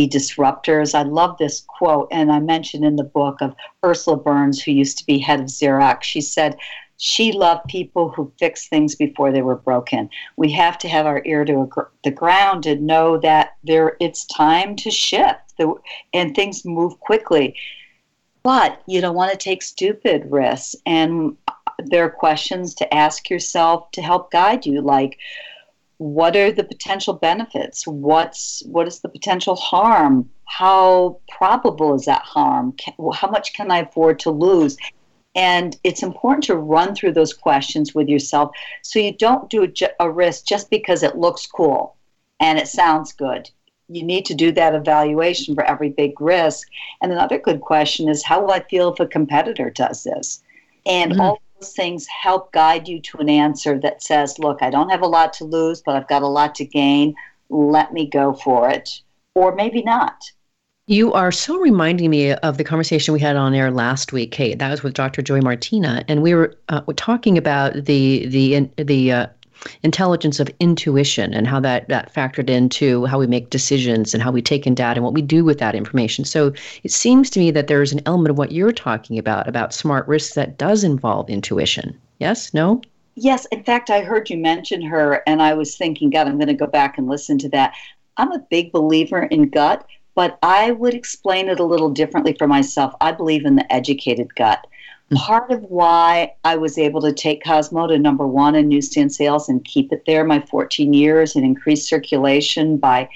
be 0.00 0.08
disruptors. 0.08 0.94
I 0.94 1.02
love 1.02 1.36
this 1.36 1.64
quote, 1.68 2.08
and 2.10 2.32
I 2.32 2.40
mentioned 2.40 2.84
in 2.84 2.96
the 2.96 3.04
book 3.04 3.40
of 3.40 3.54
Ursula 3.84 4.16
Burns, 4.16 4.62
who 4.62 4.72
used 4.72 4.98
to 4.98 5.06
be 5.06 5.18
head 5.18 5.40
of 5.40 5.46
Xerox. 5.46 6.04
She 6.04 6.20
said, 6.20 6.56
she 6.96 7.32
loved 7.32 7.68
people 7.68 8.10
who 8.10 8.32
fixed 8.38 8.68
things 8.68 8.94
before 8.94 9.32
they 9.32 9.42
were 9.42 9.56
broken. 9.56 10.10
We 10.36 10.52
have 10.52 10.76
to 10.78 10.88
have 10.88 11.06
our 11.06 11.22
ear 11.24 11.44
to 11.44 11.68
the 12.04 12.10
ground 12.10 12.66
and 12.66 12.86
know 12.86 13.18
that 13.18 13.56
there 13.64 13.96
it's 14.00 14.26
time 14.26 14.76
to 14.76 14.90
shift 14.90 15.56
the, 15.58 15.74
and 16.12 16.34
things 16.34 16.64
move 16.64 16.98
quickly. 17.00 17.54
But 18.42 18.82
you 18.86 19.00
don't 19.00 19.16
want 19.16 19.32
to 19.32 19.38
take 19.38 19.62
stupid 19.62 20.24
risks. 20.30 20.76
And 20.86 21.36
uh, 21.48 21.52
there 21.78 22.04
are 22.04 22.10
questions 22.10 22.74
to 22.76 22.94
ask 22.94 23.30
yourself 23.30 23.90
to 23.92 24.02
help 24.02 24.30
guide 24.30 24.66
you, 24.66 24.80
like 24.82 25.18
what 26.00 26.34
are 26.34 26.50
the 26.50 26.64
potential 26.64 27.12
benefits? 27.12 27.86
What's 27.86 28.62
what 28.64 28.88
is 28.88 29.00
the 29.00 29.08
potential 29.10 29.54
harm? 29.54 30.30
How 30.46 31.18
probable 31.28 31.94
is 31.94 32.06
that 32.06 32.22
harm? 32.22 32.72
Can, 32.72 32.94
how 33.12 33.28
much 33.28 33.52
can 33.52 33.70
I 33.70 33.80
afford 33.80 34.18
to 34.20 34.30
lose? 34.30 34.78
And 35.34 35.76
it's 35.84 36.02
important 36.02 36.44
to 36.44 36.56
run 36.56 36.94
through 36.94 37.12
those 37.12 37.34
questions 37.34 37.94
with 37.94 38.08
yourself 38.08 38.50
so 38.80 38.98
you 38.98 39.12
don't 39.12 39.50
do 39.50 39.70
a, 40.00 40.10
risk 40.10 40.46
just 40.46 40.70
because 40.70 41.02
it 41.02 41.18
looks 41.18 41.46
cool 41.46 41.96
and 42.40 42.58
it 42.58 42.66
sounds 42.66 43.12
good. 43.12 43.50
You 43.90 44.02
need 44.02 44.24
to 44.24 44.34
do 44.34 44.52
that 44.52 44.74
evaluation 44.74 45.54
for 45.54 45.64
every 45.64 45.90
big 45.90 46.18
risk. 46.18 46.66
And 47.02 47.12
another 47.12 47.38
good 47.38 47.60
question 47.60 48.08
is 48.08 48.24
how 48.24 48.40
will 48.40 48.52
I 48.52 48.60
feel 48.60 48.90
if 48.90 49.00
a 49.00 49.06
competitor 49.06 49.68
does 49.68 50.04
this? 50.04 50.42
And 50.86 51.12
mm-hmm. 51.12 51.20
all 51.20 51.42
things 51.62 52.06
help 52.06 52.52
guide 52.52 52.88
you 52.88 53.00
to 53.00 53.18
an 53.18 53.28
answer 53.28 53.78
that 53.80 54.02
says, 54.02 54.38
look, 54.38 54.62
I 54.62 54.70
don't 54.70 54.90
have 54.90 55.02
a 55.02 55.06
lot 55.06 55.32
to 55.34 55.44
lose, 55.44 55.82
but 55.82 55.96
I've 55.96 56.08
got 56.08 56.22
a 56.22 56.28
lot 56.28 56.54
to 56.56 56.64
gain. 56.64 57.14
Let 57.48 57.92
me 57.92 58.06
go 58.06 58.32
for 58.32 58.68
it. 58.68 59.02
Or 59.34 59.54
maybe 59.54 59.82
not. 59.82 60.30
You 60.86 61.12
are 61.12 61.30
so 61.30 61.56
reminding 61.58 62.10
me 62.10 62.32
of 62.32 62.58
the 62.58 62.64
conversation 62.64 63.14
we 63.14 63.20
had 63.20 63.36
on 63.36 63.54
air 63.54 63.70
last 63.70 64.12
week, 64.12 64.32
Kate. 64.32 64.58
That 64.58 64.70
was 64.70 64.82
with 64.82 64.94
Dr. 64.94 65.22
Joy 65.22 65.40
Martina, 65.40 66.04
and 66.08 66.20
we 66.20 66.34
were 66.34 66.56
uh, 66.68 66.80
talking 66.96 67.38
about 67.38 67.74
the 67.74 68.26
the 68.26 68.68
the 68.76 69.12
uh, 69.12 69.26
intelligence 69.82 70.40
of 70.40 70.50
intuition 70.60 71.34
and 71.34 71.46
how 71.46 71.60
that 71.60 71.88
that 71.88 72.12
factored 72.12 72.48
into 72.48 73.04
how 73.06 73.18
we 73.18 73.26
make 73.26 73.50
decisions 73.50 74.14
and 74.14 74.22
how 74.22 74.30
we 74.30 74.42
take 74.42 74.66
in 74.66 74.74
data 74.74 74.98
and 74.98 75.04
what 75.04 75.14
we 75.14 75.22
do 75.22 75.44
with 75.44 75.58
that 75.58 75.74
information. 75.74 76.24
So 76.24 76.52
it 76.82 76.90
seems 76.90 77.30
to 77.30 77.40
me 77.40 77.50
that 77.50 77.66
there's 77.66 77.92
an 77.92 78.00
element 78.06 78.30
of 78.30 78.38
what 78.38 78.52
you're 78.52 78.72
talking 78.72 79.18
about 79.18 79.48
about 79.48 79.74
smart 79.74 80.06
risks 80.08 80.34
that 80.34 80.58
does 80.58 80.84
involve 80.84 81.28
intuition. 81.30 81.98
Yes? 82.18 82.52
No? 82.54 82.82
Yes. 83.16 83.46
In 83.46 83.64
fact, 83.64 83.90
I 83.90 84.02
heard 84.02 84.30
you 84.30 84.38
mention 84.38 84.82
her, 84.82 85.22
and 85.26 85.42
I 85.42 85.54
was 85.54 85.76
thinking, 85.76 86.10
God, 86.10 86.26
I'm 86.26 86.36
going 86.36 86.48
to 86.48 86.54
go 86.54 86.66
back 86.66 86.96
and 86.96 87.08
listen 87.08 87.38
to 87.38 87.48
that. 87.50 87.74
I'm 88.16 88.32
a 88.32 88.46
big 88.50 88.72
believer 88.72 89.22
in 89.24 89.48
gut 89.48 89.86
but 90.14 90.38
I 90.42 90.72
would 90.72 90.94
explain 90.94 91.48
it 91.48 91.60
a 91.60 91.64
little 91.64 91.88
differently 91.88 92.34
for 92.34 92.46
myself. 92.46 92.94
I 93.00 93.12
believe 93.12 93.44
in 93.44 93.56
the 93.56 93.72
educated 93.72 94.34
gut. 94.34 94.66
Hmm. 95.10 95.16
Part 95.16 95.50
of 95.50 95.62
why 95.62 96.34
I 96.44 96.56
was 96.56 96.78
able 96.78 97.00
to 97.02 97.12
take 97.12 97.44
Cosmo 97.44 97.86
to 97.86 97.98
number 97.98 98.26
one 98.26 98.54
in 98.54 98.68
newsstand 98.68 99.12
sales 99.12 99.48
and 99.48 99.64
keep 99.64 99.92
it 99.92 100.04
there 100.06 100.24
my 100.24 100.40
14 100.40 100.92
years 100.92 101.36
and 101.36 101.44
increase 101.44 101.86
circulation 101.86 102.76
by 102.76 103.08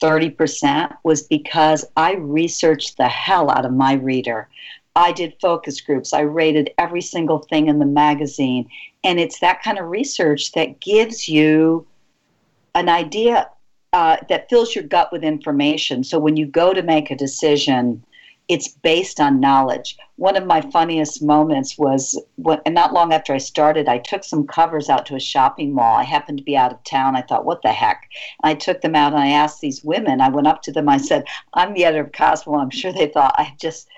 30% 0.00 0.96
was 1.02 1.22
because 1.22 1.84
I 1.96 2.14
researched 2.14 2.96
the 2.96 3.08
hell 3.08 3.50
out 3.50 3.64
of 3.64 3.72
my 3.72 3.94
reader. 3.94 4.48
I 4.94 5.12
did 5.12 5.36
focus 5.40 5.80
groups. 5.80 6.12
I 6.12 6.20
rated 6.20 6.70
every 6.78 7.00
single 7.00 7.38
thing 7.38 7.68
in 7.68 7.78
the 7.78 7.86
magazine. 7.86 8.68
And 9.04 9.18
it's 9.20 9.40
that 9.40 9.62
kind 9.62 9.78
of 9.78 9.86
research 9.86 10.52
that 10.52 10.80
gives 10.80 11.28
you 11.28 11.86
an 12.74 12.88
idea 12.88 13.48
uh, 13.92 14.18
that 14.28 14.50
fills 14.50 14.74
your 14.74 14.84
gut 14.84 15.10
with 15.12 15.24
information. 15.24 16.04
So 16.04 16.18
when 16.18 16.36
you 16.36 16.46
go 16.46 16.74
to 16.74 16.82
make 16.82 17.10
a 17.10 17.16
decision, 17.16 18.04
it's 18.48 18.68
based 18.68 19.20
on 19.20 19.40
knowledge. 19.40 19.98
One 20.16 20.36
of 20.36 20.46
my 20.46 20.62
funniest 20.62 21.22
moments 21.22 21.76
was 21.76 22.20
and 22.64 22.74
not 22.74 22.94
long 22.94 23.12
after 23.12 23.34
I 23.34 23.38
started, 23.38 23.88
I 23.88 23.98
took 23.98 24.24
some 24.24 24.46
covers 24.46 24.88
out 24.88 25.04
to 25.06 25.14
a 25.14 25.20
shopping 25.20 25.74
mall. 25.74 25.98
I 25.98 26.02
happened 26.02 26.38
to 26.38 26.44
be 26.44 26.56
out 26.56 26.72
of 26.72 26.82
town. 26.84 27.14
I 27.14 27.22
thought, 27.22 27.44
what 27.44 27.60
the 27.62 27.72
heck? 27.72 28.08
And 28.42 28.50
I 28.50 28.54
took 28.54 28.80
them 28.80 28.94
out 28.94 29.12
and 29.12 29.20
I 29.20 29.28
asked 29.28 29.60
these 29.60 29.84
women, 29.84 30.22
I 30.22 30.30
went 30.30 30.46
up 30.46 30.62
to 30.62 30.72
them, 30.72 30.88
I 30.88 30.96
said, 30.96 31.24
I'm 31.52 31.74
the 31.74 31.84
editor 31.84 32.04
of 32.04 32.12
Cosmo. 32.12 32.58
I'm 32.58 32.70
sure 32.70 32.92
they 32.92 33.08
thought 33.08 33.34
I 33.36 33.54
just 33.60 33.88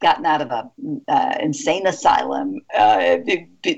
gotten 0.00 0.24
out 0.24 0.40
of 0.40 0.50
a 0.50 0.70
uh, 1.08 1.36
insane 1.40 1.86
asylum 1.86 2.60
uh, 2.76 3.18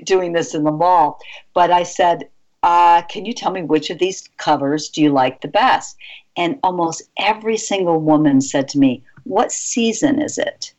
doing 0.05 0.31
this 0.31 0.55
in 0.55 0.63
the 0.63 0.71
mall. 0.71 1.19
But 1.53 1.69
I 1.69 1.83
said, 1.83 2.29
uh, 2.63 3.01
can 3.03 3.25
you 3.25 3.33
tell 3.33 3.51
me 3.51 3.61
which 3.61 3.89
of 3.89 3.99
these 3.99 4.29
covers 4.37 4.87
do 4.87 5.01
you 5.01 5.11
like 5.11 5.41
the 5.41 5.49
best? 5.49 5.97
And 6.37 6.59
almost 6.63 7.03
every 7.19 7.57
single 7.57 7.99
woman 7.99 8.39
said 8.39 8.69
to 8.69 8.79
me, 8.79 9.03
What 9.23 9.51
season 9.51 10.21
is 10.21 10.37
it? 10.37 10.73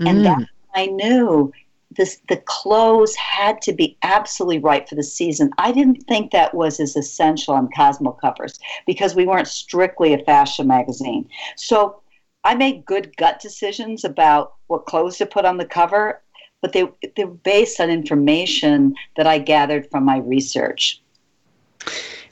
Mm. 0.00 0.08
And 0.08 0.26
that 0.26 0.48
I 0.74 0.86
knew 0.86 1.52
this 1.96 2.20
the 2.28 2.36
clothes 2.46 3.14
had 3.16 3.60
to 3.62 3.72
be 3.72 3.96
absolutely 4.02 4.58
right 4.58 4.88
for 4.88 4.94
the 4.94 5.02
season. 5.02 5.50
I 5.58 5.72
didn't 5.72 6.02
think 6.06 6.30
that 6.30 6.54
was 6.54 6.80
as 6.80 6.96
essential 6.96 7.54
on 7.54 7.68
Cosmo 7.74 8.12
covers 8.12 8.58
because 8.86 9.14
we 9.14 9.26
weren't 9.26 9.48
strictly 9.48 10.14
a 10.14 10.24
fashion 10.24 10.66
magazine. 10.66 11.28
So 11.56 12.00
I 12.44 12.54
made 12.54 12.84
good 12.84 13.16
gut 13.16 13.40
decisions 13.40 14.04
about 14.04 14.54
what 14.68 14.86
clothes 14.86 15.18
to 15.18 15.26
put 15.26 15.44
on 15.44 15.56
the 15.56 15.64
cover, 15.64 16.22
but 16.62 16.72
they 16.72 16.88
they're 17.16 17.26
based 17.26 17.80
on 17.80 17.90
information 17.90 18.94
that 19.16 19.26
I 19.26 19.38
gathered 19.38 19.90
from 19.90 20.04
my 20.04 20.18
research. 20.18 21.02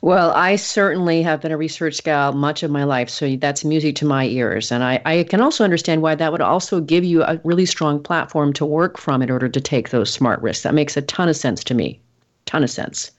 Well, 0.02 0.30
I 0.32 0.56
certainly 0.56 1.22
have 1.22 1.40
been 1.40 1.52
a 1.52 1.56
research 1.56 2.02
gal 2.04 2.32
much 2.32 2.62
of 2.62 2.70
my 2.70 2.84
life, 2.84 3.08
so 3.08 3.36
that's 3.36 3.64
music 3.64 3.96
to 3.96 4.04
my 4.04 4.26
ears. 4.26 4.70
And 4.70 4.84
I, 4.84 5.00
I 5.04 5.24
can 5.24 5.40
also 5.40 5.64
understand 5.64 6.02
why 6.02 6.14
that 6.14 6.32
would 6.32 6.40
also 6.40 6.80
give 6.80 7.04
you 7.04 7.22
a 7.22 7.40
really 7.44 7.66
strong 7.66 8.02
platform 8.02 8.52
to 8.54 8.66
work 8.66 8.98
from 8.98 9.22
in 9.22 9.30
order 9.30 9.48
to 9.48 9.60
take 9.60 9.90
those 9.90 10.12
smart 10.12 10.40
risks. 10.42 10.62
That 10.62 10.74
makes 10.74 10.96
a 10.96 11.02
ton 11.02 11.28
of 11.28 11.36
sense 11.36 11.64
to 11.64 11.74
me. 11.74 12.00
Ton 12.44 12.62
of 12.62 12.70
sense. 12.70 13.10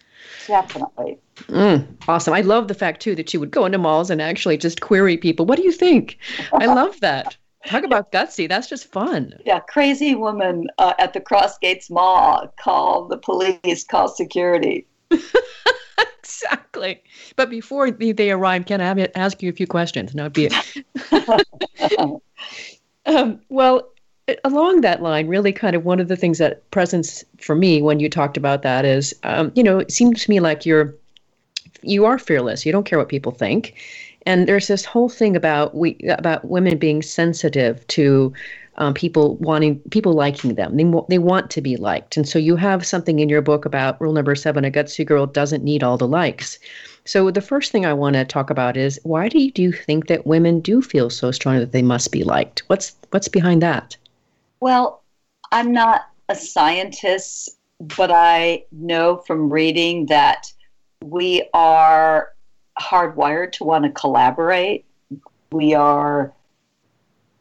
Definitely. 0.45 1.17
Mm, 1.47 1.85
awesome. 2.07 2.33
I 2.33 2.41
love 2.41 2.67
the 2.67 2.73
fact, 2.73 3.01
too, 3.01 3.15
that 3.15 3.33
you 3.33 3.39
would 3.39 3.51
go 3.51 3.65
into 3.65 3.77
malls 3.77 4.09
and 4.09 4.21
actually 4.21 4.57
just 4.57 4.81
query 4.81 5.17
people. 5.17 5.45
What 5.45 5.57
do 5.57 5.63
you 5.63 5.71
think? 5.71 6.17
I 6.53 6.67
love 6.67 6.99
that. 7.01 7.35
Talk 7.65 7.83
about 7.83 8.11
gutsy. 8.13 8.47
That's 8.47 8.69
just 8.69 8.89
fun. 8.91 9.33
Yeah, 9.45 9.59
crazy 9.59 10.15
woman 10.15 10.67
uh, 10.77 10.93
at 10.99 11.13
the 11.13 11.19
Crossgates 11.19 11.91
Mall. 11.91 12.53
Call 12.57 13.07
the 13.07 13.17
police, 13.17 13.83
call 13.83 14.07
security. 14.07 14.87
exactly. 16.19 17.01
But 17.35 17.49
before 17.49 17.91
they 17.91 18.31
arrive, 18.31 18.65
can 18.65 18.81
I 18.81 19.09
ask 19.15 19.41
you 19.41 19.49
a 19.49 19.53
few 19.53 19.67
questions? 19.67 20.13
No, 20.15 20.29
be 20.29 20.49
um, 23.05 23.39
well, 23.49 23.89
along 24.43 24.81
that 24.81 25.01
line, 25.01 25.27
really 25.27 25.53
kind 25.53 25.75
of 25.75 25.85
one 25.85 25.99
of 25.99 26.07
the 26.07 26.15
things 26.15 26.37
that 26.37 26.69
presence 26.71 27.23
for 27.39 27.55
me 27.55 27.81
when 27.81 27.99
you 27.99 28.09
talked 28.09 28.37
about 28.37 28.61
that 28.61 28.85
is, 28.85 29.15
um, 29.23 29.51
you 29.55 29.63
know, 29.63 29.79
it 29.79 29.91
seems 29.91 30.23
to 30.23 30.29
me 30.29 30.39
like 30.39 30.65
you're 30.65 30.93
you 31.83 32.05
are 32.05 32.17
fearless. 32.17 32.65
You 32.65 32.71
don't 32.71 32.85
care 32.85 32.99
what 32.99 33.09
people 33.09 33.31
think. 33.31 33.75
And 34.25 34.47
there's 34.47 34.67
this 34.67 34.83
whole 34.83 35.09
thing 35.09 35.35
about 35.35 35.75
we 35.75 35.97
about 36.09 36.45
women 36.45 36.77
being 36.77 37.01
sensitive 37.01 37.85
to 37.87 38.33
um, 38.77 38.93
people 38.93 39.35
wanting 39.37 39.79
people 39.91 40.13
liking 40.13 40.55
them. 40.55 40.77
They 40.77 40.83
they 41.09 41.17
want 41.17 41.49
to 41.51 41.61
be 41.61 41.77
liked, 41.77 42.17
and 42.17 42.27
so 42.27 42.39
you 42.39 42.55
have 42.55 42.85
something 42.85 43.19
in 43.19 43.29
your 43.29 43.41
book 43.41 43.65
about 43.65 43.99
rule 43.99 44.13
number 44.13 44.35
seven: 44.35 44.65
a 44.65 44.71
gutsy 44.71 45.05
girl 45.05 45.25
doesn't 45.25 45.63
need 45.63 45.83
all 45.83 45.97
the 45.97 46.07
likes. 46.07 46.59
So 47.05 47.31
the 47.31 47.41
first 47.41 47.71
thing 47.71 47.85
I 47.85 47.93
want 47.93 48.15
to 48.15 48.25
talk 48.25 48.49
about 48.49 48.75
is 48.75 48.99
why 49.03 49.29
do 49.29 49.39
you, 49.39 49.51
do 49.51 49.61
you 49.61 49.71
think 49.71 50.07
that 50.07 50.27
women 50.27 50.59
do 50.59 50.81
feel 50.81 51.09
so 51.09 51.31
strongly 51.31 51.61
that 51.61 51.71
they 51.71 51.81
must 51.81 52.11
be 52.11 52.23
liked? 52.23 52.63
What's 52.67 52.95
what's 53.11 53.27
behind 53.27 53.61
that? 53.61 53.95
Well, 54.59 55.03
I'm 55.51 55.71
not 55.71 56.09
a 56.29 56.35
scientist, 56.35 57.57
but 57.79 58.11
I 58.11 58.65
know 58.71 59.17
from 59.25 59.49
reading 59.49 60.07
that 60.07 60.51
we 61.03 61.47
are 61.53 62.29
hardwired 62.79 63.53
to 63.53 63.63
want 63.63 63.85
to 63.85 63.91
collaborate. 63.91 64.85
We 65.51 65.73
are 65.73 66.33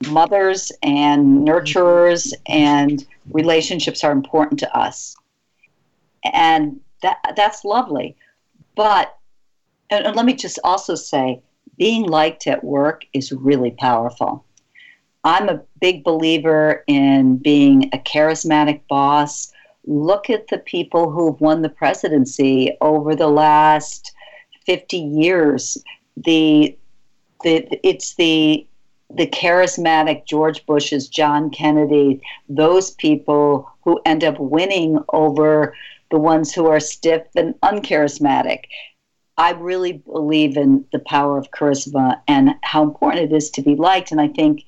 mothers 0.08 0.72
and 0.82 1.46
nurturers 1.46 2.32
and 2.46 3.06
relationships 3.30 4.04
are 4.04 4.12
important 4.12 4.60
to 4.60 4.76
us. 4.76 5.16
And 6.24 6.80
that 7.02 7.18
that's 7.36 7.64
lovely. 7.64 8.16
But 8.74 9.16
and, 9.90 10.14
let 10.16 10.26
me 10.26 10.34
just 10.34 10.58
also 10.64 10.94
say 10.94 11.40
being 11.78 12.04
liked 12.04 12.46
at 12.46 12.64
work 12.64 13.04
is 13.12 13.32
really 13.32 13.70
powerful. 13.70 14.44
I'm 15.24 15.48
a 15.48 15.62
big 15.80 16.04
believer 16.04 16.84
in 16.86 17.36
being 17.38 17.90
a 17.92 17.98
charismatic 17.98 18.80
boss. 18.88 19.52
Look 19.84 20.30
at 20.30 20.48
the 20.48 20.58
people 20.58 21.10
who've 21.10 21.40
won 21.40 21.62
the 21.62 21.68
presidency 21.68 22.76
over 22.80 23.14
the 23.14 23.28
last 23.28 24.12
50 24.66 24.96
years. 24.96 25.82
The 26.16 26.76
the 27.42 27.68
it's 27.86 28.14
the 28.14 28.66
the 29.14 29.26
charismatic 29.26 30.26
George 30.26 30.64
Bush's, 30.66 31.08
John 31.08 31.50
Kennedy, 31.50 32.20
those 32.48 32.90
people 32.92 33.70
who 33.82 34.00
end 34.04 34.24
up 34.24 34.38
winning 34.38 34.98
over 35.12 35.74
the 36.10 36.18
ones 36.18 36.52
who 36.52 36.66
are 36.66 36.80
stiff 36.80 37.22
and 37.36 37.54
uncharismatic. 37.60 38.64
I 39.38 39.52
really 39.52 39.92
believe 39.92 40.56
in 40.56 40.84
the 40.92 40.98
power 41.00 41.38
of 41.38 41.50
charisma 41.50 42.20
and 42.26 42.54
how 42.62 42.82
important 42.82 43.30
it 43.30 43.36
is 43.36 43.50
to 43.50 43.62
be 43.62 43.74
liked. 43.74 44.10
And 44.10 44.20
I 44.20 44.28
think 44.28 44.64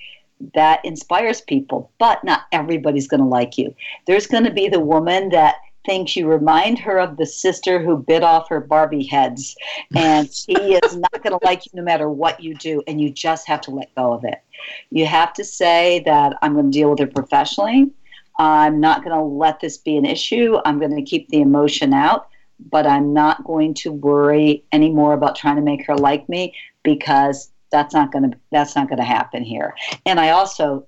that 0.55 0.85
inspires 0.85 1.41
people, 1.41 1.91
but 1.99 2.23
not 2.23 2.43
everybody's 2.53 3.09
going 3.09 3.23
to 3.23 3.27
like 3.27 3.59
you. 3.59 3.75
There's 4.07 4.27
going 4.27 4.45
to 4.45 4.53
be 4.53 4.69
the 4.69 4.81
woman 4.81 5.31
that 5.31 5.57
thinks 5.89 6.15
you 6.15 6.27
remind 6.29 6.79
her 6.79 7.01
of 7.01 7.17
the 7.17 7.25
sister 7.25 7.83
who 7.83 7.97
bit 7.97 8.23
off 8.23 8.51
her 8.51 8.61
Barbie 8.61 9.07
heads. 9.07 9.57
And 9.97 10.31
she 10.33 10.53
is 10.53 10.97
not 10.97 11.23
going 11.23 11.39
to 11.39 11.45
like 11.45 11.65
you 11.65 11.73
no 11.75 11.83
matter 11.83 12.11
what 12.11 12.43
you 12.43 12.55
do. 12.55 12.83
And 12.87 13.01
you 13.01 13.11
just 13.11 13.49
have 13.49 13.63
to 13.63 13.71
let 13.71 13.95
go 13.95 14.13
of 14.13 14.23
it. 14.25 14.43
You 14.91 15.07
have 15.07 15.33
to 15.35 15.45
say 15.45 16.03
that 16.05 16.35
I'm 16.43 16.53
going 16.53 16.71
to 16.71 16.79
deal 16.79 16.91
with 16.91 17.01
it 17.01 17.15
professionally. 17.15 17.91
I'm 18.39 18.81
not 18.81 19.03
going 19.03 19.17
to 19.17 19.23
let 19.23 19.61
this 19.61 19.79
be 19.79 19.97
an 19.97 20.05
issue. 20.05 20.59
I'm 20.67 20.79
going 20.79 20.95
to 20.95 21.03
keep 21.03 21.29
the 21.31 21.41
emotion 21.41 21.95
out. 21.95 22.29
but 22.71 22.87
I'm 22.87 23.13
not 23.13 23.45
going 23.45 23.75
to 23.75 23.93
worry 23.93 24.65
anymore 24.73 25.13
about 25.15 25.37
trying 25.37 25.57
to 25.57 25.63
make 25.63 25.87
her 25.87 25.97
like 25.97 26.29
me 26.29 26.55
because 26.83 27.51
that's 27.71 27.95
not 27.95 28.13
going 28.13 28.31
to 28.31 28.39
that's 28.51 28.75
not 28.75 28.89
going 28.89 28.99
to 28.99 29.05
happen 29.05 29.43
here. 29.43 29.75
And 30.07 30.19
I 30.19 30.31
also 30.31 30.87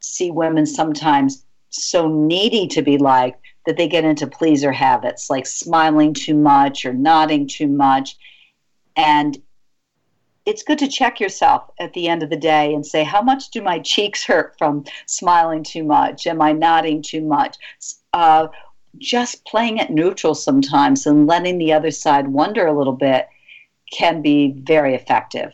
see 0.00 0.30
women 0.30 0.66
sometimes 0.66 1.44
so 1.70 2.08
needy 2.08 2.66
to 2.68 2.82
be 2.82 2.98
liked 2.98 3.40
that 3.66 3.76
they 3.76 3.88
get 3.88 4.04
into 4.04 4.26
pleaser 4.26 4.72
habits 4.72 5.28
like 5.28 5.46
smiling 5.46 6.14
too 6.14 6.34
much 6.34 6.84
or 6.84 6.92
nodding 6.92 7.46
too 7.46 7.66
much 7.66 8.16
and 8.96 9.38
it's 10.46 10.62
good 10.62 10.78
to 10.78 10.88
check 10.88 11.18
yourself 11.18 11.68
at 11.80 11.92
the 11.92 12.08
end 12.08 12.22
of 12.22 12.30
the 12.30 12.36
day 12.36 12.72
and 12.72 12.86
say, 12.86 13.02
how 13.02 13.20
much 13.20 13.50
do 13.50 13.60
my 13.60 13.80
cheeks 13.80 14.24
hurt 14.24 14.54
from 14.56 14.84
smiling 15.06 15.64
too 15.64 15.82
much? 15.82 16.26
Am 16.28 16.40
I 16.40 16.52
nodding 16.52 17.02
too 17.02 17.20
much? 17.20 17.56
Uh, 18.12 18.46
just 18.98 19.44
playing 19.44 19.78
it 19.78 19.90
neutral 19.90 20.34
sometimes 20.34 21.04
and 21.04 21.26
letting 21.26 21.58
the 21.58 21.72
other 21.72 21.90
side 21.90 22.28
wonder 22.28 22.66
a 22.66 22.76
little 22.76 22.92
bit 22.92 23.28
can 23.92 24.22
be 24.22 24.54
very 24.58 24.94
effective. 24.94 25.52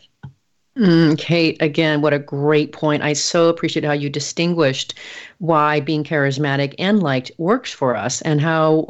Mm, 0.77 1.19
Kate, 1.19 1.61
again, 1.61 2.01
what 2.01 2.13
a 2.13 2.19
great 2.19 2.71
point. 2.71 3.03
I 3.03 3.13
so 3.13 3.47
appreciate 3.47 3.85
how 3.85 3.91
you 3.91 4.09
distinguished 4.09 4.95
why 5.37 5.79
being 5.79 6.03
charismatic 6.03 6.73
and 6.79 7.03
liked 7.03 7.31
works 7.37 7.71
for 7.71 7.95
us 7.95 8.21
and 8.21 8.41
how, 8.41 8.87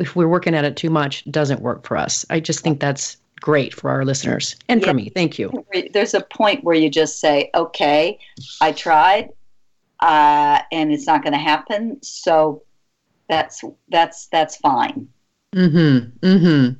if 0.00 0.16
we're 0.16 0.28
working 0.28 0.54
at 0.54 0.64
it 0.64 0.76
too 0.76 0.88
much, 0.88 1.30
doesn't 1.30 1.60
work 1.60 1.86
for 1.86 1.98
us. 1.98 2.24
I 2.30 2.40
just 2.40 2.60
think 2.60 2.80
that's 2.80 3.18
great 3.42 3.74
for 3.74 3.90
our 3.90 4.06
listeners 4.06 4.56
and 4.68 4.80
yeah. 4.80 4.88
for 4.88 4.94
me. 4.94 5.10
Thank 5.10 5.38
you. 5.38 5.52
There's 5.92 6.14
a 6.14 6.22
point 6.22 6.64
where 6.64 6.74
you 6.74 6.88
just 6.88 7.20
say, 7.20 7.50
okay, 7.54 8.18
I 8.62 8.72
tried 8.72 9.28
uh, 10.00 10.62
and 10.72 10.90
it's 10.90 11.06
not 11.06 11.22
going 11.22 11.34
to 11.34 11.38
happen. 11.38 12.02
So 12.02 12.62
that's, 13.28 13.62
that's, 13.90 14.28
that's 14.28 14.56
fine. 14.56 15.08
Mm-hmm. 15.56 16.26
Mm-hmm. 16.26 16.72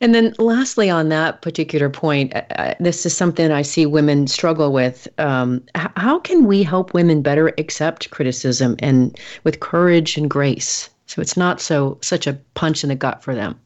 And 0.00 0.14
then, 0.14 0.34
lastly, 0.38 0.90
on 0.90 1.08
that 1.08 1.42
particular 1.42 1.88
point, 1.88 2.34
uh, 2.34 2.42
uh 2.50 2.74
this 2.80 3.06
is 3.06 3.16
something 3.16 3.50
I 3.50 3.62
see 3.62 3.86
women 3.86 4.26
struggle 4.26 4.72
with. 4.72 5.08
Um, 5.18 5.62
h- 5.76 5.90
how 5.96 6.18
can 6.18 6.46
we 6.46 6.62
help 6.62 6.94
women 6.94 7.22
better 7.22 7.48
accept 7.58 8.10
criticism 8.10 8.76
and 8.80 9.18
with 9.44 9.60
courage 9.60 10.16
and 10.16 10.28
grace, 10.28 10.90
so 11.06 11.22
it's 11.22 11.36
not 11.36 11.60
so 11.60 11.98
such 12.02 12.26
a 12.26 12.34
punch 12.54 12.82
in 12.82 12.88
the 12.88 12.94
gut 12.94 13.22
for 13.22 13.34
them? 13.34 13.58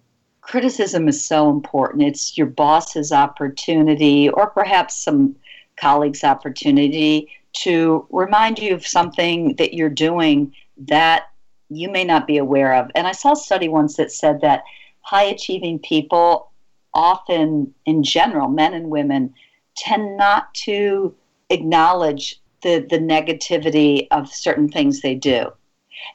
criticism 0.42 1.08
is 1.08 1.24
so 1.24 1.48
important. 1.48 2.02
It's 2.02 2.36
your 2.36 2.48
boss's 2.48 3.10
opportunity, 3.10 4.28
or 4.28 4.50
perhaps 4.50 5.02
some 5.02 5.34
colleagues' 5.76 6.24
opportunity 6.24 7.30
to 7.54 8.06
remind 8.10 8.58
you 8.58 8.74
of 8.74 8.86
something 8.86 9.56
that 9.56 9.72
you're 9.72 9.88
doing 9.88 10.52
that 10.76 11.28
you 11.76 11.90
may 11.90 12.04
not 12.04 12.26
be 12.26 12.38
aware 12.38 12.74
of. 12.74 12.90
And 12.94 13.06
I 13.06 13.12
saw 13.12 13.32
a 13.32 13.36
study 13.36 13.68
once 13.68 13.96
that 13.96 14.12
said 14.12 14.40
that 14.40 14.62
high 15.02 15.24
achieving 15.24 15.78
people 15.78 16.50
often, 16.94 17.72
in 17.86 18.02
general, 18.02 18.48
men 18.48 18.74
and 18.74 18.90
women, 18.90 19.34
tend 19.76 20.16
not 20.16 20.52
to 20.54 21.14
acknowledge 21.50 22.40
the, 22.62 22.86
the 22.90 22.98
negativity 22.98 24.06
of 24.10 24.32
certain 24.32 24.68
things 24.68 25.00
they 25.00 25.14
do. 25.14 25.52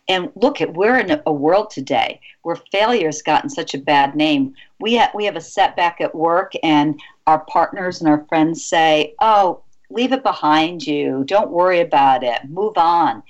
And 0.07 0.31
look 0.35 0.61
at 0.61 0.73
we're 0.73 0.99
in 0.99 1.21
a 1.25 1.31
world 1.31 1.69
today 1.69 2.19
where 2.41 2.57
failure's 2.71 3.21
gotten 3.21 3.49
such 3.49 3.73
a 3.73 3.79
bad 3.79 4.15
name. 4.15 4.53
We 4.79 4.95
have, 4.95 5.11
we 5.13 5.25
have 5.25 5.35
a 5.35 5.41
setback 5.41 6.01
at 6.01 6.15
work, 6.15 6.53
and 6.61 6.99
our 7.25 7.39
partners 7.45 8.01
and 8.01 8.09
our 8.09 8.25
friends 8.27 8.65
say, 8.65 9.13
"Oh, 9.21 9.61
leave 9.89 10.11
it 10.11 10.23
behind 10.23 10.85
you. 10.85 11.23
Don't 11.25 11.51
worry 11.51 11.79
about 11.79 12.23
it. 12.23 12.49
Move 12.49 12.77
on." 12.77 13.23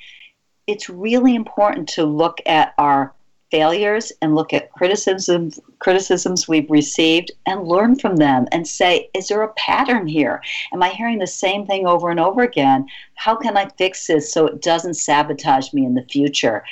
It's 0.67 0.89
really 0.89 1.33
important 1.33 1.87
to 1.89 2.05
look 2.05 2.39
at 2.45 2.73
our 2.77 3.13
failures 3.49 4.11
and 4.21 4.35
look 4.35 4.53
at 4.53 4.71
criticisms 4.73 5.59
criticisms 5.79 6.47
we've 6.47 6.69
received 6.69 7.31
and 7.45 7.65
learn 7.65 7.97
from 7.97 8.17
them 8.17 8.45
and 8.51 8.67
say 8.67 9.09
is 9.13 9.29
there 9.29 9.41
a 9.41 9.53
pattern 9.53 10.05
here? 10.05 10.41
Am 10.73 10.83
i 10.83 10.89
hearing 10.89 11.19
the 11.19 11.27
same 11.27 11.65
thing 11.65 11.87
over 11.87 12.09
and 12.09 12.19
over 12.19 12.41
again? 12.41 12.85
How 13.15 13.35
can 13.35 13.55
i 13.55 13.69
fix 13.77 14.07
this 14.07 14.33
so 14.33 14.47
it 14.47 14.61
doesn't 14.61 14.95
sabotage 14.95 15.71
me 15.71 15.85
in 15.85 15.93
the 15.93 16.03
future? 16.03 16.65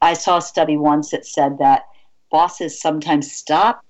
I 0.00 0.14
saw 0.14 0.38
a 0.38 0.42
study 0.42 0.78
once 0.78 1.10
that 1.10 1.26
said 1.26 1.58
that 1.58 1.82
bosses 2.30 2.80
sometimes 2.80 3.30
stop 3.30 3.84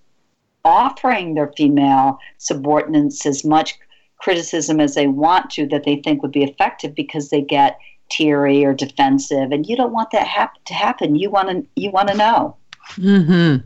offering 0.64 1.34
their 1.34 1.52
female 1.56 2.18
subordinates 2.38 3.24
as 3.24 3.44
much 3.44 3.78
criticism 4.18 4.80
as 4.80 4.96
they 4.96 5.06
want 5.06 5.50
to 5.50 5.66
that 5.68 5.84
they 5.84 5.96
think 5.96 6.22
would 6.22 6.32
be 6.32 6.42
effective 6.42 6.94
because 6.94 7.30
they 7.30 7.40
get 7.40 7.78
teary 8.10 8.64
or 8.64 8.74
defensive 8.74 9.52
and 9.52 9.66
you 9.66 9.76
don't 9.76 9.92
want 9.92 10.10
that 10.10 10.26
hap- 10.26 10.64
to 10.64 10.74
happen. 10.74 11.16
You 11.16 11.30
want 11.30 11.48
to 11.48 11.66
you 11.76 11.90
want 11.90 12.08
to 12.08 12.16
know. 12.16 12.56
Hmm 12.94 13.56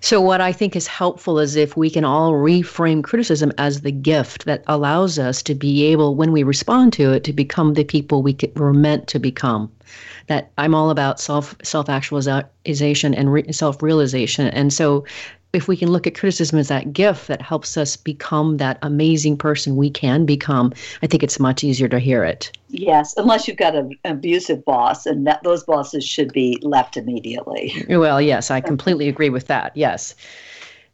So, 0.00 0.20
what 0.20 0.40
I 0.40 0.52
think 0.52 0.76
is 0.76 0.86
helpful 0.86 1.38
is 1.38 1.56
if 1.56 1.76
we 1.76 1.90
can 1.90 2.04
all 2.04 2.32
reframe 2.32 3.02
criticism 3.02 3.52
as 3.58 3.80
the 3.80 3.90
gift 3.90 4.44
that 4.44 4.62
allows 4.66 5.18
us 5.18 5.42
to 5.44 5.54
be 5.54 5.84
able, 5.86 6.14
when 6.14 6.32
we 6.32 6.42
respond 6.42 6.92
to 6.94 7.12
it, 7.12 7.24
to 7.24 7.32
become 7.32 7.74
the 7.74 7.84
people 7.84 8.22
we 8.22 8.36
were 8.54 8.72
meant 8.72 9.08
to 9.08 9.18
become. 9.18 9.72
That 10.28 10.52
I'm 10.58 10.74
all 10.74 10.90
about 10.90 11.18
self 11.18 11.56
self 11.62 11.88
actualization 11.88 13.14
and 13.14 13.32
re- 13.32 13.52
self 13.52 13.82
realization, 13.82 14.48
and 14.48 14.72
so 14.72 15.04
if 15.52 15.66
we 15.66 15.76
can 15.76 15.90
look 15.90 16.06
at 16.06 16.14
criticism 16.14 16.58
as 16.58 16.68
that 16.68 16.92
gift 16.92 17.28
that 17.28 17.40
helps 17.40 17.76
us 17.76 17.96
become 17.96 18.58
that 18.58 18.78
amazing 18.82 19.36
person 19.36 19.76
we 19.76 19.90
can 19.90 20.26
become, 20.26 20.72
I 21.02 21.06
think 21.06 21.22
it's 21.22 21.40
much 21.40 21.64
easier 21.64 21.88
to 21.88 21.98
hear 21.98 22.22
it. 22.22 22.52
Yes, 22.68 23.14
unless 23.16 23.48
you've 23.48 23.56
got 23.56 23.74
an 23.74 23.92
abusive 24.04 24.64
boss, 24.64 25.06
and 25.06 25.26
that 25.26 25.42
those 25.42 25.64
bosses 25.64 26.04
should 26.04 26.32
be 26.32 26.58
left 26.62 26.96
immediately. 26.96 27.72
Well, 27.88 28.20
yes, 28.20 28.50
I 28.50 28.60
completely 28.60 29.08
agree 29.08 29.30
with 29.30 29.46
that. 29.46 29.72
Yes. 29.74 30.14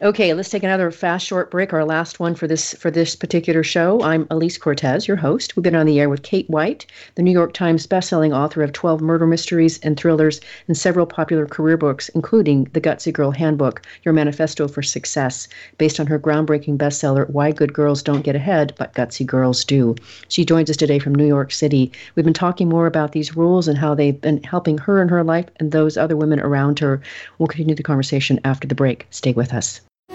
Okay, 0.02 0.34
let's 0.34 0.50
take 0.50 0.64
another 0.64 0.90
fast 0.90 1.24
short 1.24 1.52
break, 1.52 1.72
our 1.72 1.84
last 1.84 2.18
one 2.18 2.34
for 2.34 2.48
this 2.48 2.74
for 2.74 2.90
this 2.90 3.14
particular 3.14 3.62
show. 3.62 4.02
I'm 4.02 4.26
Alise 4.26 4.58
Cortez, 4.58 5.06
your 5.06 5.16
host. 5.16 5.54
We've 5.54 5.62
been 5.62 5.76
on 5.76 5.86
the 5.86 6.00
air 6.00 6.08
with 6.08 6.24
Kate 6.24 6.50
White, 6.50 6.84
the 7.14 7.22
New 7.22 7.30
York 7.30 7.54
Times 7.54 7.86
bestselling 7.86 8.36
author 8.36 8.64
of 8.64 8.72
12 8.72 9.00
murder 9.00 9.24
mysteries 9.24 9.78
and 9.84 9.96
thrillers 9.96 10.40
and 10.66 10.76
several 10.76 11.06
popular 11.06 11.46
career 11.46 11.76
books, 11.76 12.08
including 12.08 12.68
The 12.72 12.80
Gutsy 12.80 13.12
Girl 13.12 13.30
Handbook, 13.30 13.82
Your 14.02 14.12
Manifesto 14.12 14.66
for 14.66 14.82
Success, 14.82 15.46
based 15.78 16.00
on 16.00 16.08
her 16.08 16.18
groundbreaking 16.18 16.76
bestseller 16.76 17.30
Why 17.30 17.52
Good 17.52 17.72
Girls 17.72 18.02
Don't 18.02 18.24
Get 18.24 18.34
Ahead, 18.34 18.74
but 18.76 18.94
Gutsy 18.94 19.24
Girls 19.24 19.64
Do. 19.64 19.94
She 20.26 20.44
joins 20.44 20.68
us 20.68 20.76
today 20.76 20.98
from 20.98 21.14
New 21.14 21.26
York 21.26 21.52
City. 21.52 21.92
We've 22.16 22.24
been 22.24 22.34
talking 22.34 22.68
more 22.68 22.86
about 22.86 23.12
these 23.12 23.36
rules 23.36 23.68
and 23.68 23.78
how 23.78 23.94
they've 23.94 24.20
been 24.20 24.42
helping 24.42 24.76
her 24.76 25.00
in 25.00 25.08
her 25.08 25.22
life 25.22 25.46
and 25.60 25.70
those 25.70 25.96
other 25.96 26.16
women 26.16 26.40
around 26.40 26.80
her. 26.80 27.00
We'll 27.38 27.46
continue 27.46 27.76
the 27.76 27.84
conversation 27.84 28.40
after 28.44 28.66
the 28.66 28.74
break. 28.74 29.06
Stay 29.10 29.32
with 29.32 29.54
us. 29.54 29.80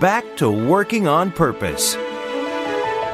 back 0.00 0.24
to 0.36 0.50
working 0.50 1.06
on 1.06 1.30
purpose. 1.32 1.96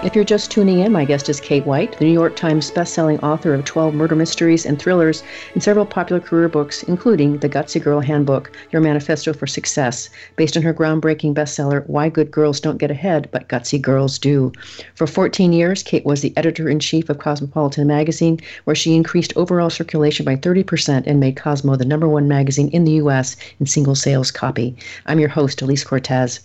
If 0.05 0.15
you're 0.15 0.25
just 0.25 0.53
tuning 0.53 0.79
in, 0.79 0.93
my 0.93 1.05
guest 1.05 1.29
is 1.29 1.41
Kate 1.41 1.67
White, 1.67 1.99
the 1.99 2.05
New 2.05 2.13
York 2.13 2.37
Times 2.37 2.71
bestselling 2.71 3.21
author 3.21 3.53
of 3.53 3.65
12 3.65 3.95
murder 3.95 4.15
mysteries 4.15 4.65
and 4.65 4.79
thrillers 4.79 5.25
and 5.55 5.63
several 5.63 5.85
popular 5.85 6.21
career 6.21 6.49
books, 6.49 6.85
including 6.85 7.39
The 7.39 7.49
Gutsy 7.49 7.83
Girl 7.83 7.99
Handbook, 7.99 8.53
Your 8.71 8.81
Manifesto 8.81 9.33
for 9.33 9.49
Success, 9.49 10.09
based 10.37 10.57
on 10.57 10.63
her 10.63 10.73
groundbreaking 10.73 11.35
bestseller, 11.35 11.85
Why 11.89 12.09
Good 12.11 12.31
Girls 12.31 12.61
Don't 12.61 12.79
Get 12.79 12.93
Ahead, 12.93 13.29
But 13.33 13.49
Gutsy 13.49 13.83
Girls 13.83 14.21
Do. 14.21 14.53
For 14.95 15.09
14 15.09 15.53
years, 15.53 15.83
Kate 15.83 16.07
was 16.07 16.21
the 16.21 16.33
editor 16.37 16.69
in 16.69 16.79
chief 16.79 17.11
of 17.11 17.19
Cosmopolitan 17.19 17.89
magazine, 17.89 18.39
where 18.65 18.77
she 18.77 18.95
increased 18.95 19.33
overall 19.35 19.69
circulation 19.69 20.25
by 20.25 20.37
30% 20.37 21.09
and 21.09 21.19
made 21.19 21.37
Cosmo 21.37 21.75
the 21.75 21.85
number 21.85 22.09
one 22.09 22.29
magazine 22.29 22.69
in 22.69 22.85
the 22.85 22.93
U.S. 22.93 23.35
in 23.59 23.67
single 23.67 23.97
sales 23.97 24.31
copy. 24.31 24.77
I'm 25.07 25.19
your 25.19 25.29
host, 25.29 25.59
Alise 25.59 25.85
Cortez. 25.85 26.39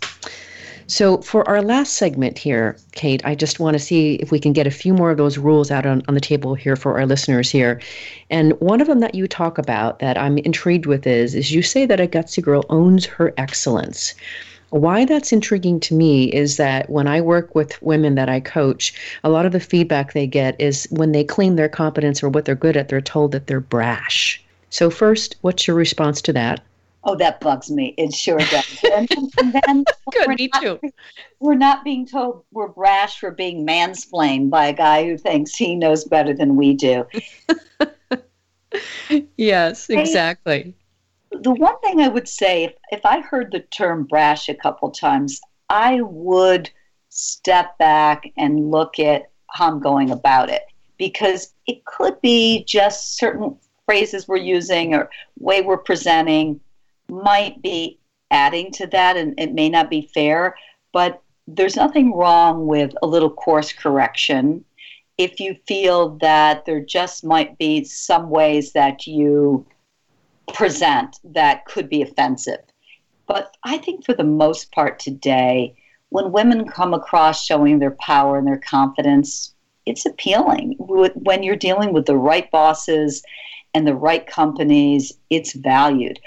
So, 0.88 1.22
for 1.22 1.48
our 1.48 1.62
last 1.62 1.94
segment 1.94 2.38
here, 2.38 2.78
Kate, 2.92 3.22
I 3.26 3.36
just 3.36 3.60
want 3.60 3.76
to 3.76 3.80
see 3.80 4.16
if 4.16 4.32
we 4.32 4.40
can 4.40 4.54
get 4.54 4.68
a 4.68 4.72
few 4.72 4.94
more 4.94 5.12
of 5.12 5.18
those 5.18 5.38
rules 5.38 5.72
out 5.72 5.86
on, 5.86 6.04
on 6.08 6.14
the 6.14 6.22
table 6.22 6.56
here 6.56 6.76
for 6.76 7.00
our 7.00 7.06
listeners 7.06 7.50
here. 7.50 7.80
And 8.30 8.60
one 8.60 8.82
of 8.82 8.88
them 8.88 9.00
that 9.00 9.16
you 9.16 9.28
talk 9.28 9.58
about 9.58 10.00
that 10.00 10.18
I'm 10.18 10.38
intrigued 10.40 10.86
with 10.86 11.08
is, 11.08 11.36
is 11.36 11.52
you 11.52 11.62
say 11.62 11.86
that 11.86 12.02
a 12.02 12.08
gutsy 12.08 12.44
girl 12.44 12.66
owns 12.70 13.06
her 13.06 13.34
excellence. 13.38 14.14
Why 14.72 15.06
that's 15.06 15.32
intriguing 15.32 15.80
to 15.82 15.94
me 15.94 16.26
is 16.26 16.58
that 16.58 16.90
when 16.90 17.08
I 17.08 17.22
work 17.22 17.54
with 17.54 17.80
women 17.84 18.16
that 18.16 18.28
I 18.28 18.40
coach, 18.40 18.94
a 19.24 19.30
lot 19.30 19.46
of 19.46 19.52
the 19.52 19.60
feedback 19.60 20.14
they 20.14 20.26
get 20.26 20.60
is 20.60 20.88
when 20.90 21.12
they 21.12 21.24
claim 21.24 21.56
their 21.56 21.70
competence 21.70 22.24
or 22.24 22.30
what 22.30 22.46
they're 22.46 22.56
good 22.56 22.76
at, 22.76 22.90
they're 22.90 23.00
told 23.00 23.32
that 23.34 23.46
they're 23.46 23.60
brash. 23.60 24.44
So, 24.72 24.90
first, 24.90 25.36
what's 25.42 25.68
your 25.68 25.76
response 25.76 26.24
to 26.24 26.34
that? 26.34 26.62
Oh, 27.06 27.16
that 27.16 27.42
bugs 27.42 27.70
me. 27.70 27.94
It 27.98 28.14
sure 28.14 28.38
does. 28.40 28.80
and, 28.94 29.12
and 29.38 29.54
then 29.54 29.86
Good, 30.12 30.30
me 30.30 30.50
not, 30.54 30.62
too. 30.62 30.80
We're 31.40 31.56
not 31.56 31.84
being 31.84 32.06
told 32.06 32.46
we're 32.52 32.70
brash 32.70 33.20
for 33.20 33.32
being 33.32 33.68
mansplained 33.68 34.50
by 34.50 34.68
a 34.68 34.74
guy 34.74 35.06
who 35.06 35.18
thinks 35.18 35.56
he 35.56 35.76
knows 35.76 36.06
better 36.06 36.34
than 36.34 36.56
we 36.56 36.74
do. 36.74 37.06
yes, 39.38 39.90
exactly 39.90 40.76
the 41.42 41.52
one 41.52 41.80
thing 41.80 42.02
I 42.02 42.08
would 42.08 42.28
say, 42.28 42.66
if, 42.66 42.74
if 42.92 43.06
I 43.06 43.22
heard 43.22 43.52
the 43.52 43.60
term 43.60 44.04
brash 44.04 44.50
a 44.50 44.54
couple 44.54 44.92
times, 44.92 45.42
I 45.70 46.02
would 46.02 46.70
step 47.10 47.78
back 47.78 48.32
and 48.38 48.72
look 48.72 49.00
at 49.00 49.32
how 49.50 49.68
I'm 49.68 49.80
going 49.80 50.12
about 50.12 50.50
it 50.50 50.64
because 50.98 51.54
it 51.68 51.86
could 51.86 52.20
be 52.22 52.64
just 52.66 53.18
certain 53.18 53.56
phrases 53.86 54.28
we're 54.28 54.38
using 54.38 54.94
or 54.94 55.10
way 55.40 55.62
we're 55.62 55.78
presenting 55.78 56.60
might 57.22 57.62
be 57.62 58.00
adding 58.32 58.72
to 58.72 58.88
that 58.88 59.18
and 59.18 59.40
it 59.40 59.54
may 59.54 59.70
not 59.70 59.90
be 59.90 60.10
fair, 60.14 60.56
but 60.92 61.22
there's 61.48 61.76
nothing 61.76 62.14
wrong 62.14 62.68
with 62.68 62.94
a 63.02 63.08
little 63.08 63.30
course 63.30 63.74
correction 63.74 64.64
if 65.18 65.40
you 65.40 65.56
feel 65.68 66.18
that 66.18 66.66
there 66.66 66.80
just 66.80 67.24
might 67.24 67.58
be 67.58 67.84
some 67.84 68.30
ways 68.30 68.74
that 68.74 69.06
you 69.06 69.66
present 70.54 71.20
that 71.24 71.66
could 71.66 71.88
be 71.90 72.02
offensive. 72.02 72.60
But 73.28 73.56
I 73.64 73.78
think 73.78 74.06
for 74.06 74.14
the 74.14 74.24
most 74.24 74.72
part 74.72 75.00
today, 75.00 75.76
when 76.10 76.32
women 76.32 76.68
come 76.68 76.94
across 76.94 77.46
showing 77.46 77.80
their 77.80 77.96
power 78.00 78.38
and 78.38 78.48
their 78.48 78.58
confidence, 78.58 79.54
it's 79.86 80.06
appealing. 80.06 80.76
When 80.80 81.44
you're 81.44 81.56
dealing 81.56 81.94
with 81.94 82.06
the 82.06 82.18
right 82.18 82.50
bosses 82.52 83.24
and 83.74 83.88
the 83.88 83.96
right 83.96 84.26
companies, 84.26 85.14
it's 85.30 85.54
valued. 85.54 86.20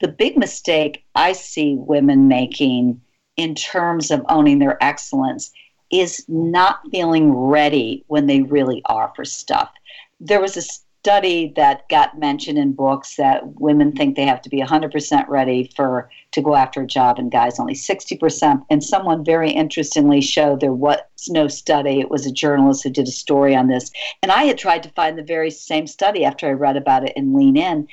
The 0.00 0.08
big 0.08 0.36
mistake 0.36 1.04
I 1.14 1.32
see 1.32 1.74
women 1.76 2.28
making 2.28 3.00
in 3.36 3.54
terms 3.54 4.10
of 4.10 4.24
owning 4.28 4.58
their 4.58 4.82
excellence 4.82 5.50
is 5.90 6.24
not 6.28 6.80
feeling 6.90 7.32
ready 7.32 8.04
when 8.08 8.26
they 8.26 8.42
really 8.42 8.82
are 8.86 9.12
for 9.16 9.24
stuff. 9.24 9.70
There 10.20 10.40
was 10.40 10.56
a 10.56 10.62
study 10.62 11.52
that 11.56 11.88
got 11.88 12.18
mentioned 12.18 12.58
in 12.58 12.72
books 12.72 13.16
that 13.16 13.60
women 13.60 13.92
think 13.92 14.16
they 14.16 14.26
have 14.26 14.42
to 14.42 14.50
be 14.50 14.60
100% 14.60 15.28
ready 15.28 15.70
for 15.74 16.10
to 16.32 16.42
go 16.42 16.54
after 16.54 16.82
a 16.82 16.86
job 16.86 17.18
and 17.18 17.30
guys 17.30 17.58
only 17.58 17.74
60% 17.74 18.66
and 18.68 18.84
someone 18.84 19.24
very 19.24 19.50
interestingly 19.50 20.20
showed 20.20 20.60
there 20.60 20.72
was 20.72 20.98
no 21.28 21.48
study. 21.48 22.00
It 22.00 22.10
was 22.10 22.26
a 22.26 22.32
journalist 22.32 22.82
who 22.82 22.90
did 22.90 23.08
a 23.08 23.12
story 23.12 23.54
on 23.54 23.68
this. 23.68 23.90
And 24.22 24.32
i 24.32 24.44
had 24.44 24.58
tried 24.58 24.82
to 24.82 24.90
find 24.90 25.16
the 25.16 25.22
very 25.22 25.50
same 25.50 25.86
study 25.86 26.24
after 26.24 26.46
i 26.46 26.52
read 26.52 26.76
about 26.76 27.04
it 27.04 27.12
in 27.16 27.34
lean 27.34 27.56
in 27.56 27.88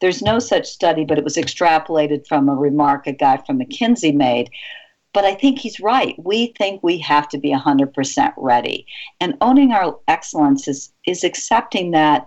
there's 0.00 0.22
no 0.22 0.38
such 0.38 0.66
study 0.66 1.04
but 1.04 1.18
it 1.18 1.24
was 1.24 1.36
extrapolated 1.36 2.26
from 2.26 2.48
a 2.48 2.54
remark 2.54 3.06
a 3.06 3.12
guy 3.12 3.36
from 3.36 3.58
mckinsey 3.58 4.14
made 4.14 4.50
but 5.16 5.24
I 5.24 5.34
think 5.34 5.58
he's 5.58 5.80
right. 5.80 6.14
We 6.22 6.48
think 6.58 6.82
we 6.82 6.98
have 6.98 7.26
to 7.30 7.38
be 7.38 7.50
100% 7.50 8.34
ready. 8.36 8.86
And 9.18 9.38
owning 9.40 9.72
our 9.72 9.98
excellence 10.08 10.68
is, 10.68 10.92
is 11.06 11.24
accepting 11.24 11.92
that 11.92 12.26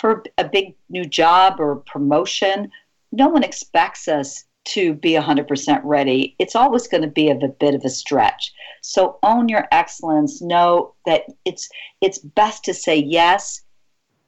for 0.00 0.24
a 0.38 0.44
big 0.48 0.74
new 0.88 1.04
job 1.04 1.60
or 1.60 1.76
promotion, 1.76 2.70
no 3.12 3.28
one 3.28 3.44
expects 3.44 4.08
us 4.08 4.46
to 4.64 4.94
be 4.94 5.12
100% 5.12 5.80
ready. 5.84 6.34
It's 6.38 6.56
always 6.56 6.88
going 6.88 7.02
to 7.02 7.06
be 7.06 7.28
of 7.28 7.42
a 7.42 7.48
bit 7.48 7.74
of 7.74 7.84
a 7.84 7.90
stretch. 7.90 8.50
So 8.80 9.18
own 9.22 9.50
your 9.50 9.68
excellence. 9.70 10.40
Know 10.40 10.94
that 11.04 11.24
it's 11.44 11.68
it's 12.00 12.18
best 12.18 12.64
to 12.64 12.72
say 12.72 12.96
yes 12.96 13.60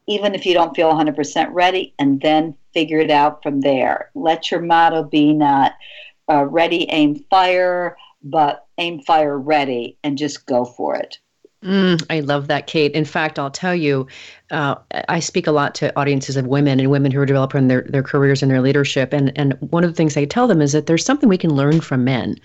even 0.07 0.35
if 0.35 0.45
you 0.45 0.55
don't 0.55 0.75
feel 0.77 0.93
100% 0.93 1.49
ready 1.53 1.95
and 1.99 2.21
then 2.21 2.57
figure 2.73 2.99
it 2.99 3.11
out 3.11 3.43
from 3.43 3.61
there. 3.61 4.11
Let 4.15 4.51
your 4.51 4.61
motto 4.61 5.05
be 5.05 5.33
not 5.33 5.73
uh, 6.31 6.45
ready, 6.45 6.87
aim, 6.91 7.25
fire, 7.31 7.97
but 8.23 8.67
aim, 8.79 9.01
fire, 9.03 9.39
ready, 9.39 9.99
and 10.03 10.19
just 10.19 10.47
go 10.47 10.65
for 10.65 10.97
it. 10.97 11.19
Mm, 11.65 12.05
I 12.11 12.21
love 12.21 12.49
that, 12.49 12.67
Kate. 12.67 12.93
In 12.93 13.07
fact, 13.07 13.39
I'll 13.39 13.51
tell 13.51 13.75
you, 13.75 14.07
uh, 14.51 14.75
I 15.09 15.19
speak 15.19 15.47
a 15.47 15.51
lot 15.51 15.75
to 15.77 15.99
audiences 15.99 16.37
of 16.37 16.47
women 16.47 16.79
and 16.79 16.91
women 16.91 17.11
who 17.11 17.19
are 17.21 17.27
developing 17.27 17.69
their, 17.69 17.83
their 17.89 18.03
careers 18.03 18.43
and 18.43 18.51
their 18.51 18.61
leadership. 18.61 19.15
And, 19.15 19.33
and 19.35 19.55
one 19.71 19.83
of 19.83 19.89
the 19.89 19.97
things 19.97 20.15
I 20.15 20.27
tell 20.27 20.47
them 20.47 20.61
is 20.61 20.73
that 20.73 20.87
there's 20.87 21.05
something 21.05 21.27
we 21.27 21.39
can 21.39 21.55
learn 21.55 21.81
from 21.81 22.05
men. 22.05 22.37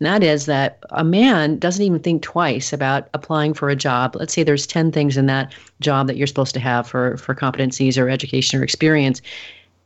And 0.00 0.06
that 0.06 0.24
is 0.24 0.46
that 0.46 0.80
a 0.90 1.04
man 1.04 1.56
doesn't 1.60 1.84
even 1.84 2.00
think 2.00 2.22
twice 2.22 2.72
about 2.72 3.08
applying 3.14 3.54
for 3.54 3.68
a 3.68 3.76
job. 3.76 4.16
Let's 4.16 4.34
say 4.34 4.42
there's 4.42 4.66
10 4.66 4.90
things 4.90 5.16
in 5.16 5.26
that 5.26 5.54
job 5.78 6.08
that 6.08 6.16
you're 6.16 6.26
supposed 6.26 6.54
to 6.54 6.60
have 6.60 6.88
for, 6.88 7.16
for 7.16 7.32
competencies 7.32 7.96
or 7.96 8.08
education 8.08 8.58
or 8.58 8.64
experience. 8.64 9.22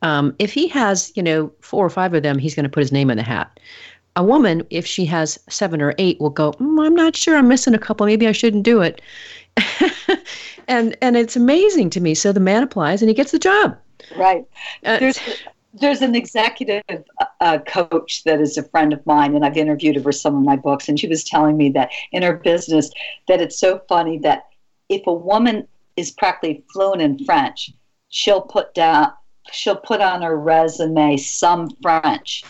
Um, 0.00 0.34
if 0.38 0.52
he 0.52 0.66
has, 0.68 1.12
you 1.14 1.22
know, 1.22 1.52
four 1.60 1.84
or 1.84 1.90
five 1.90 2.14
of 2.14 2.22
them, 2.22 2.38
he's 2.38 2.54
going 2.54 2.64
to 2.64 2.70
put 2.70 2.80
his 2.80 2.92
name 2.92 3.10
in 3.10 3.18
the 3.18 3.22
hat 3.22 3.60
a 4.18 4.22
woman, 4.22 4.66
if 4.68 4.84
she 4.84 5.04
has 5.06 5.38
seven 5.48 5.80
or 5.80 5.94
eight, 5.96 6.20
will 6.20 6.28
go, 6.28 6.52
mm, 6.54 6.84
I'm 6.84 6.94
not 6.94 7.14
sure, 7.14 7.36
I'm 7.36 7.46
missing 7.46 7.72
a 7.72 7.78
couple, 7.78 8.04
maybe 8.04 8.26
I 8.26 8.32
shouldn't 8.32 8.64
do 8.64 8.82
it. 8.82 9.00
and 10.68 10.96
and 11.00 11.16
it's 11.16 11.36
amazing 11.36 11.90
to 11.90 12.00
me. 12.00 12.14
So 12.14 12.32
the 12.32 12.40
man 12.40 12.64
applies 12.64 13.00
and 13.00 13.08
he 13.08 13.14
gets 13.14 13.30
the 13.30 13.38
job. 13.38 13.78
Right. 14.16 14.44
Uh, 14.84 14.98
there's 14.98 15.18
there's 15.72 16.02
an 16.02 16.16
executive 16.16 16.82
uh, 17.40 17.58
coach 17.60 18.24
that 18.24 18.40
is 18.40 18.58
a 18.58 18.64
friend 18.64 18.92
of 18.92 19.04
mine, 19.06 19.36
and 19.36 19.44
I've 19.44 19.56
interviewed 19.56 19.96
her 19.96 20.02
for 20.02 20.12
some 20.12 20.36
of 20.36 20.42
my 20.42 20.56
books, 20.56 20.88
and 20.88 20.98
she 20.98 21.06
was 21.06 21.22
telling 21.22 21.56
me 21.56 21.70
that 21.70 21.90
in 22.10 22.22
her 22.22 22.34
business 22.34 22.90
that 23.28 23.40
it's 23.40 23.58
so 23.58 23.80
funny 23.88 24.18
that 24.18 24.46
if 24.88 25.06
a 25.06 25.12
woman 25.12 25.66
is 25.96 26.10
practically 26.10 26.64
fluent 26.72 27.02
in 27.02 27.24
French, 27.24 27.70
she'll 28.08 28.42
put 28.42 28.74
down 28.74 29.12
she'll 29.52 29.76
put 29.76 30.00
on 30.00 30.22
her 30.22 30.36
resume 30.36 31.16
some 31.16 31.70
French, 31.82 32.42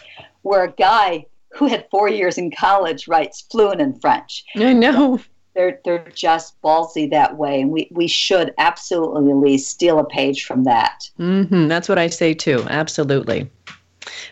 where 0.43 0.65
a 0.65 0.73
guy 0.73 1.27
who 1.59 1.67
had 1.67 1.87
four 1.91 2.09
years 2.09 2.39
in 2.39 2.51
college 2.51 3.09
writes 3.09 3.45
fluent 3.51 3.81
in 3.81 3.99
French. 3.99 4.45
I 4.55 4.73
know. 4.73 5.21
They're, 5.55 5.81
they're 5.85 6.09
just 6.15 6.61
ballsy 6.63 7.11
that 7.11 7.37
way. 7.37 7.61
And 7.61 7.71
we, 7.71 7.89
we 7.91 8.07
should 8.07 8.55
absolutely 8.59 9.29
at 9.31 9.37
least 9.37 9.71
steal 9.71 9.99
a 9.99 10.05
page 10.05 10.45
from 10.45 10.63
that. 10.65 11.11
Mm-hmm. 11.19 11.67
That's 11.67 11.89
what 11.89 11.99
I 11.99 12.07
say 12.07 12.33
too. 12.33 12.65
Absolutely. 12.71 13.51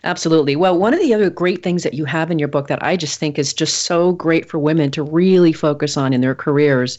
Absolutely. 0.05 0.57
Well, 0.57 0.79
one 0.79 0.95
of 0.95 1.01
the 1.01 1.15
other 1.15 1.31
great 1.31 1.63
things 1.63 1.83
that 1.83 1.95
you 1.95 2.05
have 2.05 2.31
in 2.31 2.39
your 2.39 2.49
book 2.49 2.69
that 2.69 2.83
I 2.83 2.97
just 2.97 3.19
think 3.19 3.39
is 3.39 3.53
just 3.53 3.85
so 3.85 4.13
great 4.13 4.49
for 4.49 4.59
women 4.59 4.91
to 4.93 5.03
really 5.03 5.53
focus 5.53 5.97
on 5.97 6.13
in 6.13 6.21
their 6.21 6.35
careers 6.35 6.99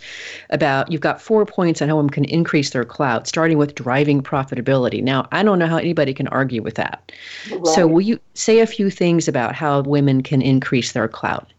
about 0.49 0.91
you've 0.91 1.01
got 1.01 1.21
four 1.21 1.45
points 1.45 1.81
on 1.81 1.89
how 1.89 1.97
women 1.97 2.09
can 2.09 2.25
increase 2.25 2.71
their 2.71 2.85
clout, 2.85 3.27
starting 3.27 3.57
with 3.57 3.75
driving 3.75 4.21
profitability. 4.21 5.01
Now, 5.01 5.27
I 5.31 5.43
don't 5.43 5.59
know 5.59 5.67
how 5.67 5.77
anybody 5.77 6.13
can 6.13 6.27
argue 6.27 6.61
with 6.61 6.75
that. 6.75 7.11
Right. 7.51 7.65
So, 7.67 7.87
will 7.87 8.01
you 8.01 8.19
say 8.33 8.59
a 8.59 8.67
few 8.67 8.89
things 8.89 9.27
about 9.27 9.55
how 9.55 9.81
women 9.81 10.23
can 10.23 10.41
increase 10.41 10.91
their 10.91 11.07
clout? 11.07 11.51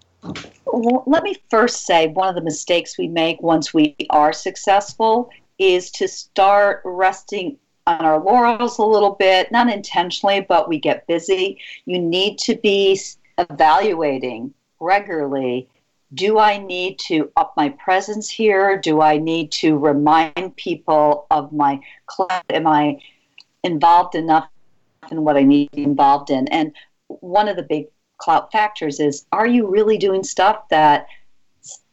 Well, 0.67 1.05
let 1.07 1.23
me 1.23 1.37
first 1.51 1.87
say 1.87 2.09
one 2.09 2.29
of 2.29 2.35
the 2.35 2.43
mistakes 2.43 2.99
we 2.99 3.09
make 3.09 3.41
once 3.43 3.73
we 3.73 3.97
are 4.11 4.33
successful 4.33 5.31
is 5.59 5.91
to 5.93 6.07
start 6.07 6.83
resting 6.85 7.59
on 7.89 8.05
our 8.05 8.23
laurels 8.23 8.79
a 8.79 8.85
little 8.85 9.13
bit, 9.13 9.51
not 9.51 9.69
intentionally, 9.69 10.41
but 10.41 10.69
we 10.69 10.79
get 10.79 11.07
busy. 11.07 11.59
You 11.87 11.99
need 11.99 12.39
to 12.41 12.55
be 12.57 13.01
evaluating 13.39 14.55
regularly 14.81 15.69
do 16.15 16.39
I 16.39 16.59
need 16.59 16.99
to 17.01 17.31
up 17.37 17.53
my 17.57 17.69
presence 17.71 18.31
here? 18.31 18.79
Do 18.79 19.01
I 19.01 19.19
need 19.19 19.53
to 19.53 19.77
remind 19.77 20.57
people 20.57 21.27
of 21.31 21.53
my 21.53 21.81
club? 22.07 22.43
Am 22.51 22.67
I 22.67 22.99
involved 23.63 24.15
enough 24.15 24.49
in 25.11 25.23
what 25.23 25.37
I 25.37 25.43
need 25.43 25.71
to 25.71 25.77
be 25.77 25.83
involved 25.83 26.31
in? 26.31 26.49
And 26.49 26.73
one 27.09 27.49
of 27.49 27.57
the 27.57 27.63
big 27.63 27.87
clout 28.17 28.51
factors 28.51 29.01
is 29.01 29.27
are 29.33 29.47
you 29.47 29.69
really 29.69 29.99
doing 29.99 30.25
stuff 30.25 30.69
that 30.71 31.07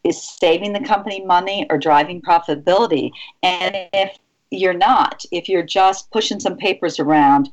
is 0.02 0.22
saving 0.22 0.72
the 0.72 0.80
company 0.80 1.24
money 1.24 1.66
or 1.68 1.76
driving 1.76 2.22
profitability? 2.22 3.10
And 3.42 3.76
if 3.92 4.16
you're 4.50 4.74
not. 4.74 5.24
If 5.32 5.48
you're 5.48 5.62
just 5.62 6.10
pushing 6.10 6.40
some 6.40 6.56
papers 6.56 6.98
around, 6.98 7.50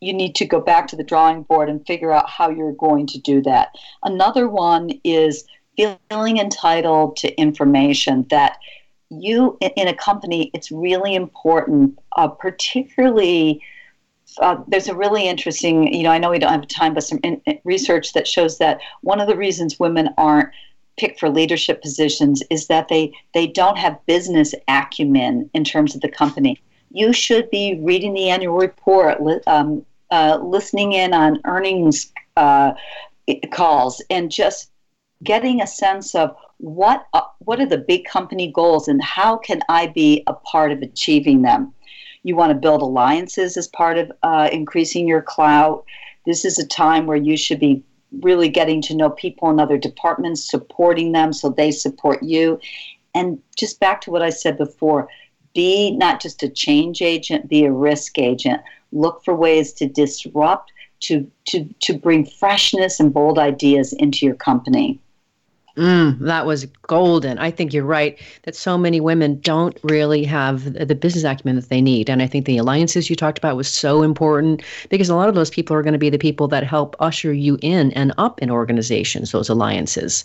you 0.00 0.12
need 0.12 0.34
to 0.36 0.44
go 0.44 0.60
back 0.60 0.86
to 0.88 0.96
the 0.96 1.04
drawing 1.04 1.42
board 1.42 1.68
and 1.68 1.86
figure 1.86 2.12
out 2.12 2.28
how 2.28 2.50
you're 2.50 2.72
going 2.72 3.06
to 3.08 3.18
do 3.18 3.40
that. 3.42 3.74
Another 4.02 4.48
one 4.48 4.90
is 5.04 5.44
feeling 5.76 6.38
entitled 6.38 7.16
to 7.16 7.34
information 7.40 8.26
that 8.30 8.58
you 9.10 9.56
in 9.60 9.86
a 9.86 9.94
company 9.94 10.50
it's 10.54 10.72
really 10.72 11.14
important 11.14 11.98
uh, 12.16 12.26
particularly 12.26 13.60
uh, 14.38 14.56
there's 14.66 14.88
a 14.88 14.94
really 14.94 15.28
interesting, 15.28 15.92
you 15.92 16.02
know, 16.02 16.10
I 16.10 16.18
know 16.18 16.30
we 16.30 16.38
don't 16.38 16.52
have 16.52 16.66
time, 16.66 16.94
but 16.94 17.04
some 17.04 17.20
in, 17.22 17.40
research 17.64 18.12
that 18.14 18.26
shows 18.26 18.58
that 18.58 18.80
one 19.02 19.20
of 19.20 19.28
the 19.28 19.36
reasons 19.36 19.78
women 19.78 20.08
aren't 20.18 20.50
picked 20.96 21.20
for 21.20 21.28
leadership 21.28 21.82
positions 21.82 22.42
is 22.50 22.66
that 22.68 22.88
they 22.88 23.12
they 23.32 23.46
don't 23.46 23.78
have 23.78 24.04
business 24.06 24.54
acumen 24.68 25.50
in 25.54 25.64
terms 25.64 25.94
of 25.94 26.00
the 26.00 26.08
company. 26.08 26.60
You 26.90 27.12
should 27.12 27.50
be 27.50 27.80
reading 27.82 28.14
the 28.14 28.30
annual 28.30 28.56
report, 28.56 29.18
um, 29.46 29.84
uh, 30.10 30.38
listening 30.40 30.92
in 30.92 31.12
on 31.12 31.40
earnings 31.44 32.12
uh, 32.36 32.72
calls, 33.50 34.02
and 34.10 34.30
just 34.30 34.70
getting 35.22 35.60
a 35.60 35.66
sense 35.66 36.14
of 36.14 36.36
what 36.58 37.06
uh, 37.12 37.22
what 37.40 37.60
are 37.60 37.66
the 37.66 37.78
big 37.78 38.04
company 38.04 38.50
goals 38.52 38.88
and 38.88 39.02
how 39.02 39.36
can 39.36 39.60
I 39.68 39.88
be 39.88 40.22
a 40.26 40.34
part 40.34 40.72
of 40.72 40.82
achieving 40.82 41.42
them. 41.42 41.74
You 42.22 42.36
want 42.36 42.50
to 42.50 42.58
build 42.58 42.80
alliances 42.80 43.56
as 43.56 43.68
part 43.68 43.98
of 43.98 44.10
uh, 44.22 44.48
increasing 44.52 45.06
your 45.06 45.20
clout. 45.20 45.84
This 46.24 46.44
is 46.44 46.58
a 46.58 46.66
time 46.66 47.06
where 47.06 47.18
you 47.18 47.36
should 47.36 47.60
be 47.60 47.82
really 48.20 48.48
getting 48.48 48.80
to 48.82 48.94
know 48.94 49.10
people 49.10 49.50
in 49.50 49.60
other 49.60 49.78
departments, 49.78 50.48
supporting 50.48 51.12
them 51.12 51.32
so 51.32 51.48
they 51.48 51.70
support 51.70 52.22
you. 52.22 52.60
And 53.14 53.40
just 53.56 53.80
back 53.80 54.00
to 54.02 54.10
what 54.10 54.22
I 54.22 54.30
said 54.30 54.58
before 54.58 55.08
be 55.54 55.92
not 55.92 56.20
just 56.20 56.42
a 56.42 56.48
change 56.48 57.00
agent, 57.00 57.48
be 57.48 57.64
a 57.64 57.72
risk 57.72 58.18
agent. 58.18 58.60
Look 58.92 59.24
for 59.24 59.34
ways 59.34 59.72
to 59.74 59.86
disrupt, 59.86 60.72
to, 61.00 61.30
to, 61.46 61.68
to 61.80 61.96
bring 61.96 62.26
freshness 62.26 62.98
and 62.98 63.14
bold 63.14 63.38
ideas 63.38 63.92
into 63.92 64.26
your 64.26 64.34
company. 64.34 64.98
Mm, 65.76 66.20
that 66.20 66.46
was 66.46 66.66
golden. 66.82 67.38
I 67.38 67.50
think 67.50 67.72
you're 67.72 67.84
right 67.84 68.16
that 68.44 68.54
so 68.54 68.78
many 68.78 69.00
women 69.00 69.40
don't 69.40 69.76
really 69.82 70.22
have 70.22 70.72
the 70.72 70.94
business 70.94 71.24
acumen 71.24 71.56
that 71.56 71.68
they 71.68 71.80
need. 71.80 72.08
And 72.08 72.22
I 72.22 72.28
think 72.28 72.46
the 72.46 72.58
alliances 72.58 73.10
you 73.10 73.16
talked 73.16 73.38
about 73.38 73.56
was 73.56 73.66
so 73.66 74.02
important 74.02 74.62
because 74.88 75.08
a 75.08 75.16
lot 75.16 75.28
of 75.28 75.34
those 75.34 75.50
people 75.50 75.74
are 75.74 75.82
going 75.82 75.92
to 75.92 75.98
be 75.98 76.10
the 76.10 76.18
people 76.18 76.46
that 76.48 76.62
help 76.62 76.94
usher 77.00 77.32
you 77.32 77.58
in 77.60 77.90
and 77.92 78.12
up 78.18 78.40
in 78.40 78.50
organizations, 78.50 79.32
those 79.32 79.48
alliances. 79.48 80.24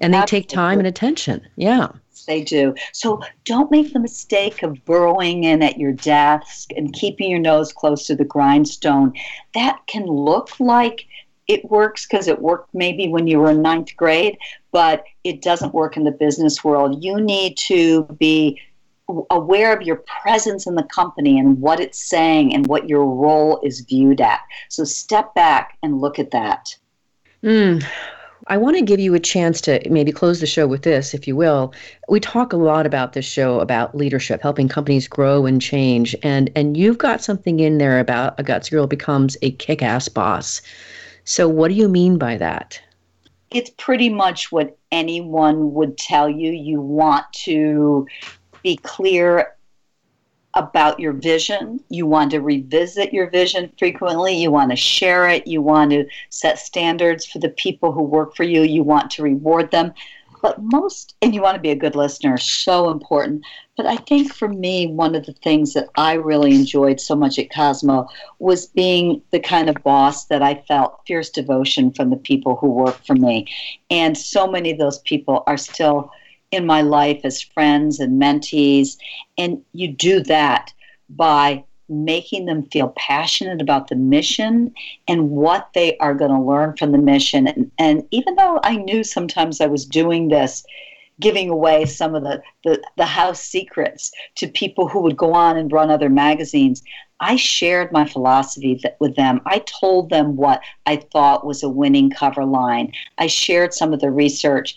And 0.00 0.14
they 0.14 0.18
Absolutely. 0.18 0.46
take 0.46 0.54
time 0.54 0.78
and 0.78 0.86
attention. 0.86 1.44
Yeah. 1.56 1.88
They 2.28 2.42
do. 2.42 2.74
So 2.92 3.22
don't 3.44 3.70
make 3.70 3.92
the 3.92 4.00
mistake 4.00 4.62
of 4.62 4.84
burrowing 4.84 5.44
in 5.44 5.62
at 5.62 5.78
your 5.78 5.92
desk 5.92 6.70
and 6.76 6.92
keeping 6.92 7.30
your 7.30 7.38
nose 7.38 7.72
close 7.72 8.06
to 8.06 8.16
the 8.16 8.24
grindstone. 8.24 9.12
That 9.54 9.80
can 9.86 10.06
look 10.06 10.58
like 10.58 11.06
it 11.48 11.64
works 11.70 12.06
because 12.06 12.28
it 12.28 12.40
worked 12.40 12.74
maybe 12.74 13.08
when 13.08 13.26
you 13.26 13.38
were 13.38 13.50
in 13.50 13.62
ninth 13.62 13.96
grade, 13.96 14.36
but 14.72 15.04
it 15.24 15.42
doesn't 15.42 15.74
work 15.74 15.96
in 15.96 16.04
the 16.04 16.10
business 16.10 16.64
world. 16.64 17.02
You 17.04 17.20
need 17.20 17.56
to 17.58 18.04
be 18.18 18.60
aware 19.30 19.72
of 19.72 19.82
your 19.82 20.02
presence 20.22 20.66
in 20.66 20.74
the 20.74 20.82
company 20.82 21.38
and 21.38 21.60
what 21.60 21.78
it's 21.78 22.02
saying 22.02 22.52
and 22.52 22.66
what 22.66 22.88
your 22.88 23.04
role 23.04 23.60
is 23.62 23.80
viewed 23.80 24.20
at. 24.20 24.40
So 24.68 24.84
step 24.84 25.34
back 25.34 25.78
and 25.82 26.00
look 26.00 26.18
at 26.18 26.32
that. 26.32 26.76
Mm. 27.42 27.86
I 28.48 28.56
want 28.56 28.76
to 28.76 28.82
give 28.82 29.00
you 29.00 29.14
a 29.14 29.20
chance 29.20 29.60
to 29.62 29.80
maybe 29.90 30.12
close 30.12 30.40
the 30.40 30.46
show 30.46 30.66
with 30.66 30.82
this, 30.82 31.14
if 31.14 31.26
you 31.26 31.34
will. 31.34 31.72
We 32.08 32.20
talk 32.20 32.52
a 32.52 32.56
lot 32.56 32.86
about 32.86 33.12
this 33.12 33.24
show 33.24 33.60
about 33.60 33.96
leadership, 33.96 34.40
helping 34.40 34.68
companies 34.68 35.08
grow 35.08 35.46
and 35.46 35.60
change, 35.60 36.14
and 36.22 36.50
and 36.54 36.76
you've 36.76 36.98
got 36.98 37.22
something 37.22 37.58
in 37.58 37.78
there 37.78 37.98
about 37.98 38.38
a 38.38 38.44
guts 38.44 38.70
girl 38.70 38.86
becomes 38.86 39.36
a 39.42 39.50
kick-ass 39.52 40.08
boss. 40.08 40.62
So, 41.28 41.48
what 41.48 41.68
do 41.68 41.74
you 41.74 41.88
mean 41.88 42.18
by 42.18 42.36
that? 42.36 42.80
It's 43.50 43.70
pretty 43.70 44.08
much 44.08 44.52
what 44.52 44.78
anyone 44.92 45.74
would 45.74 45.98
tell 45.98 46.30
you. 46.30 46.52
You 46.52 46.80
want 46.80 47.24
to 47.44 48.06
be 48.62 48.76
clear 48.76 49.56
about 50.54 51.00
your 51.00 51.12
vision. 51.12 51.80
You 51.88 52.06
want 52.06 52.30
to 52.30 52.40
revisit 52.40 53.12
your 53.12 53.28
vision 53.28 53.72
frequently. 53.76 54.36
You 54.36 54.52
want 54.52 54.70
to 54.70 54.76
share 54.76 55.28
it. 55.28 55.48
You 55.48 55.62
want 55.62 55.90
to 55.90 56.06
set 56.30 56.60
standards 56.60 57.26
for 57.26 57.40
the 57.40 57.48
people 57.48 57.90
who 57.90 58.02
work 58.02 58.36
for 58.36 58.44
you. 58.44 58.62
You 58.62 58.84
want 58.84 59.10
to 59.12 59.22
reward 59.24 59.72
them. 59.72 59.94
But 60.46 60.62
most, 60.62 61.16
and 61.22 61.34
you 61.34 61.42
want 61.42 61.56
to 61.56 61.60
be 61.60 61.72
a 61.72 61.74
good 61.74 61.96
listener, 61.96 62.38
so 62.38 62.88
important. 62.88 63.44
But 63.76 63.86
I 63.86 63.96
think 63.96 64.32
for 64.32 64.46
me, 64.46 64.86
one 64.86 65.16
of 65.16 65.26
the 65.26 65.32
things 65.32 65.72
that 65.72 65.88
I 65.96 66.12
really 66.12 66.54
enjoyed 66.54 67.00
so 67.00 67.16
much 67.16 67.36
at 67.40 67.52
Cosmo 67.52 68.06
was 68.38 68.66
being 68.66 69.22
the 69.32 69.40
kind 69.40 69.68
of 69.68 69.82
boss 69.82 70.26
that 70.26 70.44
I 70.44 70.62
felt 70.68 71.00
fierce 71.04 71.30
devotion 71.30 71.90
from 71.90 72.10
the 72.10 72.16
people 72.16 72.54
who 72.54 72.70
work 72.70 73.04
for 73.04 73.16
me. 73.16 73.48
And 73.90 74.16
so 74.16 74.46
many 74.46 74.70
of 74.70 74.78
those 74.78 75.00
people 75.00 75.42
are 75.48 75.56
still 75.56 76.12
in 76.52 76.64
my 76.64 76.80
life 76.80 77.22
as 77.24 77.42
friends 77.42 77.98
and 77.98 78.22
mentees. 78.22 78.98
And 79.36 79.64
you 79.72 79.88
do 79.88 80.20
that 80.20 80.72
by 81.08 81.64
making 81.88 82.46
them 82.46 82.64
feel 82.64 82.92
passionate 82.96 83.60
about 83.60 83.88
the 83.88 83.96
mission 83.96 84.74
and 85.06 85.30
what 85.30 85.70
they 85.74 85.96
are 85.98 86.14
going 86.14 86.30
to 86.30 86.40
learn 86.40 86.76
from 86.76 86.92
the 86.92 86.98
mission. 86.98 87.46
And, 87.46 87.70
and 87.78 88.06
even 88.10 88.34
though 88.36 88.60
I 88.62 88.76
knew 88.76 89.04
sometimes 89.04 89.60
I 89.60 89.66
was 89.66 89.86
doing 89.86 90.28
this, 90.28 90.64
giving 91.20 91.48
away 91.48 91.86
some 91.86 92.14
of 92.14 92.22
the, 92.22 92.42
the, 92.64 92.82
the 92.96 93.06
house 93.06 93.40
secrets 93.40 94.12
to 94.36 94.48
people 94.48 94.88
who 94.88 95.00
would 95.00 95.16
go 95.16 95.32
on 95.32 95.56
and 95.56 95.72
run 95.72 95.90
other 95.90 96.10
magazines. 96.10 96.82
I 97.20 97.36
shared 97.36 97.92
my 97.92 98.04
philosophy 98.04 98.82
with 99.00 99.16
them. 99.16 99.40
I 99.46 99.60
told 99.60 100.10
them 100.10 100.36
what 100.36 100.60
I 100.84 100.96
thought 100.96 101.46
was 101.46 101.62
a 101.62 101.68
winning 101.70 102.10
cover 102.10 102.44
line. 102.44 102.92
I 103.16 103.28
shared 103.28 103.72
some 103.72 103.94
of 103.94 104.00
the 104.00 104.10
research 104.10 104.76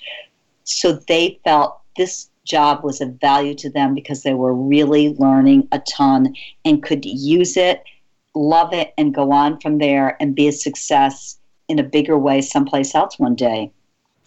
so 0.69 0.93
they 1.07 1.39
felt 1.43 1.79
this 1.97 2.28
job 2.49 2.83
was 2.83 2.99
of 2.99 3.19
value 3.21 3.53
to 3.55 3.69
them 3.69 3.93
because 3.93 4.23
they 4.23 4.33
were 4.33 4.53
really 4.53 5.15
learning 5.15 5.67
a 5.71 5.79
ton 5.79 6.35
and 6.65 6.83
could 6.83 7.05
use 7.05 7.55
it, 7.55 7.83
love 8.35 8.73
it, 8.73 8.93
and 8.97 9.13
go 9.13 9.31
on 9.31 9.59
from 9.59 9.77
there 9.77 10.17
and 10.19 10.35
be 10.35 10.47
a 10.47 10.51
success 10.51 11.37
in 11.67 11.79
a 11.79 11.83
bigger 11.83 12.17
way 12.17 12.41
someplace 12.41 12.95
else 12.95 13.19
one 13.19 13.35
day. 13.35 13.71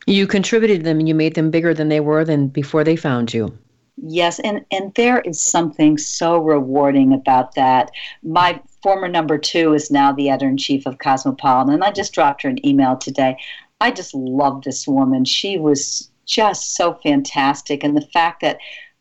You 0.07 0.27
contributed 0.27 0.81
to 0.81 0.85
them 0.85 0.99
and 0.99 1.09
you 1.09 1.15
made 1.15 1.35
them 1.35 1.51
bigger 1.51 1.75
than 1.75 1.89
they 1.89 2.01
were 2.01 2.25
than 2.25 2.49
before 2.49 2.85
they 2.85 2.97
found 2.97 3.35
you. 3.35 3.57
Yes, 4.05 4.41
and, 4.41 4.65
and 4.73 4.93
there 4.95 5.21
is 5.21 5.41
something 5.41 5.99
so 5.99 6.39
rewarding 6.39 7.13
about 7.13 7.55
that. 7.55 7.91
My 8.23 8.61
former 8.83 9.07
number 9.07 9.39
two 9.39 9.75
is 9.75 9.91
now 9.91 10.13
the 10.13 10.31
editor 10.31 10.49
in 10.49 10.57
chief 10.57 10.87
of 10.87 10.99
Cosmopolitan, 10.99 11.75
and 11.75 11.85
I 11.85 11.93
just 11.93 12.13
dropped 12.13 12.43
her 12.43 12.49
an 12.49 12.65
email 12.67 12.97
today. 12.97 13.37
I 13.81 13.91
just 13.91 14.15
love 14.15 14.63
this 14.63 14.89
woman. 14.89 15.25
She 15.25 15.59
was 15.59 16.11
just 16.27 16.75
so 16.75 16.95
fantastic, 17.03 17.85
and 17.85 17.97
the 17.97 18.07
fact 18.13 18.41
that 18.43 18.59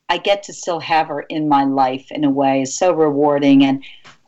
I 0.09 0.17
get 0.17 0.43
to 0.43 0.53
still 0.53 0.79
have 0.81 1.07
her 1.07 1.21
in 1.21 1.47
my 1.47 1.63
life 1.63 2.11
in 2.11 2.23
a 2.23 2.29
way 2.29 2.61
is 2.63 2.77
so 2.77 2.93
rewarding. 2.93 3.63
And 3.63 3.83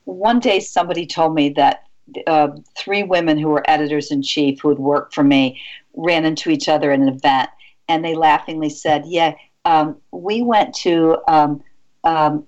one 0.05 0.39
day 0.39 0.59
somebody 0.61 1.05
told 1.05 1.35
me 1.35 1.49
that 1.49 1.83
uh, 2.27 2.49
three 2.77 3.03
women 3.03 3.37
who 3.37 3.49
were 3.49 3.69
editors 3.69 4.11
in 4.11 4.21
chief 4.21 4.61
who 4.61 4.69
had 4.69 4.79
worked 4.79 5.13
for 5.13 5.23
me 5.23 5.59
ran 5.95 6.25
into 6.25 6.49
each 6.49 6.69
other 6.69 6.91
at 6.91 6.99
an 6.99 7.09
event, 7.09 7.49
and 7.89 8.03
they 8.03 8.15
laughingly 8.15 8.69
said, 8.69 9.03
"Yeah, 9.05 9.33
um, 9.65 9.97
we 10.11 10.41
went 10.41 10.73
to." 10.75 11.17
Um, 11.27 11.63
um, 12.05 12.45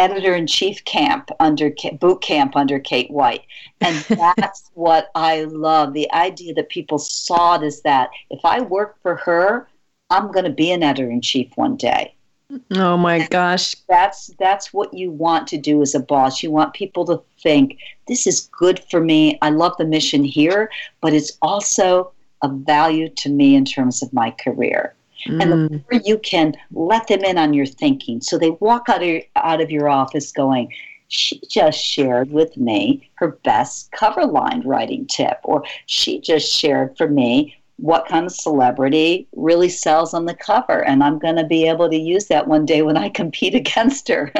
editor 0.00 0.34
in 0.34 0.46
chief 0.46 0.84
camp 0.84 1.30
under 1.38 1.70
boot 2.00 2.22
camp 2.22 2.56
under 2.56 2.80
Kate 2.80 3.10
White. 3.10 3.44
And 3.80 3.96
that's 4.36 4.70
what 4.74 5.10
I 5.14 5.44
love 5.44 5.92
the 5.92 6.10
idea 6.12 6.54
that 6.54 6.70
people 6.70 6.98
saw 6.98 7.56
it 7.56 7.62
as 7.62 7.82
that 7.82 8.10
if 8.30 8.40
I 8.44 8.60
work 8.62 8.96
for 9.02 9.16
her, 9.16 9.68
I'm 10.08 10.32
going 10.32 10.46
to 10.46 10.50
be 10.50 10.72
an 10.72 10.82
editor 10.82 11.10
in 11.10 11.20
chief 11.20 11.52
one 11.56 11.76
day. 11.76 12.14
Oh 12.72 12.96
my 12.96 13.28
gosh. 13.28 13.76
That's 13.88 14.28
that's 14.38 14.72
what 14.72 14.92
you 14.92 15.12
want 15.12 15.46
to 15.48 15.58
do 15.58 15.82
as 15.82 15.94
a 15.94 16.00
boss. 16.00 16.42
You 16.42 16.50
want 16.50 16.74
people 16.74 17.04
to 17.06 17.22
think 17.40 17.78
this 18.08 18.26
is 18.26 18.48
good 18.58 18.82
for 18.90 19.00
me. 19.00 19.38
I 19.40 19.50
love 19.50 19.76
the 19.78 19.84
mission 19.84 20.24
here, 20.24 20.68
but 21.00 21.14
it's 21.14 21.38
also 21.42 22.12
of 22.42 22.52
value 22.66 23.08
to 23.08 23.28
me 23.28 23.54
in 23.54 23.64
terms 23.64 24.02
of 24.02 24.12
my 24.12 24.30
career. 24.32 24.94
Mm. 25.26 25.42
And 25.42 25.52
the 25.52 25.56
mm. 25.56 25.84
more 25.90 26.00
you 26.04 26.18
can 26.18 26.54
let 26.72 27.08
them 27.08 27.24
in 27.24 27.38
on 27.38 27.54
your 27.54 27.66
thinking, 27.66 28.20
so 28.20 28.38
they 28.38 28.50
walk 28.50 28.88
out 28.88 29.02
of 29.02 29.22
out 29.36 29.60
of 29.60 29.70
your 29.70 29.88
office 29.88 30.32
going, 30.32 30.72
she 31.08 31.40
just 31.48 31.78
shared 31.78 32.30
with 32.30 32.56
me 32.56 33.10
her 33.14 33.38
best 33.44 33.90
cover 33.92 34.24
line 34.24 34.62
writing 34.64 35.06
tip, 35.06 35.38
or 35.44 35.64
she 35.86 36.20
just 36.20 36.50
shared 36.52 36.96
for 36.96 37.08
me 37.08 37.56
what 37.80 38.06
kind 38.06 38.26
of 38.26 38.32
celebrity 38.32 39.26
really 39.34 39.68
sells 39.68 40.12
on 40.12 40.26
the 40.26 40.34
cover. 40.34 40.84
And 40.84 41.02
I'm 41.02 41.18
going 41.18 41.36
to 41.36 41.44
be 41.44 41.66
able 41.66 41.88
to 41.88 41.96
use 41.96 42.26
that 42.26 42.46
one 42.46 42.66
day 42.66 42.82
when 42.82 42.96
I 42.96 43.08
compete 43.08 43.54
against 43.62 44.08
her. 44.08 44.32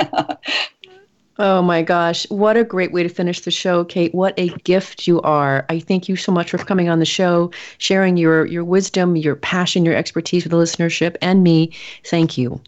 Oh 1.42 1.62
my 1.62 1.80
gosh, 1.80 2.28
what 2.28 2.58
a 2.58 2.64
great 2.64 2.92
way 2.92 3.02
to 3.02 3.08
finish 3.08 3.40
the 3.40 3.50
show, 3.50 3.82
Kate. 3.82 4.14
What 4.14 4.34
a 4.36 4.48
gift 4.58 5.06
you 5.06 5.22
are. 5.22 5.64
I 5.70 5.80
thank 5.80 6.06
you 6.06 6.14
so 6.14 6.30
much 6.30 6.50
for 6.50 6.58
coming 6.58 6.90
on 6.90 6.98
the 6.98 7.06
show, 7.06 7.50
sharing 7.78 8.18
your 8.18 8.44
your 8.44 8.62
wisdom, 8.62 9.16
your 9.16 9.36
passion, 9.36 9.86
your 9.86 9.94
expertise 9.94 10.44
with 10.44 10.50
the 10.50 10.58
listenership 10.58 11.16
and 11.22 11.42
me. 11.42 11.72
Thank 12.04 12.36
you. 12.36 12.60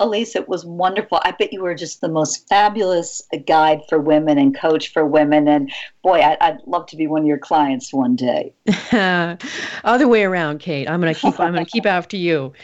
Alise, 0.00 0.36
it 0.36 0.48
was 0.48 0.64
wonderful. 0.64 1.20
I 1.22 1.32
bet 1.32 1.52
you 1.52 1.60
were 1.60 1.74
just 1.74 2.00
the 2.00 2.08
most 2.08 2.48
fabulous 2.48 3.20
guide 3.46 3.82
for 3.90 3.98
women 3.98 4.38
and 4.38 4.58
coach 4.58 4.90
for 4.90 5.04
women. 5.04 5.46
And 5.46 5.70
boy, 6.02 6.20
I, 6.20 6.52
would 6.52 6.60
love 6.66 6.86
to 6.86 6.96
be 6.96 7.06
one 7.06 7.20
of 7.22 7.26
your 7.26 7.36
clients 7.36 7.92
one 7.92 8.16
day. 8.16 8.54
Other 9.84 10.08
way 10.08 10.24
around, 10.24 10.60
Kate. 10.60 10.88
I'm 10.88 11.00
gonna 11.00 11.12
keep. 11.12 11.38
I'm 11.38 11.52
gonna 11.52 11.66
keep 11.66 11.84
after 11.98 12.16
you. 12.16 12.54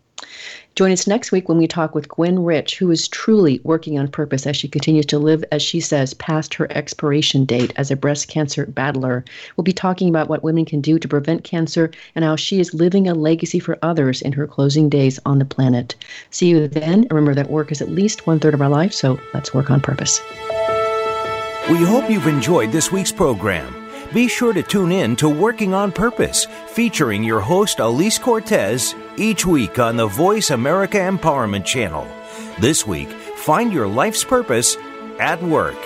Join 0.78 0.92
us 0.92 1.08
next 1.08 1.32
week 1.32 1.50
when 1.50 1.58
we 1.58 1.66
talk 1.66 1.96
with 1.96 2.08
Gwen 2.08 2.44
Rich, 2.44 2.78
who 2.78 2.92
is 2.92 3.08
truly 3.08 3.60
working 3.64 3.98
on 3.98 4.08
purpose 4.08 4.46
as 4.46 4.56
she 4.56 4.68
continues 4.68 5.08
to 5.08 5.18
live, 5.18 5.44
as 5.52 5.64
she 5.64 5.80
says, 5.80 6.14
past 6.14 6.54
her 6.54 6.72
expiration 6.72 7.46
date 7.46 7.74
as 7.78 7.90
a 7.90 7.96
breast 7.96 8.28
cancer 8.28 8.68
battler. 8.68 9.26
We'll 9.56 9.64
be 9.64 9.74
talking 9.74 10.08
about 10.08 10.30
what 10.30 10.44
women 10.44 10.66
can 10.66 10.80
do 10.80 11.00
to 11.00 11.08
prevent 11.08 11.44
cancer 11.44 11.90
and 12.14 12.24
how 12.24 12.36
she 12.36 12.60
is 12.60 12.76
living 12.76 13.08
a 13.08 13.16
legacy 13.16 13.58
for 13.58 13.80
others 13.82 14.22
in 14.22 14.34
her 14.34 14.46
closing 14.46 14.88
days 14.88 15.20
on 15.26 15.40
the 15.40 15.46
planet. 15.46 15.96
See 16.30 16.50
you 16.50 16.68
then. 16.68 17.08
Remember 17.10 17.34
that 17.34 17.50
work 17.50 17.72
is 17.72 17.82
at 17.82 17.90
least 17.90 18.28
one 18.28 18.40
third 18.40 18.54
of 18.54 18.62
our 18.62 18.70
life, 18.70 18.94
so 18.94 19.20
let's 19.34 19.56
work 19.56 19.72
on 19.72 19.82
purpose. 19.82 20.22
We 21.72 21.84
hope 21.86 22.08
you've 22.08 22.28
enjoyed 22.28 22.72
this 22.72 22.92
week's 22.92 23.12
program. 23.12 23.74
Be 24.14 24.28
sure 24.28 24.54
to 24.54 24.62
tune 24.62 24.92
in 24.92 25.16
to 25.16 25.28
Working 25.28 25.74
on 25.74 25.92
Purpose, 25.92 26.46
featuring 26.68 27.24
your 27.24 27.40
host 27.42 27.80
Alise 27.80 28.22
Cortez 28.22 28.94
each 29.18 29.46
week 29.46 29.80
on 29.80 29.98
the 29.98 30.08
Voice 30.08 30.52
America 30.52 30.98
Empowerment 30.98 31.66
Channel. 31.66 32.08
This 32.60 32.86
week, 32.88 33.10
find 33.10 33.74
your 33.74 33.88
life's 33.88 34.24
purpose 34.24 34.78
at 35.20 35.42
work. 35.42 35.78